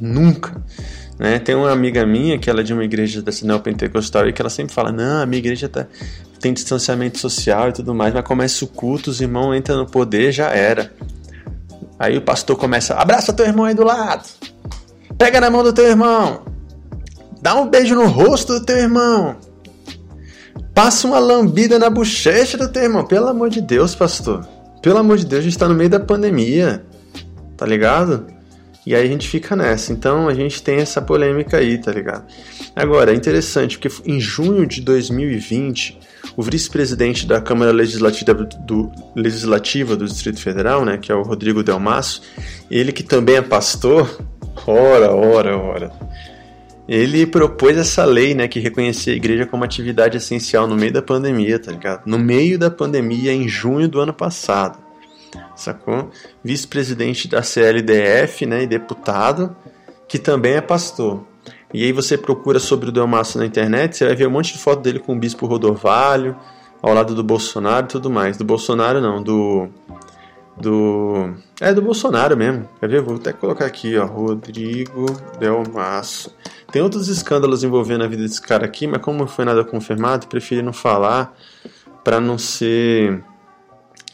nunca. 0.00 0.62
Né? 1.18 1.38
Tem 1.38 1.54
uma 1.54 1.70
amiga 1.70 2.04
minha 2.04 2.38
que 2.38 2.50
ela 2.50 2.60
é 2.60 2.64
de 2.64 2.72
uma 2.72 2.84
igreja 2.84 3.22
da 3.22 3.32
neopentecostal 3.42 4.28
e 4.28 4.32
que 4.32 4.42
ela 4.42 4.50
sempre 4.50 4.74
fala: 4.74 4.90
Não, 4.90 5.22
a 5.22 5.26
minha 5.26 5.38
igreja 5.38 5.68
tá, 5.68 5.86
tem 6.40 6.52
distanciamento 6.52 7.18
social 7.18 7.68
e 7.68 7.72
tudo 7.72 7.94
mais, 7.94 8.12
mas 8.12 8.24
começa 8.24 8.64
o 8.64 8.68
culto, 8.68 9.10
os 9.10 9.20
irmãos 9.20 9.54
entram 9.54 9.78
no 9.78 9.86
poder, 9.86 10.32
já 10.32 10.48
era. 10.48 10.92
Aí 11.98 12.16
o 12.16 12.22
pastor 12.22 12.56
começa: 12.56 12.94
Abraça 12.94 13.32
teu 13.32 13.46
irmão 13.46 13.64
aí 13.64 13.74
do 13.74 13.84
lado, 13.84 14.28
pega 15.18 15.40
na 15.40 15.50
mão 15.50 15.62
do 15.62 15.72
teu 15.72 15.86
irmão, 15.86 16.42
dá 17.40 17.54
um 17.54 17.68
beijo 17.68 17.94
no 17.94 18.06
rosto 18.06 18.58
do 18.58 18.64
teu 18.64 18.76
irmão, 18.76 19.36
passa 20.74 21.06
uma 21.06 21.18
lambida 21.18 21.78
na 21.78 21.88
bochecha 21.88 22.56
do 22.56 22.68
teu 22.68 22.82
irmão. 22.82 23.04
Pelo 23.04 23.28
amor 23.28 23.50
de 23.50 23.60
Deus, 23.60 23.94
pastor, 23.94 24.46
pelo 24.82 24.98
amor 24.98 25.18
de 25.18 25.26
Deus, 25.26 25.40
a 25.40 25.44
gente 25.44 25.52
está 25.52 25.68
no 25.68 25.74
meio 25.74 25.90
da 25.90 26.00
pandemia, 26.00 26.84
tá 27.56 27.64
ligado? 27.64 28.26
E 28.86 28.94
aí 28.94 29.02
a 29.02 29.08
gente 29.08 29.26
fica 29.28 29.56
nessa. 29.56 29.92
Então 29.92 30.28
a 30.28 30.34
gente 30.34 30.62
tem 30.62 30.76
essa 30.76 31.00
polêmica 31.00 31.56
aí, 31.56 31.78
tá 31.78 31.90
ligado? 31.90 32.26
Agora, 32.76 33.12
é 33.12 33.14
interessante 33.14 33.78
porque 33.78 33.94
em 34.04 34.20
junho 34.20 34.66
de 34.66 34.82
2020, 34.82 35.98
o 36.36 36.42
vice-presidente 36.42 37.26
da 37.26 37.40
Câmara 37.40 37.72
Legislativa 37.72 38.34
do, 38.34 38.90
Legislativa 39.16 39.96
do 39.96 40.04
Distrito 40.04 40.40
Federal, 40.40 40.84
né, 40.84 40.98
que 40.98 41.10
é 41.10 41.14
o 41.14 41.22
Rodrigo 41.22 41.62
Delmasso, 41.62 42.22
ele 42.70 42.92
que 42.92 43.02
também 43.02 43.36
é 43.36 43.42
pastor, 43.42 44.20
ora, 44.66 45.14
ora, 45.14 45.58
ora, 45.58 45.92
ele 46.88 47.26
propôs 47.26 47.76
essa 47.76 48.04
lei, 48.04 48.34
né, 48.34 48.46
que 48.46 48.60
reconhecia 48.60 49.12
a 49.12 49.16
igreja 49.16 49.46
como 49.46 49.64
atividade 49.64 50.16
essencial 50.16 50.66
no 50.66 50.76
meio 50.76 50.92
da 50.92 51.02
pandemia, 51.02 51.58
tá 51.58 51.72
ligado? 51.72 52.02
No 52.06 52.18
meio 52.18 52.58
da 52.58 52.70
pandemia, 52.70 53.32
em 53.32 53.48
junho 53.48 53.88
do 53.88 54.00
ano 54.00 54.12
passado 54.12 54.84
sacou? 55.56 56.10
Vice-presidente 56.42 57.28
da 57.28 57.42
CLDF, 57.42 58.46
né, 58.46 58.62
e 58.62 58.66
deputado, 58.66 59.54
que 60.08 60.18
também 60.18 60.54
é 60.54 60.60
pastor. 60.60 61.24
E 61.72 61.82
aí 61.84 61.92
você 61.92 62.16
procura 62.16 62.58
sobre 62.58 62.88
o 62.88 62.92
Delmasso 62.92 63.38
na 63.38 63.46
internet, 63.46 63.96
você 63.96 64.06
vai 64.06 64.14
ver 64.14 64.28
um 64.28 64.30
monte 64.30 64.52
de 64.52 64.58
foto 64.58 64.82
dele 64.82 64.98
com 64.98 65.14
o 65.14 65.18
bispo 65.18 65.46
Rodovalho, 65.46 66.36
ao 66.80 66.94
lado 66.94 67.14
do 67.14 67.24
Bolsonaro 67.24 67.86
e 67.86 67.88
tudo 67.88 68.10
mais. 68.10 68.36
Do 68.36 68.44
Bolsonaro 68.44 69.00
não, 69.00 69.22
do 69.22 69.68
do 70.56 71.34
é 71.60 71.72
do 71.72 71.82
Bolsonaro 71.82 72.36
mesmo. 72.36 72.68
Quer 72.80 72.88
ver? 72.88 73.02
Vou 73.02 73.16
até 73.16 73.32
colocar 73.32 73.66
aqui, 73.66 73.96
ó, 73.96 74.06
Rodrigo 74.06 75.06
Delmasso. 75.38 76.34
Tem 76.70 76.82
outros 76.82 77.08
escândalos 77.08 77.62
envolvendo 77.62 78.04
a 78.04 78.08
vida 78.08 78.22
desse 78.22 78.40
cara 78.40 78.64
aqui, 78.64 78.86
mas 78.86 79.00
como 79.00 79.18
não 79.18 79.26
foi 79.26 79.44
nada 79.44 79.64
confirmado, 79.64 80.26
preferi 80.26 80.62
não 80.62 80.72
falar 80.72 81.36
para 82.02 82.20
não 82.20 82.36
ser 82.36 83.22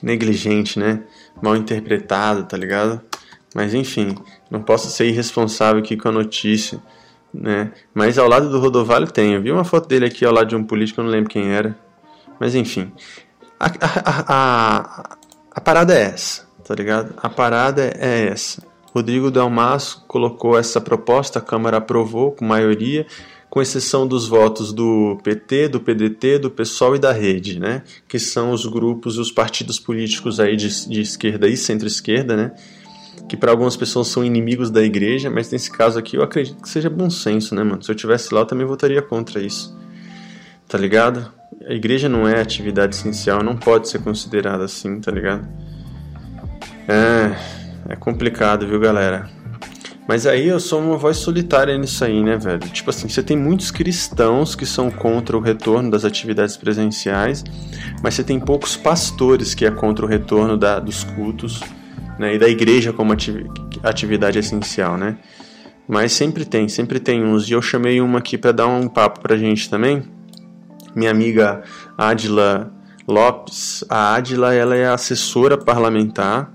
negligente, 0.03 0.79
né? 0.79 1.03
Mal 1.43 1.57
interpretado, 1.57 2.45
tá 2.45 2.57
ligado? 2.57 3.01
Mas 3.55 3.75
enfim, 3.75 4.15
não 4.51 4.63
posso 4.63 4.89
ser 4.91 5.07
irresponsável 5.07 5.81
aqui 5.81 5.97
com 5.97 6.09
a 6.09 6.13
notícia, 6.13 6.81
né? 7.33 7.73
Mas 7.93 8.19
ao 8.19 8.29
lado 8.29 8.49
do 8.49 8.61
Rodovalho 8.61 9.11
tem. 9.11 9.35
Eu 9.35 9.43
vi 9.43 9.51
uma 9.51 9.65
foto 9.65 9.89
dele 9.89 10.07
aqui 10.07 10.25
ao 10.25 10.33
lado 10.33 10.49
de 10.49 10.57
um 10.57 10.65
político, 10.65 11.01
eu 11.01 11.05
não 11.05 11.11
lembro 11.11 11.31
quem 11.31 11.51
era. 11.51 11.77
Mas 12.39 12.55
enfim, 12.55 12.93
a, 13.59 13.67
a, 13.67 14.01
a, 14.05 15.15
a 15.15 15.17
parada 15.59 15.99
é 15.99 16.03
essa, 16.03 16.47
tá 16.63 16.75
ligado? 16.75 17.15
A 17.17 17.31
parada 17.31 17.83
é 17.99 18.27
essa. 18.27 18.63
Rodrigo 18.95 19.31
Dalmasso 19.31 20.05
colocou 20.07 20.59
essa 20.59 20.81
proposta, 20.81 21.39
a 21.39 21.43
Câmara 21.43 21.79
aprovou 21.79 22.33
com 22.33 22.45
maioria 22.45 23.07
com 23.51 23.61
exceção 23.61 24.07
dos 24.07 24.29
votos 24.29 24.73
do 24.73 25.19
PT, 25.25 25.69
do 25.69 25.81
PDT, 25.81 26.39
do 26.39 26.51
PSOL 26.51 26.95
e 26.95 26.99
da 27.01 27.11
Rede, 27.11 27.59
né? 27.59 27.83
Que 28.07 28.19
são 28.19 28.53
os 28.53 28.65
grupos 28.65 29.17
e 29.17 29.21
os 29.21 29.33
partidos 29.33 29.81
políticos 29.81 30.39
aí 30.39 30.55
de, 30.55 30.89
de 30.89 31.01
esquerda 31.01 31.49
e 31.49 31.57
centro-esquerda, 31.57 32.37
né? 32.37 32.53
Que 33.29 33.37
para 33.37 33.51
algumas 33.51 33.77
pessoas 33.77 34.07
são 34.07 34.25
inimigos 34.25 34.71
da 34.71 34.83
igreja, 34.83 35.29
mas 35.29 35.51
nesse 35.51 35.71
caso 35.71 35.99
aqui 35.99 36.17
eu 36.17 36.23
acredito 36.23 36.63
que 36.63 36.69
seja 36.69 36.89
bom 36.89 37.11
senso, 37.11 37.55
né, 37.57 37.65
mano? 37.65 37.83
Se 37.83 37.91
eu 37.91 37.97
tivesse 37.97 38.33
lá 38.33 38.43
eu 38.43 38.47
também 38.47 38.65
votaria 38.65 39.03
contra 39.03 39.43
isso. 39.43 39.77
Tá 40.69 40.79
ligado? 40.79 41.33
A 41.67 41.73
igreja 41.73 42.09
não 42.09 42.29
é 42.29 42.41
atividade 42.41 42.95
essencial, 42.95 43.43
não 43.43 43.57
pode 43.57 43.89
ser 43.89 44.01
considerada 44.01 44.65
assim, 44.65 45.01
tá 45.01 45.11
ligado? 45.11 45.49
É, 46.89 47.93
é 47.93 47.97
complicado, 47.97 48.67
viu, 48.67 48.81
galera? 48.81 49.29
Mas 50.09 50.27
aí 50.27 50.49
eu 50.49 50.59
sou 50.59 50.81
uma 50.81 50.97
voz 50.97 51.19
solitária 51.19 51.79
nisso 51.79 52.05
aí, 52.05 52.21
né, 52.21 52.37
velho? 52.37 52.69
Tipo 52.71 52.91
assim, 52.91 53.09
você 53.09 53.23
tem 53.23 53.37
muitos 53.37 53.71
cristãos 53.71 54.57
que 54.57 54.67
são 54.67 54.91
contra 54.91 55.37
o 55.37 55.41
retorno 55.41 55.89
das 55.91 56.05
atividades 56.05 56.57
presenciais, 56.57 57.45
mas 58.03 58.15
você 58.15 58.25
tem 58.25 58.41
poucos 58.41 58.77
pastores 58.77 59.55
que 59.55 59.65
é 59.65 59.71
contra 59.71 60.05
o 60.05 60.09
retorno 60.09 60.57
da, 60.57 60.81
dos 60.81 61.05
cultos, 61.05 61.61
né, 62.19 62.35
e 62.35 62.39
da 62.39 62.49
igreja 62.49 62.93
como 62.93 63.15
atividade 63.83 64.39
essencial, 64.39 64.97
né? 64.97 65.17
Mas 65.87 66.13
sempre 66.13 66.45
tem, 66.45 66.69
sempre 66.69 66.99
tem 67.01 67.25
uns. 67.25 67.49
E 67.49 67.53
eu 67.53 67.63
chamei 67.63 68.01
uma 68.01 68.19
aqui 68.19 68.37
para 68.37 68.53
dar 68.53 68.67
um 68.67 68.89
papo 68.89 69.21
pra 69.21 69.37
gente 69.37 69.71
também. 69.71 70.03
Minha 70.95 71.11
amiga 71.11 71.63
Adila 71.97 72.73
Lopes. 73.07 73.85
A 73.89 74.15
Adila, 74.15 74.55
ela 74.55 74.77
é 74.77 74.87
assessora 74.87 75.59
parlamentar, 75.59 76.53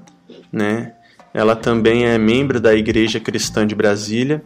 né? 0.51 0.93
Ela 1.33 1.55
também 1.55 2.05
é 2.05 2.17
membro 2.17 2.61
da 2.61 2.73
Igreja 2.73 3.19
Cristã 3.19 3.67
de 3.67 3.75
Brasília 3.75 4.41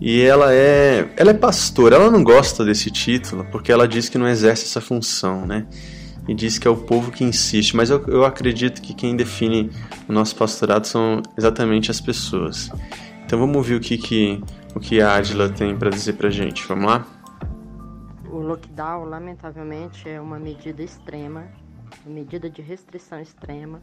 e 0.00 0.20
ela 0.20 0.52
é, 0.52 1.08
ela 1.16 1.30
é 1.30 1.34
pastora. 1.34 1.96
Ela 1.96 2.10
não 2.10 2.22
gosta 2.22 2.64
desse 2.64 2.90
título 2.90 3.46
porque 3.50 3.72
ela 3.72 3.88
diz 3.88 4.08
que 4.08 4.18
não 4.18 4.28
exerce 4.28 4.64
essa 4.64 4.80
função, 4.80 5.46
né? 5.46 5.66
E 6.28 6.34
diz 6.34 6.58
que 6.58 6.68
é 6.68 6.70
o 6.70 6.76
povo 6.76 7.10
que 7.10 7.24
insiste. 7.24 7.74
Mas 7.74 7.88
eu, 7.88 8.04
eu 8.06 8.24
acredito 8.24 8.82
que 8.82 8.92
quem 8.92 9.16
define 9.16 9.70
o 10.06 10.12
nosso 10.12 10.36
pastorado 10.36 10.86
são 10.86 11.22
exatamente 11.36 11.90
as 11.90 12.00
pessoas. 12.00 12.70
Então 13.24 13.38
vamos 13.38 13.56
ouvir 13.56 13.76
o 13.76 13.80
que, 13.80 13.96
que, 13.96 14.40
o 14.74 14.80
que 14.80 15.00
a 15.00 15.14
Adila 15.14 15.48
tem 15.48 15.74
para 15.74 15.88
dizer 15.88 16.14
para 16.14 16.28
gente. 16.30 16.66
Vamos 16.68 16.84
lá? 16.84 17.06
O 18.40 18.42
lockdown, 18.42 19.04
lamentavelmente, 19.04 20.08
é 20.08 20.18
uma 20.18 20.38
medida 20.38 20.82
extrema, 20.82 21.46
uma 22.06 22.14
medida 22.14 22.48
de 22.48 22.62
restrição 22.62 23.20
extrema 23.20 23.82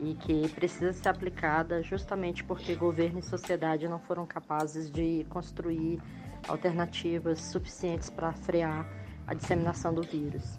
e 0.00 0.14
que 0.14 0.48
precisa 0.48 0.94
ser 0.94 1.10
aplicada 1.10 1.82
justamente 1.82 2.42
porque 2.42 2.74
governo 2.74 3.18
e 3.18 3.22
sociedade 3.22 3.86
não 3.86 3.98
foram 3.98 4.24
capazes 4.24 4.90
de 4.90 5.26
construir 5.28 6.00
alternativas 6.48 7.38
suficientes 7.42 8.08
para 8.08 8.32
frear 8.32 8.88
a 9.26 9.34
disseminação 9.34 9.92
do 9.92 10.00
vírus. 10.00 10.58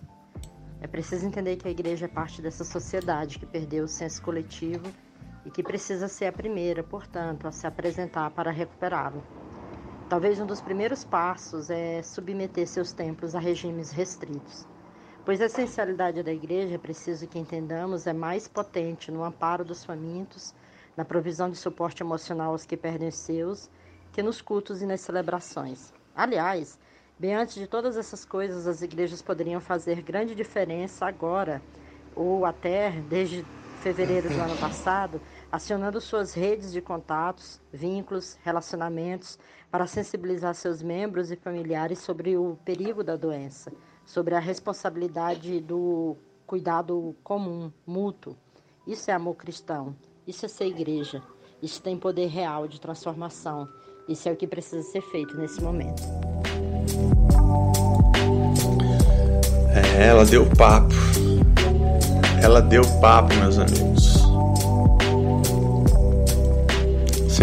É 0.79 0.85
preciso 0.85 1.25
entender 1.25 1.55
que 1.55 1.67
a 1.67 1.71
igreja 1.71 2.05
é 2.05 2.07
parte 2.07 2.39
dessa 2.39 2.63
sociedade 2.63 3.39
que 3.39 3.47
perdeu 3.47 3.85
o 3.85 3.87
senso 3.87 4.21
coletivo 4.21 4.85
e 5.43 5.49
que 5.49 5.63
precisa 5.63 6.07
ser 6.07 6.27
a 6.27 6.31
primeira, 6.31 6.83
portanto, 6.83 7.47
a 7.47 7.51
se 7.51 7.65
apresentar 7.65 8.29
para 8.29 8.51
recuperá-lo. 8.51 9.23
Talvez 10.07 10.39
um 10.39 10.45
dos 10.45 10.61
primeiros 10.61 11.03
passos 11.03 11.69
é 11.69 12.01
submeter 12.03 12.67
seus 12.67 12.93
templos 12.93 13.35
a 13.35 13.39
regimes 13.39 13.91
restritos 13.91 14.67
pois 15.23 15.41
a 15.41 15.45
essencialidade 15.45 16.21
da 16.23 16.33
igreja, 16.33 16.75
é 16.75 16.77
preciso 16.77 17.27
que 17.27 17.39
entendamos, 17.39 18.07
é 18.07 18.13
mais 18.13 18.47
potente 18.47 19.11
no 19.11 19.23
amparo 19.23 19.63
dos 19.63 19.83
famintos, 19.85 20.53
na 20.97 21.05
provisão 21.05 21.49
de 21.49 21.57
suporte 21.57 22.03
emocional 22.03 22.51
aos 22.51 22.65
que 22.65 22.77
perdem 22.77 23.07
os 23.07 23.15
seus, 23.15 23.69
que 24.11 24.21
nos 24.21 24.41
cultos 24.41 24.81
e 24.81 24.85
nas 24.85 25.01
celebrações. 25.01 25.93
Aliás, 26.13 26.79
bem 27.17 27.33
antes 27.35 27.55
de 27.55 27.67
todas 27.67 27.97
essas 27.97 28.25
coisas, 28.25 28.67
as 28.67 28.81
igrejas 28.81 29.21
poderiam 29.21 29.61
fazer 29.61 30.01
grande 30.01 30.35
diferença 30.35 31.05
agora, 31.05 31.63
ou 32.15 32.45
até 32.45 32.91
desde 33.01 33.47
fevereiro 33.73 34.29
do 34.29 34.39
ano 34.41 34.57
passado, 34.57 35.21
acionando 35.53 36.01
suas 36.01 36.33
redes 36.33 36.73
de 36.73 36.81
contatos, 36.81 37.61
vínculos, 37.71 38.37
relacionamentos, 38.43 39.37
para 39.69 39.85
sensibilizar 39.85 40.53
seus 40.55 40.81
membros 40.81 41.31
e 41.31 41.35
familiares 41.35 41.99
sobre 41.99 42.35
o 42.35 42.57
perigo 42.65 43.03
da 43.03 43.15
doença 43.15 43.71
sobre 44.05 44.35
a 44.35 44.39
responsabilidade 44.39 45.59
do 45.59 46.17
cuidado 46.45 47.15
comum, 47.23 47.71
mútuo. 47.85 48.35
Isso 48.85 49.09
é 49.09 49.13
amor 49.13 49.35
cristão, 49.35 49.95
isso 50.27 50.45
é 50.45 50.49
ser 50.49 50.65
igreja, 50.65 51.21
isso 51.61 51.81
tem 51.81 51.97
poder 51.97 52.27
real 52.27 52.67
de 52.67 52.79
transformação. 52.79 53.67
Isso 54.07 54.27
é 54.27 54.33
o 54.33 54.35
que 54.35 54.45
precisa 54.45 54.83
ser 54.83 55.01
feito 55.01 55.37
nesse 55.37 55.63
momento. 55.63 56.03
É, 59.73 60.07
ela 60.07 60.25
deu 60.25 60.45
papo. 60.57 60.93
Ela 62.43 62.61
deu 62.61 62.83
papo, 62.99 63.33
meus 63.35 63.57
amigos. 63.57 64.12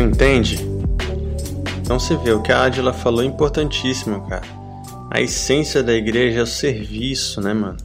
Entende? 0.01 0.59
Então 1.81 1.99
você 1.99 2.17
vê, 2.17 2.33
o 2.33 2.43
que 2.43 2.53
a 2.53 2.65
Adila 2.65 2.93
falou 2.93 3.23
é 3.23 3.27
importantíssimo, 3.27 4.27
cara 4.29 4.61
a 5.11 5.21
essência 5.21 5.83
da 5.83 5.93
igreja 5.93 6.39
é 6.39 6.43
o 6.43 6.47
serviço, 6.47 7.41
né, 7.41 7.53
mano? 7.53 7.79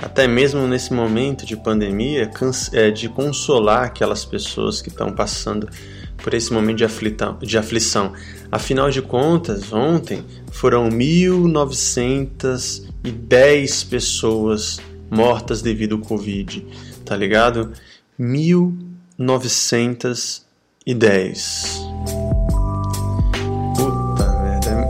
Até 0.00 0.26
mesmo 0.26 0.66
nesse 0.66 0.92
momento 0.92 1.46
de 1.46 1.56
pandemia, 1.56 2.28
é, 2.72 2.90
de 2.90 3.08
consolar 3.08 3.84
aquelas 3.84 4.24
pessoas 4.24 4.82
que 4.82 4.88
estão 4.88 5.12
passando 5.12 5.68
por 6.16 6.34
esse 6.34 6.52
momento 6.52 6.78
de, 6.78 6.84
aflitão, 6.84 7.38
de 7.38 7.56
aflição. 7.56 8.12
Afinal 8.50 8.90
de 8.90 9.00
contas, 9.00 9.72
ontem 9.72 10.24
foram 10.50 10.88
1.910 10.88 13.88
pessoas 13.88 14.80
mortas 15.08 15.62
devido 15.62 15.94
ao 15.94 16.00
Covid, 16.00 16.66
tá 17.04 17.14
ligado? 17.16 17.72
1.910. 18.18 20.47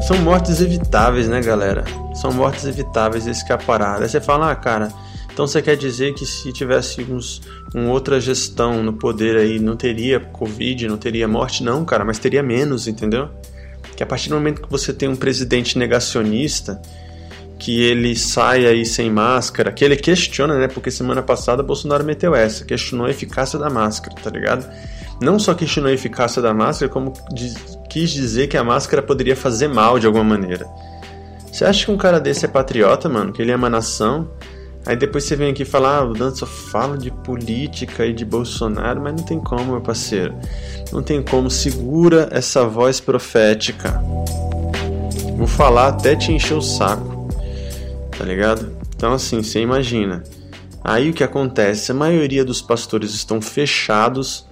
São 0.06 0.16
mortes 0.18 0.60
evitáveis, 0.60 1.28
né, 1.28 1.40
galera? 1.42 1.84
São 2.14 2.30
mortes 2.32 2.64
evitáveis 2.66 3.26
esse 3.26 3.44
que 3.44 3.50
é 3.50 3.56
a 3.56 3.58
parada. 3.58 4.04
Aí 4.04 4.08
você 4.08 4.20
fala, 4.20 4.52
ah, 4.52 4.54
cara, 4.54 4.92
então 5.32 5.44
você 5.44 5.60
quer 5.60 5.76
dizer 5.76 6.14
que 6.14 6.24
se 6.24 6.52
tivéssemos 6.52 7.42
uma 7.74 7.90
outra 7.90 8.20
gestão 8.20 8.80
no 8.80 8.92
poder 8.92 9.36
aí, 9.38 9.58
não 9.58 9.76
teria 9.76 10.20
Covid, 10.20 10.86
não 10.86 10.96
teria 10.96 11.26
morte? 11.26 11.64
Não, 11.64 11.84
cara, 11.84 12.04
mas 12.04 12.20
teria 12.20 12.44
menos, 12.44 12.86
entendeu? 12.86 13.28
Que 13.96 14.02
a 14.04 14.06
partir 14.06 14.28
do 14.28 14.36
momento 14.36 14.62
que 14.62 14.70
você 14.70 14.92
tem 14.92 15.08
um 15.08 15.16
presidente 15.16 15.76
negacionista, 15.76 16.80
que 17.58 17.82
ele 17.82 18.14
sai 18.14 18.66
aí 18.66 18.86
sem 18.86 19.10
máscara, 19.10 19.72
que 19.72 19.84
ele 19.84 19.96
questiona, 19.96 20.56
né? 20.60 20.68
Porque 20.68 20.92
semana 20.92 21.22
passada 21.22 21.60
Bolsonaro 21.60 22.04
meteu 22.04 22.36
essa, 22.36 22.64
questionou 22.64 23.06
a 23.06 23.10
eficácia 23.10 23.58
da 23.58 23.68
máscara, 23.68 24.14
tá 24.22 24.30
ligado? 24.30 24.64
Não 25.20 25.38
só 25.38 25.54
questionou 25.54 25.90
a 25.90 25.94
eficácia 25.94 26.40
da 26.40 26.54
máscara, 26.54 26.90
como 26.90 27.12
quis 27.88 28.10
dizer 28.10 28.46
que 28.46 28.56
a 28.56 28.62
máscara 28.62 29.02
poderia 29.02 29.34
fazer 29.34 29.68
mal 29.68 29.98
de 29.98 30.06
alguma 30.06 30.24
maneira. 30.24 30.66
Você 31.50 31.64
acha 31.64 31.84
que 31.84 31.90
um 31.90 31.96
cara 31.96 32.20
desse 32.20 32.44
é 32.44 32.48
patriota, 32.48 33.08
mano? 33.08 33.32
Que 33.32 33.42
ele 33.42 33.52
ama 33.52 33.66
a 33.66 33.70
nação? 33.70 34.30
Aí 34.86 34.96
depois 34.96 35.24
você 35.24 35.36
vem 35.36 35.50
aqui 35.50 35.64
falar, 35.64 35.98
ah, 35.98 36.04
o 36.04 36.14
Dan 36.14 36.34
só 36.34 36.46
fala 36.46 36.96
de 36.96 37.10
política 37.10 38.06
e 38.06 38.12
de 38.12 38.24
Bolsonaro, 38.24 39.00
mas 39.00 39.14
não 39.14 39.22
tem 39.22 39.40
como, 39.40 39.72
meu 39.72 39.80
parceiro. 39.80 40.34
Não 40.92 41.02
tem 41.02 41.22
como. 41.22 41.50
Segura 41.50 42.28
essa 42.30 42.64
voz 42.64 43.00
profética. 43.00 44.00
Vou 45.36 45.46
falar 45.46 45.88
até 45.88 46.16
te 46.16 46.32
encher 46.32 46.54
o 46.54 46.62
saco. 46.62 47.28
Tá 48.16 48.24
ligado? 48.24 48.74
Então 48.96 49.12
assim, 49.12 49.42
você 49.42 49.60
imagina. 49.60 50.22
Aí 50.82 51.10
o 51.10 51.12
que 51.12 51.22
acontece? 51.22 51.92
A 51.92 51.94
maioria 51.94 52.44
dos 52.44 52.62
pastores 52.62 53.12
estão 53.12 53.42
fechados 53.42 54.47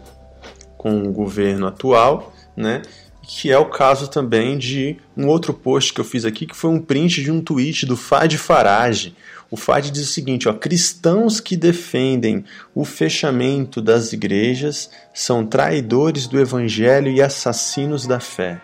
com 0.86 1.02
o 1.02 1.12
governo 1.12 1.66
atual, 1.66 2.32
né? 2.56 2.80
que 3.20 3.50
é 3.50 3.58
o 3.58 3.64
caso 3.64 4.08
também 4.08 4.56
de 4.56 4.96
um 5.16 5.26
outro 5.26 5.52
post 5.52 5.92
que 5.92 6.00
eu 6.00 6.04
fiz 6.04 6.24
aqui, 6.24 6.46
que 6.46 6.54
foi 6.54 6.70
um 6.70 6.80
print 6.80 7.24
de 7.24 7.32
um 7.32 7.40
tweet 7.40 7.84
do 7.84 7.96
Fad 7.96 8.32
Farage. 8.34 9.16
O 9.50 9.56
Fad 9.56 9.90
diz 9.90 10.08
o 10.08 10.12
seguinte: 10.12 10.48
ó, 10.48 10.52
cristãos 10.52 11.40
que 11.40 11.56
defendem 11.56 12.44
o 12.72 12.84
fechamento 12.84 13.82
das 13.82 14.12
igrejas 14.12 14.88
são 15.12 15.44
traidores 15.44 16.28
do 16.28 16.38
evangelho 16.38 17.10
e 17.10 17.20
assassinos 17.20 18.06
da 18.06 18.20
fé. 18.20 18.60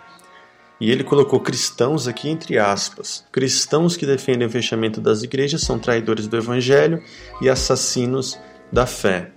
E 0.80 0.92
ele 0.92 1.02
colocou 1.02 1.40
cristãos 1.40 2.06
aqui 2.06 2.28
entre 2.28 2.56
aspas. 2.56 3.24
Cristãos 3.32 3.96
que 3.96 4.06
defendem 4.06 4.46
o 4.46 4.50
fechamento 4.50 5.00
das 5.00 5.24
igrejas 5.24 5.62
são 5.62 5.76
traidores 5.76 6.28
do 6.28 6.36
evangelho 6.36 7.02
e 7.40 7.48
assassinos 7.48 8.38
da 8.70 8.86
fé. 8.86 9.32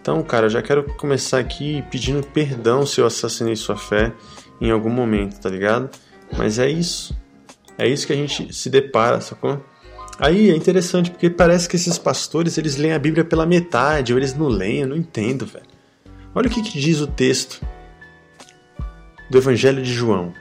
Então, 0.00 0.22
cara, 0.22 0.48
já 0.48 0.62
quero 0.62 0.84
começar 0.94 1.38
aqui 1.38 1.84
pedindo 1.90 2.26
perdão 2.26 2.86
se 2.86 3.00
eu 3.00 3.06
assassinei 3.06 3.54
sua 3.54 3.76
fé 3.76 4.12
em 4.60 4.70
algum 4.70 4.90
momento, 4.90 5.38
tá 5.38 5.50
ligado? 5.50 5.90
Mas 6.36 6.58
é 6.58 6.68
isso. 6.68 7.14
É 7.76 7.86
isso 7.86 8.06
que 8.06 8.12
a 8.12 8.16
gente 8.16 8.52
se 8.54 8.70
depara, 8.70 9.20
sacou? 9.20 9.62
Aí 10.18 10.50
é 10.50 10.56
interessante 10.56 11.10
porque 11.10 11.30
parece 11.30 11.68
que 11.68 11.76
esses 11.76 11.98
pastores 11.98 12.58
eles 12.58 12.76
leem 12.76 12.92
a 12.92 12.98
Bíblia 12.98 13.24
pela 13.24 13.46
metade, 13.46 14.12
ou 14.12 14.18
eles 14.18 14.34
não 14.34 14.48
leem, 14.48 14.80
eu 14.80 14.88
não 14.88 14.96
entendo, 14.96 15.46
velho. 15.46 15.64
Olha 16.34 16.46
o 16.46 16.50
que, 16.50 16.62
que 16.62 16.78
diz 16.78 17.00
o 17.00 17.06
texto 17.06 17.60
do 19.30 19.38
Evangelho 19.38 19.82
de 19.82 19.92
João. 19.92 20.32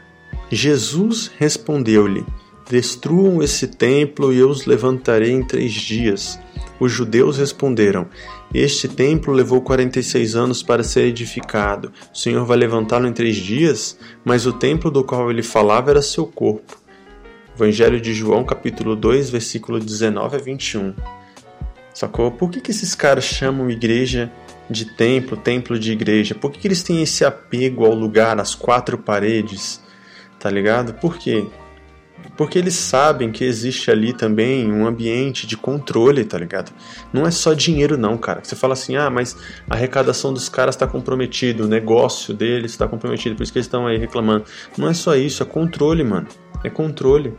Jesus 0.51 1.31
respondeu-lhe: 1.37 2.25
Destruam 2.69 3.41
esse 3.41 3.67
templo 3.67 4.33
e 4.33 4.39
eu 4.39 4.49
os 4.49 4.65
levantarei 4.65 5.31
em 5.31 5.45
três 5.45 5.71
dias. 5.71 6.39
Os 6.79 6.91
judeus 6.91 7.37
responderam: 7.37 8.07
Este 8.53 8.87
templo 8.87 9.31
levou 9.31 9.61
46 9.61 10.35
anos 10.35 10.63
para 10.63 10.83
ser 10.83 11.05
edificado. 11.05 11.93
O 12.11 12.17
Senhor 12.17 12.43
vai 12.45 12.57
levantá-lo 12.57 13.07
em 13.07 13.13
três 13.13 13.35
dias? 13.35 13.97
Mas 14.25 14.47
o 14.47 14.53
templo 14.53 14.89
do 14.89 15.03
qual 15.03 15.29
ele 15.29 15.43
falava 15.43 15.91
era 15.91 16.01
seu 16.01 16.25
corpo. 16.25 16.75
Evangelho 17.55 18.01
de 18.01 18.11
João, 18.11 18.43
capítulo 18.43 18.95
2, 18.95 19.29
versículo 19.29 19.79
19 19.79 20.35
a 20.35 20.39
21. 20.39 20.95
Sacou? 21.93 22.31
Por 22.31 22.49
que, 22.49 22.59
que 22.59 22.71
esses 22.71 22.95
caras 22.95 23.25
chamam 23.25 23.69
igreja 23.69 24.31
de 24.67 24.85
templo, 24.85 25.37
templo 25.37 25.77
de 25.77 25.91
igreja? 25.91 26.33
Por 26.33 26.51
que, 26.51 26.59
que 26.59 26.67
eles 26.67 26.81
têm 26.81 27.03
esse 27.03 27.23
apego 27.23 27.85
ao 27.85 27.93
lugar, 27.93 28.39
às 28.39 28.55
quatro 28.55 28.97
paredes? 28.97 29.79
Tá 30.39 30.49
ligado? 30.49 30.93
Por 30.95 31.17
quê? 31.17 31.45
Porque 32.35 32.57
eles 32.57 32.75
sabem 32.75 33.31
que 33.31 33.43
existe 33.43 33.91
ali 33.91 34.13
também 34.13 34.71
um 34.71 34.87
ambiente 34.87 35.45
de 35.45 35.57
controle, 35.57 36.23
tá 36.23 36.37
ligado? 36.37 36.71
Não 37.11 37.25
é 37.25 37.31
só 37.31 37.53
dinheiro, 37.53 37.97
não, 37.97 38.17
cara. 38.17 38.41
Você 38.43 38.55
fala 38.55 38.73
assim, 38.73 38.95
ah, 38.95 39.09
mas 39.09 39.35
a 39.69 39.75
arrecadação 39.75 40.33
dos 40.33 40.47
caras 40.47 40.75
está 40.75 40.87
comprometida, 40.87 41.63
o 41.63 41.67
negócio 41.67 42.33
deles 42.33 42.71
está 42.71 42.87
comprometido, 42.87 43.35
por 43.35 43.43
isso 43.43 43.51
que 43.51 43.59
eles 43.59 43.65
estão 43.65 43.85
aí 43.85 43.97
reclamando. 43.97 44.45
Não 44.77 44.87
é 44.87 44.93
só 44.93 45.15
isso, 45.15 45.43
é 45.43 45.45
controle, 45.45 46.03
mano. 46.03 46.27
É 46.63 46.69
controle. 46.69 47.33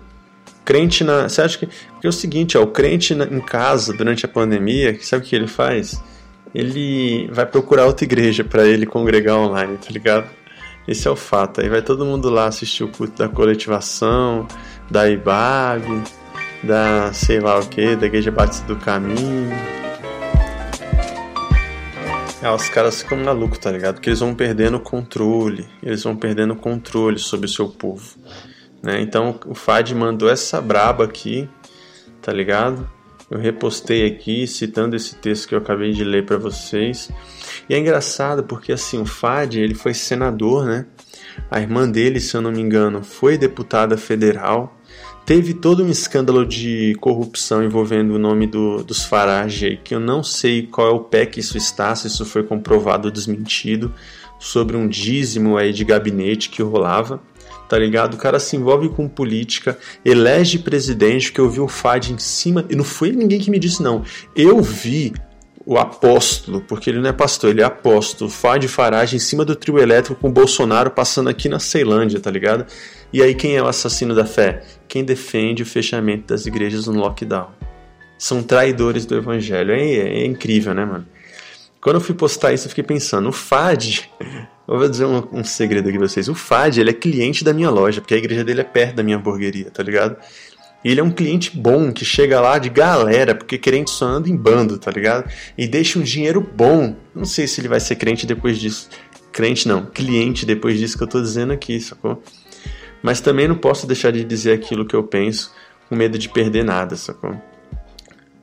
Crente 0.64 1.02
na. 1.02 1.28
Você 1.28 1.42
acha 1.42 1.58
que. 1.58 1.66
Porque 1.66 2.06
é 2.06 2.10
o 2.10 2.12
seguinte, 2.12 2.58
ó, 2.58 2.62
o 2.62 2.66
crente 2.66 3.14
na... 3.14 3.24
em 3.24 3.40
casa 3.40 3.92
durante 3.96 4.24
a 4.26 4.28
pandemia, 4.28 4.98
sabe 5.00 5.24
o 5.24 5.28
que 5.28 5.34
ele 5.34 5.46
faz? 5.46 6.00
ele 6.54 7.28
vai 7.32 7.46
procurar 7.46 7.86
outra 7.86 8.04
igreja 8.04 8.44
para 8.44 8.66
ele 8.66 8.86
congregar 8.86 9.36
online, 9.36 9.76
tá 9.78 9.90
ligado? 9.90 10.28
Esse 10.90 11.06
é 11.06 11.10
o 11.10 11.14
fato. 11.14 11.60
Aí 11.60 11.68
vai 11.68 11.82
todo 11.82 12.04
mundo 12.04 12.28
lá 12.28 12.46
assistir 12.46 12.82
o 12.82 12.88
culto 12.88 13.16
da 13.16 13.28
coletivação, 13.28 14.48
da 14.90 15.08
IBAB, 15.08 15.84
da 16.64 17.12
sei 17.12 17.38
lá 17.38 17.60
o 17.60 17.68
que, 17.68 17.94
da 17.94 18.06
Igreja 18.06 18.32
Batista 18.32 18.66
do 18.66 18.74
Caminho. 18.74 19.52
Ah, 22.42 22.52
os 22.52 22.68
caras 22.70 23.02
ficam 23.02 23.18
malucos, 23.18 23.58
tá 23.58 23.70
ligado? 23.70 23.94
Porque 23.94 24.08
eles 24.08 24.18
vão 24.18 24.34
perdendo 24.34 24.78
o 24.78 24.80
controle, 24.80 25.64
eles 25.80 26.02
vão 26.02 26.16
perdendo 26.16 26.54
o 26.54 26.56
controle 26.56 27.20
sobre 27.20 27.46
o 27.46 27.48
seu 27.48 27.68
povo. 27.68 28.18
Né? 28.82 29.00
Então 29.00 29.38
o 29.46 29.54
FAD 29.54 29.94
mandou 29.94 30.28
essa 30.28 30.60
braba 30.60 31.04
aqui, 31.04 31.48
tá 32.20 32.32
ligado? 32.32 32.90
Eu 33.30 33.38
repostei 33.38 34.04
aqui 34.08 34.44
citando 34.44 34.96
esse 34.96 35.14
texto 35.14 35.46
que 35.46 35.54
eu 35.54 35.60
acabei 35.60 35.92
de 35.92 36.02
ler 36.02 36.26
para 36.26 36.36
vocês. 36.36 37.12
E 37.70 37.74
é 37.74 37.78
engraçado 37.78 38.42
porque 38.42 38.72
assim, 38.72 39.00
o 39.00 39.06
Fad, 39.06 39.54
ele 39.54 39.76
foi 39.76 39.94
senador, 39.94 40.66
né? 40.66 40.86
A 41.48 41.60
irmã 41.60 41.88
dele, 41.88 42.18
se 42.18 42.36
eu 42.36 42.42
não 42.42 42.50
me 42.50 42.60
engano, 42.60 43.04
foi 43.04 43.38
deputada 43.38 43.96
federal. 43.96 44.76
Teve 45.24 45.54
todo 45.54 45.84
um 45.84 45.88
escândalo 45.88 46.44
de 46.44 46.96
corrupção 47.00 47.62
envolvendo 47.62 48.14
o 48.14 48.18
nome 48.18 48.48
do, 48.48 48.82
dos 48.82 49.04
Farage, 49.04 49.78
que 49.84 49.94
eu 49.94 50.00
não 50.00 50.20
sei 50.20 50.66
qual 50.66 50.88
é 50.88 50.90
o 50.90 50.98
pé 50.98 51.24
que 51.24 51.38
isso 51.38 51.56
está, 51.56 51.94
se 51.94 52.08
isso 52.08 52.26
foi 52.26 52.42
comprovado 52.42 53.06
ou 53.06 53.12
desmentido, 53.12 53.94
sobre 54.40 54.76
um 54.76 54.88
dízimo 54.88 55.56
aí 55.56 55.72
de 55.72 55.84
gabinete 55.84 56.50
que 56.50 56.62
rolava 56.62 57.22
tá 57.68 57.78
ligado? 57.78 58.14
O 58.14 58.16
cara 58.16 58.40
se 58.40 58.56
envolve 58.56 58.88
com 58.88 59.08
política, 59.08 59.78
elege 60.04 60.58
presidente, 60.58 61.30
que 61.30 61.38
eu 61.38 61.48
vi 61.48 61.60
o 61.60 61.68
FAD 61.68 62.12
em 62.12 62.18
cima, 62.18 62.66
e 62.68 62.74
não 62.74 62.82
foi 62.82 63.12
ninguém 63.12 63.38
que 63.38 63.48
me 63.48 63.60
disse, 63.60 63.80
não. 63.80 64.02
Eu 64.34 64.60
vi 64.60 65.12
o 65.64 65.76
apóstolo, 65.76 66.60
porque 66.62 66.90
ele 66.90 67.00
não 67.00 67.10
é 67.10 67.12
pastor, 67.12 67.50
ele 67.50 67.60
é 67.60 67.64
apóstolo, 67.64 68.30
FAD 68.30 68.66
Farage 68.66 69.16
em 69.16 69.18
cima 69.18 69.44
do 69.44 69.54
trio 69.54 69.78
elétrico 69.78 70.20
com 70.20 70.28
o 70.28 70.32
Bolsonaro 70.32 70.90
passando 70.90 71.28
aqui 71.28 71.48
na 71.48 71.58
Ceilândia, 71.58 72.18
tá 72.18 72.30
ligado? 72.30 72.66
E 73.12 73.22
aí 73.22 73.34
quem 73.34 73.56
é 73.56 73.62
o 73.62 73.66
assassino 73.66 74.14
da 74.14 74.24
fé? 74.24 74.62
Quem 74.88 75.04
defende 75.04 75.62
o 75.62 75.66
fechamento 75.66 76.28
das 76.28 76.46
igrejas 76.46 76.86
no 76.86 76.98
lockdown. 76.98 77.50
São 78.18 78.42
traidores 78.42 79.06
do 79.06 79.16
evangelho. 79.16 79.72
É, 79.72 79.80
é, 79.80 80.22
é 80.22 80.26
incrível, 80.26 80.74
né, 80.74 80.84
mano? 80.84 81.06
Quando 81.80 81.96
eu 81.96 82.00
fui 82.00 82.14
postar 82.14 82.52
isso, 82.52 82.66
eu 82.66 82.68
fiquei 82.70 82.84
pensando, 82.84 83.28
o 83.28 83.32
FAD 83.32 84.10
eu 84.70 84.78
vou 84.78 84.88
dizer 84.88 85.04
um, 85.04 85.26
um 85.32 85.42
segredo 85.42 85.88
aqui 85.88 85.98
pra 85.98 86.06
vocês. 86.06 86.28
O 86.28 86.34
Fad, 86.34 86.78
ele 86.78 86.90
é 86.90 86.92
cliente 86.92 87.42
da 87.42 87.52
minha 87.52 87.68
loja, 87.68 88.00
porque 88.00 88.14
a 88.14 88.16
igreja 88.16 88.44
dele 88.44 88.60
é 88.60 88.64
perto 88.64 88.94
da 88.94 89.02
minha 89.02 89.16
hamburgueria, 89.16 89.68
tá 89.68 89.82
ligado? 89.82 90.16
E 90.84 90.90
ele 90.90 91.00
é 91.00 91.04
um 91.04 91.10
cliente 91.10 91.56
bom, 91.56 91.92
que 91.92 92.04
chega 92.04 92.40
lá 92.40 92.58
de 92.58 92.70
galera, 92.70 93.34
porque 93.34 93.58
crente 93.58 93.90
só 93.90 94.06
anda 94.06 94.28
em 94.28 94.36
bando, 94.36 94.78
tá 94.78 94.90
ligado? 94.90 95.30
E 95.56 95.68
deixa 95.68 95.98
um 95.98 96.02
dinheiro 96.02 96.40
bom. 96.40 96.96
Não 97.14 97.24
sei 97.24 97.46
se 97.46 97.60
ele 97.60 97.68
vai 97.68 97.80
ser 97.80 97.96
crente 97.96 98.26
depois 98.26 98.58
disso. 98.58 98.88
Crente 99.30 99.68
não, 99.68 99.86
cliente 99.86 100.46
depois 100.46 100.78
disso 100.78 100.96
que 100.96 101.04
eu 101.04 101.08
tô 101.08 101.20
dizendo 101.20 101.52
aqui, 101.52 101.78
sacou? 101.80 102.22
Mas 103.02 103.20
também 103.20 103.46
não 103.46 103.56
posso 103.56 103.86
deixar 103.86 104.10
de 104.10 104.24
dizer 104.24 104.52
aquilo 104.52 104.86
que 104.86 104.94
eu 104.94 105.02
penso, 105.02 105.52
com 105.88 105.96
medo 105.96 106.18
de 106.18 106.28
perder 106.28 106.64
nada, 106.64 106.96
sacou? 106.96 107.34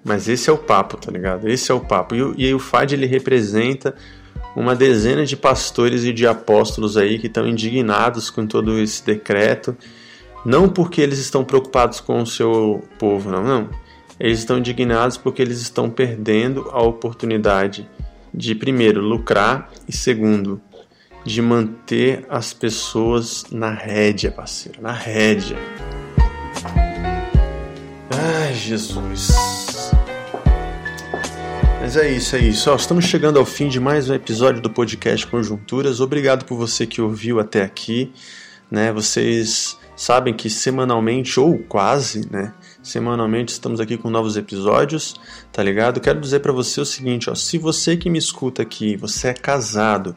Mas 0.03 0.29
esse 0.29 0.49
é 0.49 0.53
o 0.53 0.57
papo, 0.57 0.95
tá 0.95 1.11
ligado? 1.11 1.49
Esse 1.49 1.71
é 1.71 1.75
o 1.75 1.81
papo. 1.81 2.15
E, 2.15 2.45
e 2.45 2.53
o 2.53 2.59
FAD 2.59 2.93
ele 2.93 3.05
representa 3.05 3.93
uma 4.55 4.75
dezena 4.75 5.25
de 5.25 5.35
pastores 5.35 6.03
e 6.03 6.13
de 6.13 6.25
apóstolos 6.25 6.97
aí 6.97 7.19
que 7.19 7.27
estão 7.27 7.47
indignados 7.47 8.29
com 8.29 8.47
todo 8.47 8.79
esse 8.79 9.05
decreto, 9.05 9.75
não 10.47 10.69
porque 10.69 11.01
eles 11.01 11.19
estão 11.19 11.43
preocupados 11.43 11.99
com 11.99 12.21
o 12.21 12.25
seu 12.25 12.81
povo, 12.97 13.29
não, 13.29 13.43
não. 13.43 13.69
Eles 14.17 14.39
estão 14.39 14.57
indignados 14.57 15.17
porque 15.17 15.41
eles 15.41 15.59
estão 15.59 15.89
perdendo 15.89 16.69
a 16.71 16.81
oportunidade 16.81 17.85
de, 18.33 18.55
primeiro, 18.55 19.01
lucrar 19.01 19.69
e, 19.85 19.91
segundo, 19.91 20.61
de 21.25 21.41
manter 21.41 22.25
as 22.29 22.53
pessoas 22.53 23.43
na 23.51 23.71
rédea, 23.71 24.31
parceiro, 24.31 24.81
na 24.81 24.93
rédea. 24.93 25.57
Ai, 28.09 28.53
Jesus. 28.53 29.91
Mas 31.81 31.97
é 31.97 32.09
isso, 32.09 32.37
é 32.37 32.39
isso. 32.39 32.71
Ó, 32.71 32.75
estamos 32.77 33.03
chegando 33.03 33.37
ao 33.37 33.45
fim 33.45 33.67
de 33.67 33.81
mais 33.81 34.09
um 34.09 34.13
episódio 34.13 34.61
do 34.61 34.69
podcast 34.69 35.27
Conjunturas. 35.27 35.99
Obrigado 35.99 36.45
por 36.45 36.55
você 36.55 36.87
que 36.87 37.01
ouviu 37.01 37.37
até 37.37 37.63
aqui. 37.63 38.13
Né? 38.71 38.93
Vocês 38.93 39.77
sabem 39.97 40.33
que 40.33 40.49
semanalmente, 40.49 41.39
ou 41.39 41.57
quase, 41.57 42.31
né? 42.31 42.53
Semanalmente 42.83 43.51
estamos 43.51 43.81
aqui 43.81 43.97
com 43.97 44.09
novos 44.09 44.37
episódios, 44.37 45.15
tá 45.51 45.61
ligado? 45.61 45.99
Quero 45.99 46.21
dizer 46.21 46.39
para 46.39 46.53
você 46.53 46.79
o 46.79 46.85
seguinte, 46.85 47.29
ó, 47.29 47.35
se 47.35 47.57
você 47.57 47.97
que 47.97 48.09
me 48.09 48.19
escuta 48.19 48.61
aqui, 48.61 48.95
você 48.95 49.29
é 49.29 49.33
casado, 49.33 50.15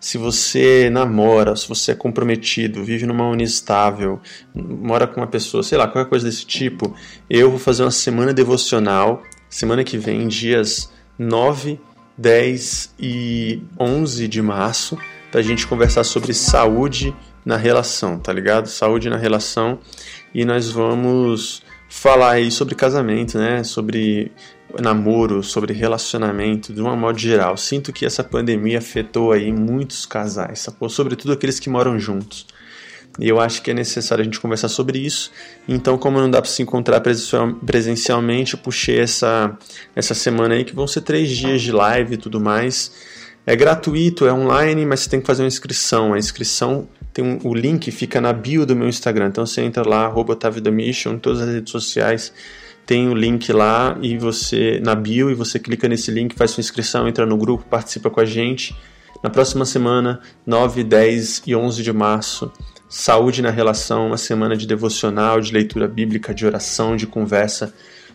se 0.00 0.18
você 0.18 0.90
namora, 0.90 1.54
se 1.54 1.68
você 1.68 1.92
é 1.92 1.94
comprometido, 1.94 2.82
vive 2.82 3.06
numa 3.06 3.28
união 3.28 3.46
estável, 3.46 4.18
mora 4.52 5.06
com 5.06 5.20
uma 5.20 5.28
pessoa, 5.28 5.62
sei 5.62 5.78
lá, 5.78 5.86
qualquer 5.86 6.08
coisa 6.08 6.26
desse 6.26 6.44
tipo, 6.44 6.96
eu 7.30 7.50
vou 7.50 7.58
fazer 7.58 7.84
uma 7.84 7.90
semana 7.92 8.32
devocional 8.32 9.22
semana 9.52 9.84
que 9.84 9.98
vem, 9.98 10.26
dias 10.26 10.90
9, 11.18 11.78
10 12.16 12.94
e 12.98 13.62
11 13.78 14.26
de 14.26 14.40
março, 14.40 14.98
para 15.30 15.40
a 15.40 15.42
gente 15.42 15.66
conversar 15.66 16.04
sobre 16.04 16.32
saúde 16.32 17.14
na 17.44 17.56
relação, 17.56 18.18
tá 18.18 18.32
ligado? 18.32 18.68
Saúde 18.68 19.10
na 19.10 19.16
relação 19.16 19.78
e 20.34 20.44
nós 20.44 20.70
vamos 20.70 21.62
falar 21.88 22.32
aí 22.32 22.50
sobre 22.50 22.74
casamento, 22.74 23.38
né? 23.38 23.62
Sobre 23.64 24.32
namoro, 24.80 25.42
sobre 25.42 25.74
relacionamento, 25.74 26.72
de 26.72 26.80
uma 26.80 26.96
modo 26.96 27.18
geral. 27.18 27.56
Sinto 27.56 27.92
que 27.92 28.06
essa 28.06 28.24
pandemia 28.24 28.78
afetou 28.78 29.32
aí 29.32 29.52
muitos 29.52 30.06
casais, 30.06 30.60
sacou? 30.60 30.88
Sobretudo 30.88 31.32
aqueles 31.32 31.60
que 31.60 31.68
moram 31.68 31.98
juntos. 31.98 32.46
E 33.18 33.28
eu 33.28 33.38
acho 33.38 33.60
que 33.60 33.70
é 33.70 33.74
necessário 33.74 34.22
a 34.22 34.24
gente 34.24 34.40
conversar 34.40 34.68
sobre 34.68 34.98
isso. 34.98 35.30
Então, 35.68 35.98
como 35.98 36.18
não 36.18 36.30
dá 36.30 36.40
para 36.40 36.50
se 36.50 36.62
encontrar 36.62 37.02
presencialmente, 37.66 38.56
puxei 38.56 39.00
essa, 39.00 39.56
essa 39.94 40.14
semana 40.14 40.54
aí, 40.54 40.64
que 40.64 40.74
vão 40.74 40.86
ser 40.86 41.02
três 41.02 41.28
dias 41.28 41.60
de 41.60 41.72
live 41.72 42.14
e 42.14 42.16
tudo 42.16 42.40
mais. 42.40 42.92
É 43.44 43.54
gratuito, 43.54 44.24
é 44.24 44.32
online, 44.32 44.86
mas 44.86 45.00
você 45.00 45.10
tem 45.10 45.20
que 45.20 45.26
fazer 45.26 45.42
uma 45.42 45.48
inscrição. 45.48 46.14
A 46.14 46.18
inscrição 46.18 46.88
tem 47.12 47.24
um, 47.24 47.38
o 47.44 47.54
link 47.54 47.90
fica 47.90 48.20
na 48.20 48.32
bio 48.32 48.64
do 48.64 48.74
meu 48.74 48.88
Instagram. 48.88 49.28
Então 49.28 49.44
você 49.44 49.62
entra 49.62 49.86
lá, 49.88 50.06
arroba 50.06 50.38
Mission, 50.70 51.18
todas 51.18 51.40
as 51.42 51.54
redes 51.54 51.70
sociais. 51.70 52.32
Tem 52.84 53.08
o 53.08 53.14
link 53.14 53.52
lá 53.52 53.96
e 54.02 54.16
você 54.18 54.80
na 54.84 54.94
bio 54.94 55.30
e 55.30 55.34
você 55.34 55.58
clica 55.58 55.88
nesse 55.88 56.10
link, 56.10 56.34
faz 56.34 56.50
sua 56.50 56.60
inscrição, 56.60 57.06
entra 57.06 57.24
no 57.24 57.36
grupo, 57.36 57.64
participa 57.68 58.10
com 58.10 58.20
a 58.20 58.24
gente. 58.24 58.74
Na 59.22 59.30
próxima 59.30 59.64
semana, 59.64 60.20
9, 60.44 60.82
10 60.82 61.42
e 61.46 61.54
11 61.54 61.82
de 61.82 61.92
março, 61.92 62.50
Saúde 62.88 63.40
na 63.40 63.48
relação, 63.48 64.08
uma 64.08 64.18
semana 64.18 64.54
de 64.54 64.66
devocional, 64.66 65.40
de 65.40 65.50
leitura 65.50 65.88
bíblica, 65.88 66.34
de 66.34 66.44
oração, 66.44 66.94
de 66.94 67.06
conversa 67.06 67.72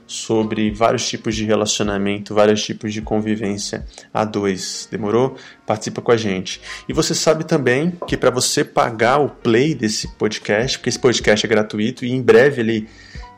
sobre 0.08 0.72
vários 0.72 1.08
tipos 1.08 1.36
de 1.36 1.43
relacionamento, 1.43 2.34
vários 2.34 2.64
tipos 2.64 2.93
de 2.93 3.01
convivência 3.01 3.86
a 4.14 4.24
dois. 4.24 4.88
Demorou? 4.89 5.36
Participa 5.66 6.01
com 6.01 6.12
a 6.12 6.18
gente. 6.18 6.62
E 6.88 6.93
você 6.93 7.14
sabe 7.14 7.43
também 7.43 7.91
que 8.08 8.16
para 8.16 8.32
você 8.32 8.64
pagar 8.64 9.18
o 9.18 9.30
play 9.30 9.76
desse 9.76 10.08
podcast, 10.16 10.80
porque 10.80 10.89
esse 10.89 10.99
podcast 10.99 11.45
é 11.45 11.49
gratuito 11.49 12.05
e 12.05 12.12
em 12.12 12.22
breve 12.22 12.62
ele 12.62 12.88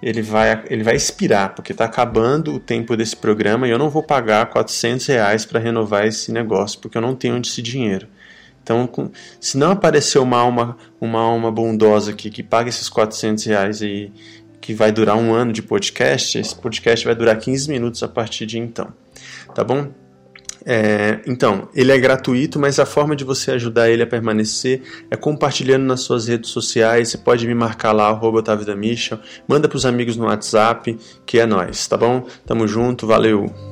ele 0.02 0.22
vai, 0.22 0.64
ele 0.70 0.82
vai 0.82 0.96
expirar, 0.96 1.54
porque 1.54 1.74
está 1.74 1.84
acabando 1.84 2.56
o 2.56 2.60
tempo 2.60 2.96
desse 2.96 3.18
programa 3.18 3.68
e 3.68 3.72
eu 3.72 3.78
não 3.78 3.90
vou 3.90 4.02
pagar 4.02 4.46
400 4.46 5.06
reais 5.08 5.46
para 5.46 5.60
renovar 5.60 6.06
esse 6.08 6.32
negócio, 6.32 6.80
porque 6.80 6.98
eu 6.98 7.02
não 7.02 7.14
tenho 7.14 7.38
esse 7.38 7.62
dinheiro. 7.62 8.08
Então, 8.64 8.88
se 9.40 9.58
não 9.58 9.72
aparecer 9.72 10.20
uma 10.20 10.38
alma, 10.38 10.78
uma 11.02 11.20
alma 11.20 11.52
bondosa 11.52 12.12
aqui 12.12 12.30
que 12.30 12.44
paga 12.44 12.70
esses 12.70 12.88
400 12.88 13.44
reais 13.46 13.82
e 13.82 14.12
que 14.62 14.74
vai 14.74 14.92
durar 14.92 15.16
um 15.18 15.34
ano 15.34 15.52
de 15.52 15.62
podcast, 15.62 16.38
esse 16.38 16.56
podcast 16.56 17.06
vai 17.06 17.16
durar 17.16 17.38
15 17.38 17.70
minutos 17.70 18.04
a 18.04 18.08
partir 18.08 18.46
de 18.46 18.58
então. 18.58 18.94
Tá 19.54 19.64
bom? 19.64 19.92
É, 20.66 21.22
então, 21.26 21.70
ele 21.74 21.92
é 21.92 21.98
gratuito, 21.98 22.60
mas 22.60 22.80
a 22.80 22.86
forma 22.86 23.16
de 23.16 23.24
você 23.24 23.52
ajudar 23.52 23.90
ele 23.90 24.04
a 24.04 24.08
permanecer 24.08 24.82
é 25.10 25.16
compartilhando 25.16 25.86
nas 25.86 26.02
suas 26.02 26.28
redes 26.28 26.50
sociais. 26.50 27.10
Você 27.10 27.18
pode 27.18 27.48
me 27.48 27.56
marcar 27.56 27.92
lá, 27.92 28.08
arroba 28.08 28.44
Mission, 28.76 29.18
manda 29.48 29.68
para 29.68 29.78
os 29.78 29.86
amigos 29.86 30.18
no 30.18 30.26
WhatsApp, 30.26 30.98
que 31.26 31.40
é 31.40 31.46
nós, 31.46 31.88
tá 31.88 31.98
bom? 31.98 32.28
Tamo 32.46 32.68
junto, 32.68 33.08
valeu! 33.08 33.69